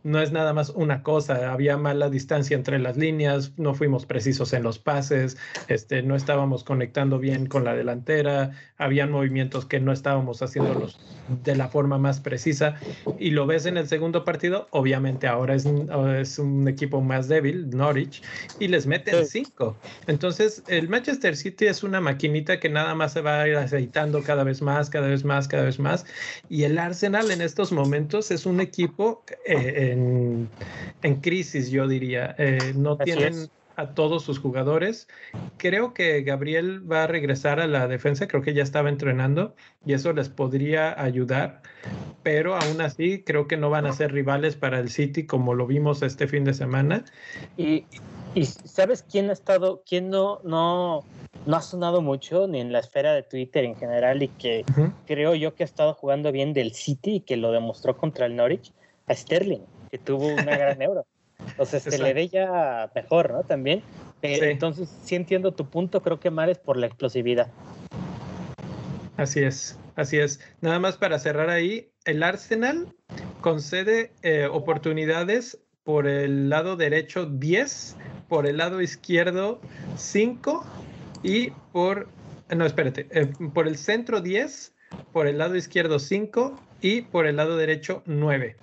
no 0.03 0.22
es 0.22 0.34
nada 0.34 0.53
más 0.53 0.70
una 0.72 1.01
cosa. 1.01 1.53
Había 1.53 1.78
mala 1.78 2.09
distancia 2.09 2.57
entre 2.57 2.78
las 2.78 2.97
líneas, 2.97 3.53
no 3.57 3.74
fuimos 3.74 4.05
precisos 4.05 4.51
en 4.51 4.63
los 4.63 4.80
pases, 4.80 5.38
este, 5.70 6.01
no 6.03 6.16
estábamos 6.16 6.66
conectando 6.66 7.18
bien 7.18 7.45
con 7.45 7.63
la 7.63 7.74
delantera, 7.74 8.51
habían 8.78 9.11
movimientos 9.11 9.66
que 9.66 9.80
no 9.80 9.93
estábamos 9.93 10.41
haciéndolos 10.41 10.99
de 11.45 11.55
la 11.55 11.70
forma 11.70 11.97
más 11.97 12.20
precisa. 12.20 12.76
Y 13.18 13.32
lo 13.32 13.45
ves 13.45 13.66
en 13.66 13.78
el 13.78 13.88
segundo 13.88 14.26
partido, 14.26 14.68
obviamente 14.72 15.28
ahora 15.28 15.55
es, 15.55 15.66
es 15.66 16.38
un 16.38 16.68
equipo 16.68 16.99
más 16.99 17.30
débil, 17.30 17.70
Norwich, 17.70 18.22
y 18.59 18.68
les 18.68 18.88
meten 18.88 19.26
cinco. 19.26 19.78
Entonces, 20.07 20.63
el 20.68 20.89
Manchester 20.89 21.38
City 21.38 21.68
es 21.68 21.82
una 21.82 22.01
maquinita 22.01 22.59
que 22.59 22.68
nada 22.70 22.93
más 22.93 23.05
se 23.10 23.22
va 23.22 23.41
a 23.41 23.47
ir 23.47 23.56
aceitando 23.56 24.24
cada 24.24 24.43
vez 24.43 24.62
más, 24.62 24.89
cada 24.89 25.08
vez 25.08 25.24
más, 25.24 25.47
cada 25.47 25.64
vez 25.64 25.80
más. 25.80 26.06
Y 26.49 26.64
el 26.64 26.78
Arsenal 26.78 27.32
en 27.32 27.41
estos 27.41 27.72
momentos 27.72 28.32
es 28.32 28.45
un 28.45 28.62
equipo 28.62 29.24
eh, 29.45 29.91
en, 29.91 30.49
en, 31.01 31.16
crisis, 31.22 31.70
yo 31.70 31.88
diría. 31.88 32.36
Eh, 32.38 32.74
no 32.76 32.93
Así 32.99 33.06
tienen 33.06 33.34
es. 33.34 33.51
a 33.76 33.93
todos 33.93 34.24
sus 34.24 34.39
jugadores. 34.39 35.08
Creo 35.58 35.93
que 35.93 36.22
Gabriel 36.22 36.89
va 36.89 37.03
a 37.03 37.08
regresar 37.08 37.60
a 37.60 37.68
la 37.68 37.88
defensa, 37.88 38.28
creo 38.28 38.41
que 38.41 38.53
ya 38.53 38.64
estaba 38.64 38.89
entrenando 38.89 39.56
y 39.86 39.93
eso 39.93 40.14
les 40.14 40.30
podría 40.30 40.99
ayudar. 41.01 41.62
Pero 42.24 42.56
aún 42.56 42.82
así, 42.82 43.24
creo 43.24 43.47
que 43.47 43.58
no 43.58 43.70
van 43.70 43.86
a 43.86 43.93
ser 43.93 44.12
rivales 44.12 44.56
para 44.56 44.80
el 44.80 44.89
City 44.89 45.26
como 45.26 45.53
lo 45.53 45.68
vimos 45.68 46.01
este 46.01 46.28
fin 46.28 46.43
de 46.43 46.53
semana. 46.53 47.06
Y, 47.58 47.86
y 48.36 48.45
¿sabes 48.45 49.03
quién 49.09 49.29
ha 49.29 49.33
estado, 49.33 49.81
quién 49.88 50.09
no, 50.09 50.41
no, 50.43 51.05
no 51.45 51.55
ha 51.55 51.61
sonado 51.61 52.01
mucho 52.01 52.47
ni 52.47 52.59
en 52.59 52.73
la 52.73 52.79
esfera 52.79 53.13
de 53.13 53.23
Twitter 53.23 53.63
en 53.63 53.75
general 53.77 54.21
y 54.21 54.27
que 54.27 54.65
uh 54.69 54.71
-huh. 54.73 54.93
creo 55.07 55.33
yo 55.36 55.55
que 55.55 55.63
ha 55.63 55.65
estado 55.65 55.93
jugando 55.93 56.31
bien 56.33 56.53
del 56.53 56.73
City 56.73 57.15
y 57.15 57.19
que 57.21 57.38
lo 57.38 57.51
demostró 57.51 57.95
contra 57.95 58.25
el 58.25 58.36
Norwich 58.36 58.73
a 59.07 59.15
Sterling, 59.15 59.61
que 59.89 59.97
tuvo 59.97 60.27
una 60.27 60.57
gran 60.57 60.81
euro. 60.81 61.05
Entonces 61.47 61.83
se 61.83 61.97
le 61.97 62.13
ve 62.13 62.27
ya 62.27 62.91
mejor, 62.93 63.31
¿no? 63.31 63.43
También. 63.43 63.81
Eh, 64.21 64.39
sí. 64.39 64.45
Entonces 64.45 64.89
sí 65.03 65.15
entiendo 65.15 65.53
tu 65.53 65.69
punto, 65.69 66.01
creo 66.01 66.19
que 66.19 66.29
más 66.29 66.49
es 66.49 66.57
por 66.57 66.75
la 66.77 66.88
explosividad. 66.88 67.47
Así 69.15 69.41
es, 69.41 69.79
así 69.95 70.17
es. 70.17 70.41
Nada 70.59 70.79
más 70.79 70.97
para 70.97 71.19
cerrar 71.19 71.49
ahí, 71.49 71.89
el 72.03 72.21
Arsenal 72.21 72.93
concede 73.39 74.11
eh, 74.23 74.47
oportunidades 74.51 75.57
por 75.86 76.07
el 76.07 76.49
lado 76.49 76.75
derecho 76.75 77.27
10, 77.27 77.95
por 78.28 78.45
el 78.47 78.57
lado 78.57 78.82
izquierdo 78.82 79.59
5 79.97 80.65
y 81.23 81.51
por, 81.71 82.07
no, 82.55 82.65
espérate, 82.65 83.07
eh, 83.11 83.28
por 83.53 83.67
el 83.67 83.78
centro 83.78 84.21
10, 84.21 84.73
por 85.11 85.28
el 85.28 85.38
lado 85.38 85.55
izquierdo 85.55 85.99
5 85.99 86.59
y 86.82 87.01
por 87.01 87.26
el 87.26 87.38
lado 87.38 87.57
derecho 87.57 88.03
9. 88.05 88.55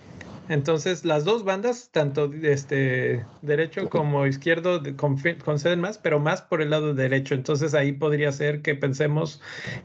Entonces, 0.48 1.04
las 1.04 1.24
dos 1.24 1.44
bandas, 1.44 1.90
tanto 1.92 2.30
este 2.42 3.24
derecho 3.42 3.88
como 3.88 4.26
izquierdo, 4.26 4.82
conceden 4.96 5.80
más, 5.80 5.98
pero 5.98 6.18
más 6.18 6.42
por 6.42 6.60
el 6.60 6.70
lado 6.70 6.94
derecho. 6.94 7.34
Entonces, 7.34 7.74
ahí 7.74 7.92
podría 7.92 8.32
ser 8.32 8.60
que 8.60 8.74
pensemos 8.74 9.40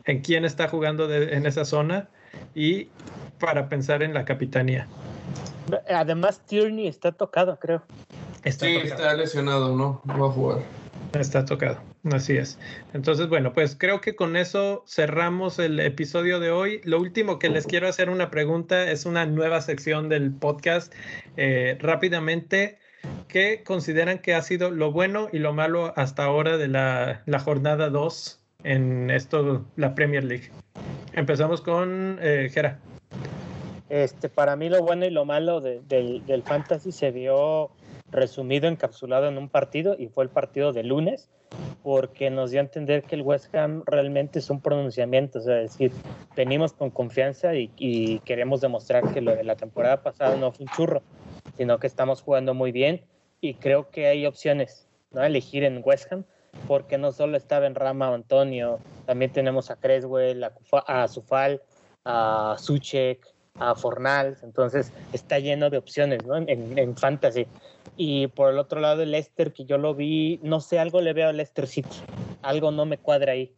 en 0.05 0.21
quién 0.21 0.45
está 0.45 0.67
jugando 0.67 1.07
de, 1.07 1.35
en 1.35 1.45
esa 1.45 1.63
zona 1.63 2.09
y 2.55 2.89
para 3.39 3.69
pensar 3.69 4.03
en 4.03 4.13
la 4.13 4.25
capitanía. 4.25 4.87
Además, 5.89 6.41
Tierney 6.45 6.87
está 6.87 7.11
tocado, 7.11 7.59
creo. 7.59 7.83
Está 8.43 8.65
sí, 8.65 8.75
tocado. 8.75 8.95
está 8.95 9.13
lesionado, 9.15 9.75
¿no? 9.75 10.01
No 10.05 10.19
va 10.19 10.27
a 10.27 10.31
jugar. 10.31 10.59
Está 11.13 11.45
tocado, 11.45 11.79
así 12.11 12.37
es. 12.37 12.59
Entonces, 12.93 13.27
bueno, 13.27 13.53
pues 13.53 13.75
creo 13.77 14.01
que 14.01 14.15
con 14.15 14.35
eso 14.35 14.83
cerramos 14.87 15.57
el 15.57 15.79
episodio 15.79 16.39
de 16.39 16.51
hoy. 16.51 16.81
Lo 16.83 16.99
último 16.99 17.39
que 17.39 17.49
les 17.49 17.65
quiero 17.65 17.87
hacer 17.87 18.09
una 18.09 18.29
pregunta 18.29 18.91
es 18.91 19.05
una 19.05 19.25
nueva 19.25 19.61
sección 19.61 20.09
del 20.09 20.31
podcast. 20.31 20.93
Eh, 21.37 21.77
rápidamente, 21.79 22.77
¿qué 23.27 23.63
consideran 23.65 24.19
que 24.19 24.35
ha 24.35 24.41
sido 24.41 24.69
lo 24.69 24.91
bueno 24.91 25.29
y 25.31 25.39
lo 25.39 25.53
malo 25.53 25.93
hasta 25.95 26.25
ahora 26.25 26.57
de 26.57 26.67
la, 26.67 27.23
la 27.25 27.39
jornada 27.39 27.89
2 27.89 28.39
en 28.63 29.09
esto, 29.09 29.65
la 29.75 29.95
Premier 29.95 30.23
League? 30.23 30.51
Empezamos 31.13 31.61
con 31.61 32.19
eh, 32.21 32.49
Gera. 32.53 32.79
Este, 33.89 34.27
para 34.27 34.55
mí 34.55 34.69
lo 34.69 34.81
bueno 34.83 35.05
y 35.05 35.09
lo 35.09 35.25
malo 35.25 35.61
de, 35.61 35.81
de, 35.87 36.21
del 36.25 36.43
fantasy 36.43 36.91
se 36.91 37.11
vio 37.11 37.71
resumido, 38.11 38.67
encapsulado 38.67 39.27
en 39.27 39.37
un 39.37 39.49
partido 39.49 39.95
y 39.97 40.07
fue 40.07 40.23
el 40.23 40.29
partido 40.29 40.73
de 40.73 40.83
lunes, 40.83 41.29
porque 41.83 42.29
nos 42.29 42.51
dio 42.51 42.59
a 42.59 42.63
entender 42.63 43.03
que 43.03 43.15
el 43.15 43.21
West 43.21 43.53
Ham 43.55 43.83
realmente 43.85 44.39
es 44.39 44.49
un 44.49 44.61
pronunciamiento, 44.61 45.39
o 45.39 45.41
sea, 45.41 45.61
es 45.61 45.71
decir, 45.71 45.91
venimos 46.35 46.73
con 46.73 46.89
confianza 46.89 47.55
y, 47.55 47.71
y 47.77 48.19
queremos 48.19 48.61
demostrar 48.61 49.13
que 49.13 49.21
lo 49.21 49.35
de 49.35 49.43
la 49.43 49.55
temporada 49.55 50.01
pasada 50.03 50.35
no 50.35 50.51
fue 50.51 50.65
un 50.65 50.71
churro, 50.71 51.01
sino 51.57 51.79
que 51.79 51.87
estamos 51.87 52.21
jugando 52.21 52.53
muy 52.53 52.71
bien 52.71 53.05
y 53.41 53.55
creo 53.55 53.89
que 53.89 54.07
hay 54.07 54.25
opciones, 54.25 54.87
¿no? 55.11 55.23
Elegir 55.23 55.63
en 55.63 55.81
West 55.83 56.11
Ham, 56.11 56.25
porque 56.67 56.97
no 56.97 57.11
solo 57.11 57.37
estaba 57.37 57.67
en 57.67 57.75
Rama 57.75 58.13
Antonio, 58.13 58.79
también 59.05 59.31
tenemos 59.31 59.69
a 59.69 59.75
Creswell, 59.75 60.43
a, 60.43 60.49
Kufa, 60.51 60.83
a 60.87 61.07
a 62.09 62.55
Suchek, 62.57 63.36
a 63.59 63.75
Fornals, 63.75 64.43
entonces 64.43 64.91
está 65.13 65.39
lleno 65.39 65.69
de 65.69 65.77
opciones 65.77 66.25
¿no? 66.25 66.37
en, 66.37 66.77
en, 66.77 66.97
fantasy. 66.97 67.47
Y 67.95 68.27
por 68.27 68.51
el 68.51 68.59
otro 68.59 68.79
lado, 68.79 69.01
el 69.01 69.11
Leicester, 69.11 69.53
que 69.53 69.65
yo 69.65 69.77
lo 69.77 69.95
vi, 69.95 70.39
no 70.43 70.59
sé, 70.59 70.79
algo 70.79 71.01
le 71.01 71.13
veo 71.13 71.29
al 71.29 71.37
Leicester 71.37 71.67
City, 71.67 71.97
algo 72.41 72.71
no 72.71 72.85
me 72.85 72.97
cuadra 72.97 73.33
ahí. 73.33 73.51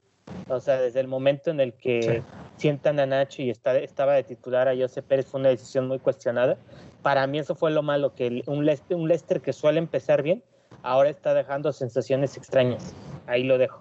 O 0.47 0.60
sea, 0.60 0.80
desde 0.80 1.00
el 1.00 1.08
momento 1.08 1.50
en 1.50 1.60
el 1.60 1.74
que 1.74 2.02
sí. 2.02 2.22
sientan 2.58 3.00
a 3.00 3.06
Nacho 3.06 3.41
y 3.41 3.50
está, 3.50 3.78
estaba 3.78 4.14
de 4.14 4.24
titular 4.24 4.68
a 4.68 4.76
José 4.76 5.02
Pérez, 5.02 5.26
fue 5.26 5.39
una 5.39 5.50
decisión 5.50 5.88
muy 5.88 6.00
cuestionada. 6.00 6.58
Para 7.02 7.26
mí 7.28 7.39
eso 7.39 7.56
fue 7.56 7.72
lo 7.72 7.82
malo, 7.82 8.14
que 8.14 8.43
un 8.45 8.66
Leicester, 8.66 8.95
un 8.95 9.08
Leicester 9.08 9.41
que 9.41 9.54
suele 9.54 9.80
empezar 9.80 10.22
bien, 10.22 10.43
ahora 10.84 11.10
está 11.10 11.34
dejando 11.34 11.74
sensaciones 11.74 12.38
extrañas. 12.38 12.93
Ahí 13.28 13.43
lo 13.43 13.58
dejo. 13.58 13.80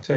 Sí. 0.00 0.14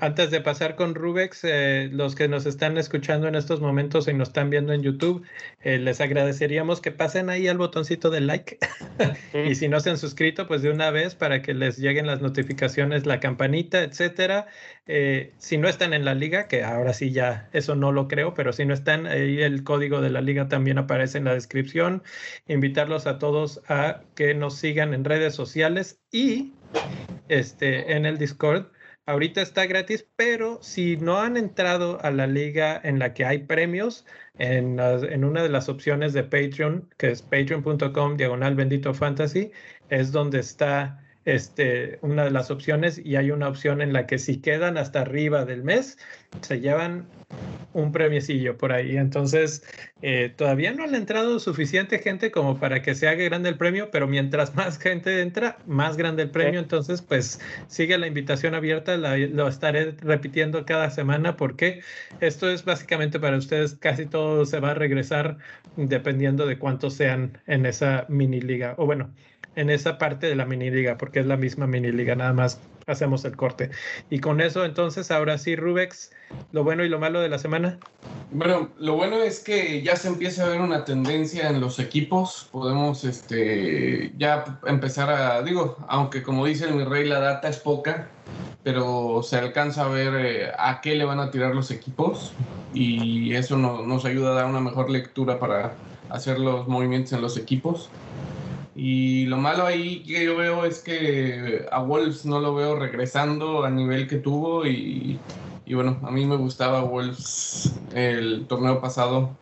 Antes 0.00 0.30
de 0.30 0.40
pasar 0.40 0.76
con 0.76 0.94
Rubex, 0.94 1.42
eh, 1.42 1.88
los 1.90 2.14
que 2.14 2.28
nos 2.28 2.46
están 2.46 2.78
escuchando 2.78 3.26
en 3.26 3.34
estos 3.34 3.60
momentos 3.60 4.06
y 4.06 4.14
nos 4.14 4.28
están 4.28 4.48
viendo 4.48 4.72
en 4.72 4.82
YouTube, 4.82 5.26
eh, 5.62 5.78
les 5.78 6.00
agradeceríamos 6.00 6.80
que 6.80 6.92
pasen 6.92 7.30
ahí 7.30 7.48
al 7.48 7.58
botoncito 7.58 8.08
de 8.08 8.20
like. 8.20 8.58
Sí. 9.32 9.38
y 9.50 9.54
si 9.56 9.68
no 9.68 9.80
se 9.80 9.90
han 9.90 9.98
suscrito, 9.98 10.46
pues 10.46 10.62
de 10.62 10.70
una 10.70 10.92
vez 10.92 11.16
para 11.16 11.42
que 11.42 11.52
les 11.52 11.78
lleguen 11.78 12.06
las 12.06 12.20
notificaciones, 12.20 13.06
la 13.06 13.18
campanita, 13.18 13.82
etcétera. 13.82 14.46
Eh, 14.86 15.32
si 15.38 15.58
no 15.58 15.68
están 15.68 15.92
en 15.92 16.04
la 16.04 16.14
liga, 16.14 16.46
que 16.46 16.62
ahora 16.62 16.92
sí 16.92 17.10
ya 17.10 17.48
eso 17.52 17.74
no 17.74 17.90
lo 17.90 18.06
creo, 18.06 18.34
pero 18.34 18.52
si 18.52 18.64
no 18.64 18.74
están, 18.74 19.08
ahí 19.08 19.42
el 19.42 19.64
código 19.64 20.00
de 20.00 20.10
la 20.10 20.20
liga 20.20 20.48
también 20.48 20.78
aparece 20.78 21.18
en 21.18 21.24
la 21.24 21.34
descripción. 21.34 22.04
Invitarlos 22.46 23.08
a 23.08 23.18
todos 23.18 23.62
a 23.68 24.02
que 24.14 24.32
nos 24.34 24.54
sigan 24.54 24.94
en 24.94 25.04
redes 25.04 25.34
sociales 25.34 25.98
y 26.12 26.52
este, 27.28 27.96
en 27.96 28.06
el 28.06 28.16
Discord 28.16 28.66
ahorita 29.08 29.40
está 29.40 29.64
gratis, 29.64 30.06
pero 30.16 30.62
si 30.62 30.98
no 30.98 31.18
han 31.18 31.38
entrado 31.38 31.98
a 32.02 32.10
la 32.10 32.26
liga 32.26 32.78
en 32.84 32.98
la 32.98 33.14
que 33.14 33.24
hay 33.24 33.38
premios, 33.38 34.04
en, 34.38 34.78
en 34.78 35.24
una 35.24 35.42
de 35.42 35.48
las 35.48 35.70
opciones 35.70 36.12
de 36.12 36.24
Patreon, 36.24 36.92
que 36.98 37.10
es 37.10 37.22
patreon.com 37.22 38.18
diagonal 38.18 38.54
bendito 38.54 38.92
fantasy, 38.92 39.50
es 39.88 40.12
donde 40.12 40.40
está 40.40 41.07
este, 41.28 41.98
una 42.00 42.24
de 42.24 42.30
las 42.30 42.50
opciones 42.50 42.98
y 43.04 43.16
hay 43.16 43.30
una 43.30 43.48
opción 43.48 43.82
en 43.82 43.92
la 43.92 44.06
que 44.06 44.18
si 44.18 44.40
quedan 44.40 44.78
hasta 44.78 45.02
arriba 45.02 45.44
del 45.44 45.62
mes, 45.62 45.98
se 46.40 46.60
llevan 46.60 47.06
un 47.74 47.92
premiecillo 47.92 48.56
por 48.56 48.72
ahí. 48.72 48.96
Entonces, 48.96 49.62
eh, 50.00 50.32
todavía 50.34 50.72
no 50.72 50.84
han 50.84 50.94
entrado 50.94 51.38
suficiente 51.38 51.98
gente 51.98 52.30
como 52.30 52.58
para 52.58 52.80
que 52.80 52.94
se 52.94 53.08
haga 53.08 53.24
grande 53.24 53.50
el 53.50 53.58
premio, 53.58 53.90
pero 53.90 54.06
mientras 54.08 54.54
más 54.54 54.78
gente 54.78 55.20
entra, 55.20 55.58
más 55.66 55.98
grande 55.98 56.22
el 56.22 56.30
premio. 56.30 56.60
Entonces, 56.60 57.02
pues 57.02 57.40
sigue 57.66 57.98
la 57.98 58.06
invitación 58.06 58.54
abierta, 58.54 58.96
la, 58.96 59.18
lo 59.18 59.48
estaré 59.48 59.92
repitiendo 60.00 60.64
cada 60.64 60.88
semana 60.88 61.36
porque 61.36 61.82
esto 62.20 62.50
es 62.50 62.64
básicamente 62.64 63.20
para 63.20 63.36
ustedes, 63.36 63.74
casi 63.74 64.06
todo 64.06 64.46
se 64.46 64.60
va 64.60 64.70
a 64.70 64.74
regresar 64.74 65.36
dependiendo 65.76 66.46
de 66.46 66.58
cuántos 66.58 66.94
sean 66.94 67.36
en 67.46 67.66
esa 67.66 68.06
mini 68.08 68.40
liga. 68.40 68.74
O 68.78 68.86
bueno, 68.86 69.10
en 69.58 69.70
esa 69.70 69.98
parte 69.98 70.28
de 70.28 70.36
la 70.36 70.46
mini 70.46 70.70
liga, 70.70 70.96
porque 70.96 71.18
es 71.18 71.26
la 71.26 71.36
misma 71.36 71.66
mini 71.66 71.90
liga, 71.90 72.14
nada 72.14 72.32
más 72.32 72.60
hacemos 72.86 73.24
el 73.24 73.36
corte. 73.36 73.70
Y 74.08 74.20
con 74.20 74.40
eso, 74.40 74.64
entonces, 74.64 75.10
ahora 75.10 75.36
sí, 75.36 75.56
Rubex, 75.56 76.12
lo 76.52 76.62
bueno 76.62 76.84
y 76.84 76.88
lo 76.88 77.00
malo 77.00 77.20
de 77.20 77.28
la 77.28 77.38
semana. 77.38 77.78
Bueno, 78.30 78.68
lo 78.78 78.94
bueno 78.94 79.16
es 79.16 79.40
que 79.40 79.82
ya 79.82 79.96
se 79.96 80.08
empieza 80.08 80.44
a 80.44 80.48
ver 80.48 80.60
una 80.60 80.84
tendencia 80.84 81.50
en 81.50 81.60
los 81.60 81.80
equipos. 81.80 82.48
Podemos 82.52 83.02
este, 83.02 84.12
ya 84.16 84.60
empezar 84.64 85.10
a, 85.10 85.42
digo, 85.42 85.76
aunque 85.88 86.22
como 86.22 86.46
dice 86.46 86.70
mi 86.70 86.84
rey, 86.84 87.08
la 87.08 87.18
data 87.18 87.48
es 87.48 87.58
poca, 87.58 88.08
pero 88.62 89.22
se 89.24 89.38
alcanza 89.38 89.86
a 89.86 89.88
ver 89.88 90.14
eh, 90.24 90.52
a 90.56 90.80
qué 90.80 90.94
le 90.94 91.04
van 91.04 91.18
a 91.18 91.32
tirar 91.32 91.52
los 91.52 91.72
equipos 91.72 92.32
y 92.72 93.34
eso 93.34 93.56
nos 93.56 94.04
ayuda 94.04 94.30
a 94.30 94.34
dar 94.34 94.46
una 94.46 94.60
mejor 94.60 94.88
lectura 94.88 95.40
para 95.40 95.74
hacer 96.10 96.38
los 96.38 96.68
movimientos 96.68 97.12
en 97.12 97.22
los 97.22 97.36
equipos. 97.36 97.90
Y 98.80 99.26
lo 99.26 99.38
malo 99.38 99.66
ahí 99.66 100.04
que 100.04 100.24
yo 100.24 100.36
veo 100.36 100.64
es 100.64 100.78
que 100.78 101.66
a 101.72 101.82
Wolves 101.82 102.24
no 102.24 102.38
lo 102.38 102.54
veo 102.54 102.76
regresando 102.76 103.64
al 103.64 103.74
nivel 103.74 104.06
que 104.06 104.18
tuvo 104.18 104.64
y, 104.64 105.18
y 105.66 105.74
bueno, 105.74 105.98
a 106.04 106.12
mí 106.12 106.24
me 106.24 106.36
gustaba 106.36 106.82
Wolves 106.82 107.74
el 107.92 108.46
torneo 108.46 108.80
pasado. 108.80 109.36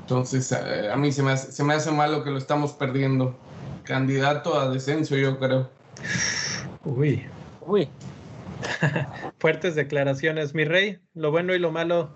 Entonces 0.00 0.52
a, 0.52 0.92
a 0.92 0.96
mí 0.98 1.10
se 1.10 1.22
me, 1.22 1.32
hace, 1.32 1.52
se 1.52 1.64
me 1.64 1.72
hace 1.72 1.90
malo 1.90 2.22
que 2.22 2.30
lo 2.30 2.36
estamos 2.36 2.72
perdiendo. 2.72 3.34
Candidato 3.82 4.60
a 4.60 4.68
descenso, 4.68 5.16
yo 5.16 5.38
creo. 5.38 5.70
Uy. 6.84 7.24
Uy. 7.62 7.88
Fuertes 9.38 9.74
declaraciones, 9.74 10.54
mi 10.54 10.66
rey. 10.66 10.98
Lo 11.14 11.30
bueno 11.30 11.54
y 11.54 11.58
lo 11.58 11.70
malo 11.70 12.10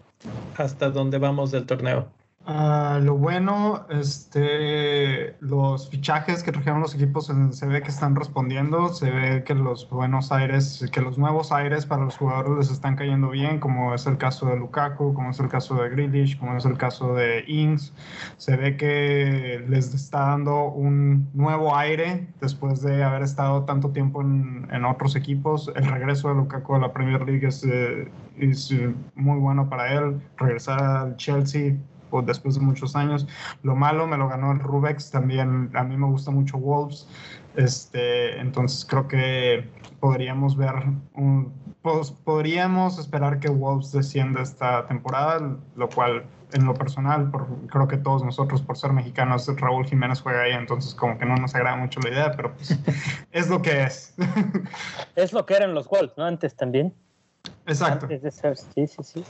hasta 0.59 0.90
dónde 0.90 1.16
vamos 1.16 1.52
del 1.52 1.64
torneo. 1.64 2.17
Uh, 2.48 2.98
lo 3.02 3.14
bueno, 3.14 3.84
este, 3.90 5.36
los 5.40 5.90
fichajes 5.90 6.42
que 6.42 6.50
trajeron 6.50 6.80
los 6.80 6.94
equipos 6.94 7.30
se 7.50 7.66
ve 7.66 7.82
que 7.82 7.90
están 7.90 8.16
respondiendo, 8.16 8.88
se 8.88 9.10
ve 9.10 9.44
que 9.44 9.54
los 9.54 9.86
buenos 9.90 10.32
aires, 10.32 10.82
que 10.90 11.02
los 11.02 11.18
nuevos 11.18 11.52
aires 11.52 11.84
para 11.84 12.06
los 12.06 12.16
jugadores 12.16 12.56
les 12.56 12.70
están 12.70 12.96
cayendo 12.96 13.28
bien, 13.28 13.60
como 13.60 13.92
es 13.92 14.06
el 14.06 14.16
caso 14.16 14.46
de 14.46 14.56
Lukaku, 14.56 15.12
como 15.12 15.28
es 15.28 15.38
el 15.40 15.48
caso 15.48 15.74
de 15.74 15.90
Grealish, 15.90 16.38
como 16.38 16.56
es 16.56 16.64
el 16.64 16.78
caso 16.78 17.12
de 17.12 17.44
Ings. 17.46 17.92
Se 18.38 18.56
ve 18.56 18.78
que 18.78 19.62
les 19.68 19.92
está 19.92 20.28
dando 20.28 20.70
un 20.70 21.28
nuevo 21.34 21.76
aire 21.76 22.28
después 22.40 22.80
de 22.80 23.04
haber 23.04 23.24
estado 23.24 23.64
tanto 23.64 23.90
tiempo 23.90 24.22
en, 24.22 24.66
en 24.72 24.86
otros 24.86 25.16
equipos. 25.16 25.70
El 25.76 25.84
regreso 25.84 26.30
de 26.30 26.36
Lukaku 26.36 26.76
a 26.76 26.78
la 26.78 26.94
Premier 26.94 27.26
League 27.26 27.46
es, 27.46 27.62
eh, 27.64 28.10
es 28.38 28.72
muy 29.16 29.38
bueno 29.38 29.68
para 29.68 29.92
él. 29.92 30.18
Regresar 30.38 30.82
al 30.82 31.16
Chelsea 31.18 31.74
pues, 32.10 32.26
después 32.26 32.55
de 32.55 32.60
muchos 32.60 32.97
años. 32.97 33.26
Lo 33.62 33.76
malo 33.76 34.06
me 34.06 34.16
lo 34.16 34.28
ganó 34.28 34.52
el 34.52 34.60
Rubex, 34.60 35.10
también 35.10 35.70
a 35.74 35.85
mí 35.85 35.97
me 35.97 36.06
gusta 36.06 36.30
mucho 36.30 36.59
Wolves, 36.59 37.09
este, 37.56 38.39
entonces 38.40 38.85
creo 38.85 39.09
que 39.09 39.68
podríamos 40.01 40.56
ver 40.56 40.74
un, 41.14 41.52
pues, 41.82 42.10
podríamos 42.10 42.98
esperar 42.98 43.40
que 43.40 43.48
Wolves 43.48 43.93
descienda 43.93 44.43
esta 44.43 44.86
temporada, 44.86 45.56
lo 45.76 45.89
cual 45.89 46.24
en 46.52 46.64
lo 46.64 46.74
personal, 46.74 47.30
por, 47.30 47.47
creo 47.66 47.89
que 47.89 47.97
todos 47.98 48.24
nosotros 48.24 48.62
por 48.62 48.76
ser 48.76 48.93
mexicanos, 48.93 49.48
Raúl 49.56 49.86
Jiménez 49.86 50.20
juega 50.20 50.43
ahí, 50.43 50.52
entonces 50.52 50.94
como 50.94 51.18
que 51.18 51.26
no 51.26 51.36
nos 51.36 51.55
agrada 51.55 51.76
mucho 51.76 52.01
la 52.01 52.10
idea, 52.10 52.32
pero 52.32 52.55
pues 52.55 52.78
es 53.32 53.48
lo 53.48 53.60
que 53.60 53.82
es. 53.82 54.14
es 55.16 55.32
lo 55.32 55.44
que 55.44 55.55
eran 55.55 55.74
los 55.74 55.89
Wolves, 55.89 56.16
¿no? 56.16 56.24
Antes 56.24 56.55
también. 56.56 56.94
Exacto. 57.66 58.06
Antes 58.06 58.22
de 58.22 58.30
ser, 58.30 58.56
sí, 58.56 58.86
sí, 58.86 59.02
sí. 59.02 59.24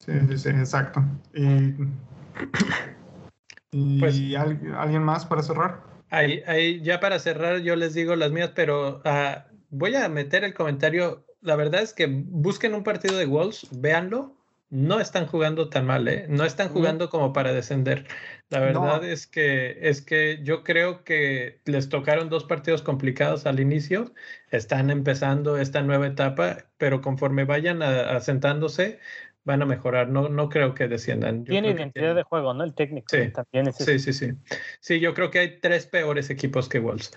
Sí, 0.00 0.12
sí, 0.28 0.38
sí, 0.38 0.48
exacto. 0.48 1.02
¿Y, 1.34 1.74
y 3.70 4.00
Pues- 4.00 4.20
¿al- 4.36 4.74
alguien 4.76 5.02
más 5.02 5.24
para 5.26 5.42
cerrar? 5.42 5.80
Ahí, 6.10 6.42
ahí, 6.46 6.80
ya 6.82 6.98
para 6.98 7.18
cerrar, 7.20 7.58
yo 7.60 7.76
les 7.76 7.94
digo 7.94 8.16
las 8.16 8.32
mías, 8.32 8.50
pero 8.54 9.00
ah, 9.04 9.46
voy 9.70 9.94
a 9.94 10.08
meter 10.08 10.42
el 10.42 10.54
comentario. 10.54 11.24
La 11.40 11.54
verdad 11.54 11.82
es 11.82 11.92
que 11.94 12.06
busquen 12.08 12.74
un 12.74 12.82
partido 12.82 13.16
de 13.16 13.26
Wolves, 13.26 13.68
véanlo. 13.70 14.36
No 14.70 15.00
están 15.00 15.26
jugando 15.26 15.68
tan 15.68 15.86
mal, 15.86 16.06
¿eh? 16.06 16.26
No 16.28 16.44
están 16.44 16.68
jugando 16.68 17.10
como 17.10 17.32
para 17.32 17.52
descender. 17.52 18.06
La 18.50 18.60
verdad 18.60 19.00
No. 19.02 19.02
es 19.02 19.26
que 19.26 19.78
es 19.88 20.00
que 20.00 20.40
yo 20.44 20.62
creo 20.62 21.02
que 21.02 21.60
les 21.64 21.88
tocaron 21.88 22.28
dos 22.28 22.44
partidos 22.44 22.80
complicados 22.82 23.46
al 23.46 23.58
inicio. 23.58 24.12
Están 24.50 24.90
empezando 24.90 25.58
esta 25.58 25.82
nueva 25.82 26.06
etapa, 26.06 26.58
pero 26.78 27.00
conforme 27.00 27.44
vayan 27.44 27.82
asentándose, 27.82 29.00
van 29.44 29.62
a 29.62 29.66
mejorar. 29.66 30.08
No, 30.08 30.28
no 30.28 30.48
creo 30.48 30.74
que 30.74 30.86
desciendan. 30.88 31.44
Yo 31.44 31.52
Tiene 31.52 31.70
identidad 31.70 32.14
de 32.14 32.22
juego, 32.22 32.52
¿no? 32.54 32.64
El 32.64 32.74
técnico 32.74 33.06
Sí. 33.10 33.30
también 33.32 33.68
es 33.68 33.76
Sí, 33.76 33.98
sí, 33.98 34.12
sí. 34.12 34.32
Sí, 34.80 35.00
yo 35.00 35.14
creo 35.14 35.30
que 35.30 35.38
hay 35.38 35.60
tres 35.60 35.86
peores 35.86 36.30
equipos 36.30 36.68
que 36.68 36.78
Wolves. 36.78 37.12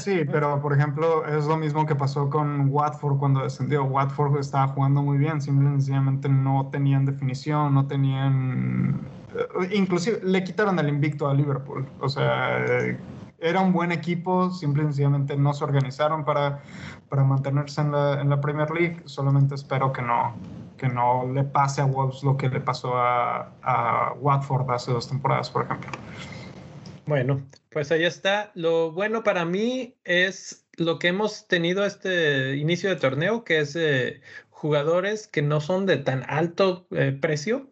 Sí, 0.00 0.20
pero 0.30 0.60
por 0.60 0.72
ejemplo, 0.74 1.26
es 1.26 1.46
lo 1.46 1.56
mismo 1.56 1.86
que 1.86 1.94
pasó 1.94 2.28
con 2.28 2.68
Watford 2.68 3.18
cuando 3.18 3.42
descendió. 3.42 3.84
Watford 3.84 4.38
estaba 4.38 4.68
jugando 4.68 5.02
muy 5.02 5.18
bien, 5.18 5.40
simple 5.40 5.68
y 5.68 5.72
sencillamente 5.72 6.28
no 6.28 6.68
tenían 6.70 7.06
definición, 7.06 7.74
no 7.74 7.86
tenían... 7.86 9.00
eh, 9.34 9.70
Inclusive 9.74 10.20
le 10.22 10.44
quitaron 10.44 10.78
el 10.78 10.88
invicto 10.88 11.28
a 11.28 11.34
Liverpool. 11.34 11.86
O 12.00 12.08
sea, 12.08 12.64
eh, 12.66 12.98
era 13.38 13.60
un 13.60 13.72
buen 13.72 13.90
equipo, 13.92 14.50
simple 14.50 14.82
y 14.82 14.86
sencillamente 14.86 15.36
no 15.36 15.52
se 15.52 15.64
organizaron 15.64 16.24
para, 16.24 16.60
para 17.08 17.24
mantenerse 17.24 17.80
en 17.80 17.90
la, 17.92 18.20
en 18.20 18.28
la 18.28 18.40
Premier 18.40 18.70
League. 18.70 19.00
Solamente 19.06 19.54
espero 19.56 19.92
que 19.92 20.00
no, 20.02 20.34
que 20.82 20.88
no 20.88 21.32
le 21.32 21.44
pase 21.44 21.80
a 21.80 21.84
Wolves 21.84 22.24
lo 22.24 22.36
que 22.36 22.48
le 22.48 22.58
pasó 22.58 22.94
a, 22.96 24.14
Watford 24.18 24.68
hace 24.68 24.90
dos 24.90 25.08
temporadas, 25.08 25.48
por 25.48 25.64
ejemplo. 25.64 25.92
Bueno, 27.06 27.40
pues 27.70 27.92
ahí 27.92 28.04
está. 28.04 28.50
Lo 28.54 28.90
bueno 28.90 29.22
para 29.22 29.44
mí 29.44 29.94
es 30.04 30.66
lo 30.76 30.98
que 30.98 31.08
hemos 31.08 31.46
tenido 31.46 31.86
este 31.86 32.56
inicio 32.56 32.90
de 32.90 32.96
torneo, 32.96 33.44
que 33.44 33.60
es 33.60 33.76
eh, 33.76 34.20
jugadores 34.50 35.28
que 35.28 35.40
no 35.40 35.60
son 35.60 35.86
de 35.86 35.98
tan 35.98 36.24
alto 36.28 36.84
eh, 36.90 37.16
precio. 37.18 37.68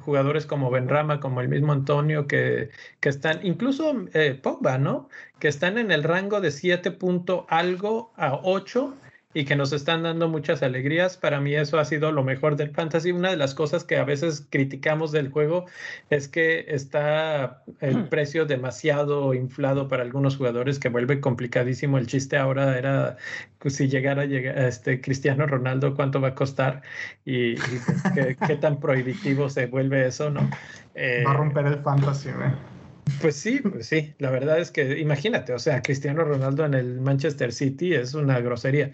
Jugadores 0.00 0.46
como 0.46 0.70
Benrama, 0.70 1.20
como 1.20 1.42
el 1.42 1.48
mismo 1.48 1.72
Antonio, 1.72 2.26
que, 2.26 2.70
que 3.00 3.10
están, 3.10 3.44
incluso 3.44 4.06
eh, 4.14 4.40
Pogba, 4.42 4.78
¿no? 4.78 5.10
Que 5.38 5.48
están 5.48 5.76
en 5.76 5.92
el 5.92 6.02
rango 6.02 6.40
de 6.40 6.50
7 6.50 6.90
punto 6.92 7.46
algo 7.50 8.12
a 8.16 8.40
8 8.42 8.96
y 9.34 9.44
que 9.44 9.56
nos 9.56 9.72
están 9.72 10.04
dando 10.04 10.28
muchas 10.28 10.62
alegrías. 10.62 11.16
Para 11.16 11.40
mí 11.40 11.54
eso 11.54 11.78
ha 11.78 11.84
sido 11.84 12.12
lo 12.12 12.22
mejor 12.22 12.56
del 12.56 12.70
fantasy. 12.70 13.10
Una 13.10 13.30
de 13.30 13.36
las 13.36 13.54
cosas 13.54 13.82
que 13.84 13.98
a 13.98 14.04
veces 14.04 14.46
criticamos 14.48 15.10
del 15.10 15.30
juego 15.30 15.66
es 16.08 16.28
que 16.28 16.64
está 16.68 17.64
el 17.80 18.04
precio 18.08 18.46
demasiado 18.46 19.34
inflado 19.34 19.88
para 19.88 20.04
algunos 20.04 20.36
jugadores 20.36 20.78
que 20.78 20.88
vuelve 20.88 21.20
complicadísimo. 21.20 21.98
El 21.98 22.06
chiste 22.06 22.36
ahora 22.36 22.78
era 22.78 23.16
pues, 23.58 23.74
si 23.74 23.88
llegara 23.88 24.22
a 24.22 24.26
llegar 24.26 24.56
este 24.58 25.00
Cristiano 25.00 25.46
Ronaldo, 25.46 25.94
cuánto 25.96 26.20
va 26.20 26.28
a 26.28 26.34
costar 26.34 26.82
y, 27.24 27.52
y, 27.52 27.80
pues, 27.84 28.02
qué, 28.14 28.36
qué, 28.46 28.56
tan 28.56 28.78
prohibitivo 28.78 29.50
se 29.50 29.66
vuelve 29.66 30.06
eso, 30.06 30.30
¿no? 30.30 30.48
Eh, 30.94 31.24
va 31.26 31.32
a 31.32 31.34
romper 31.34 31.66
el 31.66 31.78
fantasy, 31.78 32.28
¿eh? 32.28 32.73
Pues 33.20 33.36
sí, 33.36 33.60
pues 33.60 33.86
sí, 33.86 34.14
la 34.18 34.30
verdad 34.30 34.58
es 34.58 34.70
que 34.70 34.98
imagínate, 34.98 35.52
o 35.52 35.58
sea, 35.58 35.82
Cristiano 35.82 36.24
Ronaldo 36.24 36.64
en 36.64 36.74
el 36.74 37.00
Manchester 37.00 37.52
City 37.52 37.94
es 37.94 38.14
una 38.14 38.40
grosería, 38.40 38.92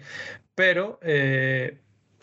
pero 0.55 0.99
eh, 1.01 1.79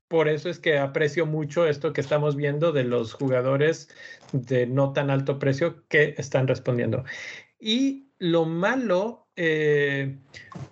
por 0.09 0.29
eso 0.29 0.49
es 0.49 0.59
que 0.59 0.79
aprecio 0.79 1.27
mucho 1.27 1.67
esto 1.67 1.93
que 1.93 2.01
estamos 2.01 2.37
viendo 2.37 2.73
de 2.73 2.85
los 2.85 3.13
jugadores 3.13 3.89
de 4.33 4.67
no 4.67 4.93
tan 4.93 5.11
alto 5.11 5.39
precio 5.39 5.85
que 5.89 6.15
están 6.19 6.49
respondiendo. 6.49 7.05
Y 7.61 8.09
lo 8.19 8.45
malo, 8.47 9.29
eh, 9.37 10.17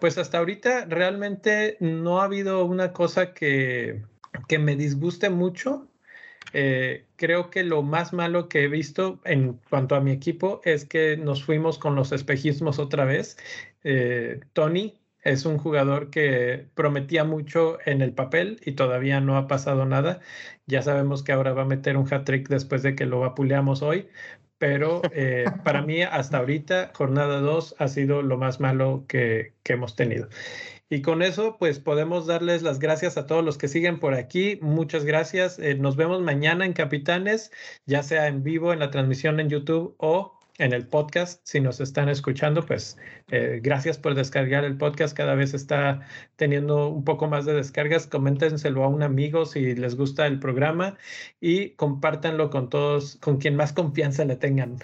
pues 0.00 0.18
hasta 0.18 0.38
ahorita 0.38 0.86
realmente 0.86 1.76
no 1.80 2.20
ha 2.20 2.24
habido 2.24 2.64
una 2.64 2.92
cosa 2.92 3.34
que, 3.34 4.02
que 4.48 4.58
me 4.58 4.76
disguste 4.76 5.30
mucho. 5.30 5.88
Eh, 6.52 7.06
creo 7.16 7.50
que 7.50 7.64
lo 7.64 7.82
más 7.82 8.12
malo 8.12 8.48
que 8.48 8.64
he 8.64 8.68
visto 8.68 9.20
en 9.24 9.60
cuanto 9.68 9.94
a 9.94 10.00
mi 10.00 10.12
equipo 10.12 10.60
es 10.64 10.84
que 10.84 11.16
nos 11.16 11.44
fuimos 11.44 11.78
con 11.78 11.94
los 11.94 12.12
espejismos 12.12 12.78
otra 12.78 13.04
vez. 13.04 13.36
Eh, 13.84 14.40
Tony 14.52 14.98
es 15.22 15.44
un 15.44 15.58
jugador 15.58 16.10
que 16.10 16.68
prometía 16.74 17.24
mucho 17.24 17.78
en 17.84 18.00
el 18.00 18.12
papel 18.12 18.60
y 18.64 18.72
todavía 18.72 19.20
no 19.20 19.36
ha 19.36 19.48
pasado 19.48 19.84
nada. 19.84 20.20
Ya 20.66 20.82
sabemos 20.82 21.22
que 21.22 21.32
ahora 21.32 21.52
va 21.52 21.62
a 21.62 21.66
meter 21.66 21.96
un 21.96 22.12
hat-trick 22.12 22.48
después 22.48 22.82
de 22.82 22.94
que 22.94 23.06
lo 23.06 23.20
vapuleamos 23.20 23.82
hoy, 23.82 24.08
pero 24.58 25.02
eh, 25.12 25.44
para 25.64 25.82
mí 25.82 26.02
hasta 26.02 26.38
ahorita, 26.38 26.92
jornada 26.94 27.40
2 27.40 27.74
ha 27.78 27.88
sido 27.88 28.22
lo 28.22 28.38
más 28.38 28.60
malo 28.60 29.04
que, 29.08 29.54
que 29.62 29.72
hemos 29.74 29.96
tenido. 29.96 30.28
Y 30.88 31.02
con 31.02 31.22
eso, 31.22 31.56
pues 31.58 31.80
podemos 31.80 32.26
darles 32.26 32.62
las 32.62 32.78
gracias 32.78 33.16
a 33.16 33.26
todos 33.26 33.44
los 33.44 33.58
que 33.58 33.66
siguen 33.66 33.98
por 33.98 34.14
aquí. 34.14 34.58
Muchas 34.62 35.04
gracias. 35.04 35.58
Eh, 35.58 35.74
nos 35.74 35.96
vemos 35.96 36.22
mañana 36.22 36.64
en 36.64 36.74
Capitanes, 36.74 37.50
ya 37.86 38.04
sea 38.04 38.28
en 38.28 38.44
vivo 38.44 38.72
en 38.72 38.78
la 38.78 38.90
transmisión 38.90 39.40
en 39.40 39.48
YouTube 39.48 39.96
o 39.98 40.35
en 40.58 40.72
el 40.72 40.86
podcast. 40.86 41.40
Si 41.44 41.60
nos 41.60 41.80
están 41.80 42.08
escuchando, 42.08 42.64
pues 42.64 42.96
eh, 43.30 43.60
gracias 43.62 43.98
por 43.98 44.14
descargar 44.14 44.64
el 44.64 44.76
podcast. 44.76 45.16
Cada 45.16 45.34
vez 45.34 45.54
está 45.54 46.00
teniendo 46.36 46.88
un 46.88 47.04
poco 47.04 47.26
más 47.28 47.44
de 47.44 47.54
descargas. 47.54 48.06
Coméntenselo 48.06 48.84
a 48.84 48.88
un 48.88 49.02
amigo 49.02 49.46
si 49.46 49.74
les 49.74 49.96
gusta 49.96 50.26
el 50.26 50.38
programa 50.38 50.96
y 51.40 51.70
compártanlo 51.70 52.50
con 52.50 52.68
todos, 52.68 53.16
con 53.16 53.38
quien 53.38 53.56
más 53.56 53.72
confianza 53.72 54.24
le 54.24 54.36
tengan. 54.36 54.76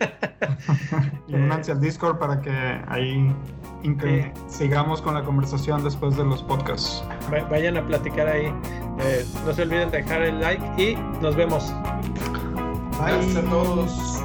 y 1.28 1.34
únanse 1.34 1.72
al 1.72 1.80
Discord 1.80 2.18
para 2.18 2.40
que 2.40 2.50
ahí 2.88 3.34
sigamos 4.48 5.00
con 5.02 5.14
la 5.14 5.22
conversación 5.22 5.84
después 5.84 6.16
de 6.16 6.24
los 6.24 6.42
podcasts. 6.42 7.04
Vayan 7.50 7.76
a 7.76 7.86
platicar 7.86 8.28
ahí. 8.28 8.52
Eh, 9.00 9.24
no 9.44 9.52
se 9.52 9.62
olviden 9.62 9.90
dejar 9.90 10.22
el 10.22 10.40
like 10.40 10.82
y 10.82 10.96
nos 11.20 11.36
vemos. 11.36 11.72
Bye. 12.98 13.38
a 13.38 13.50
todos. 13.50 14.24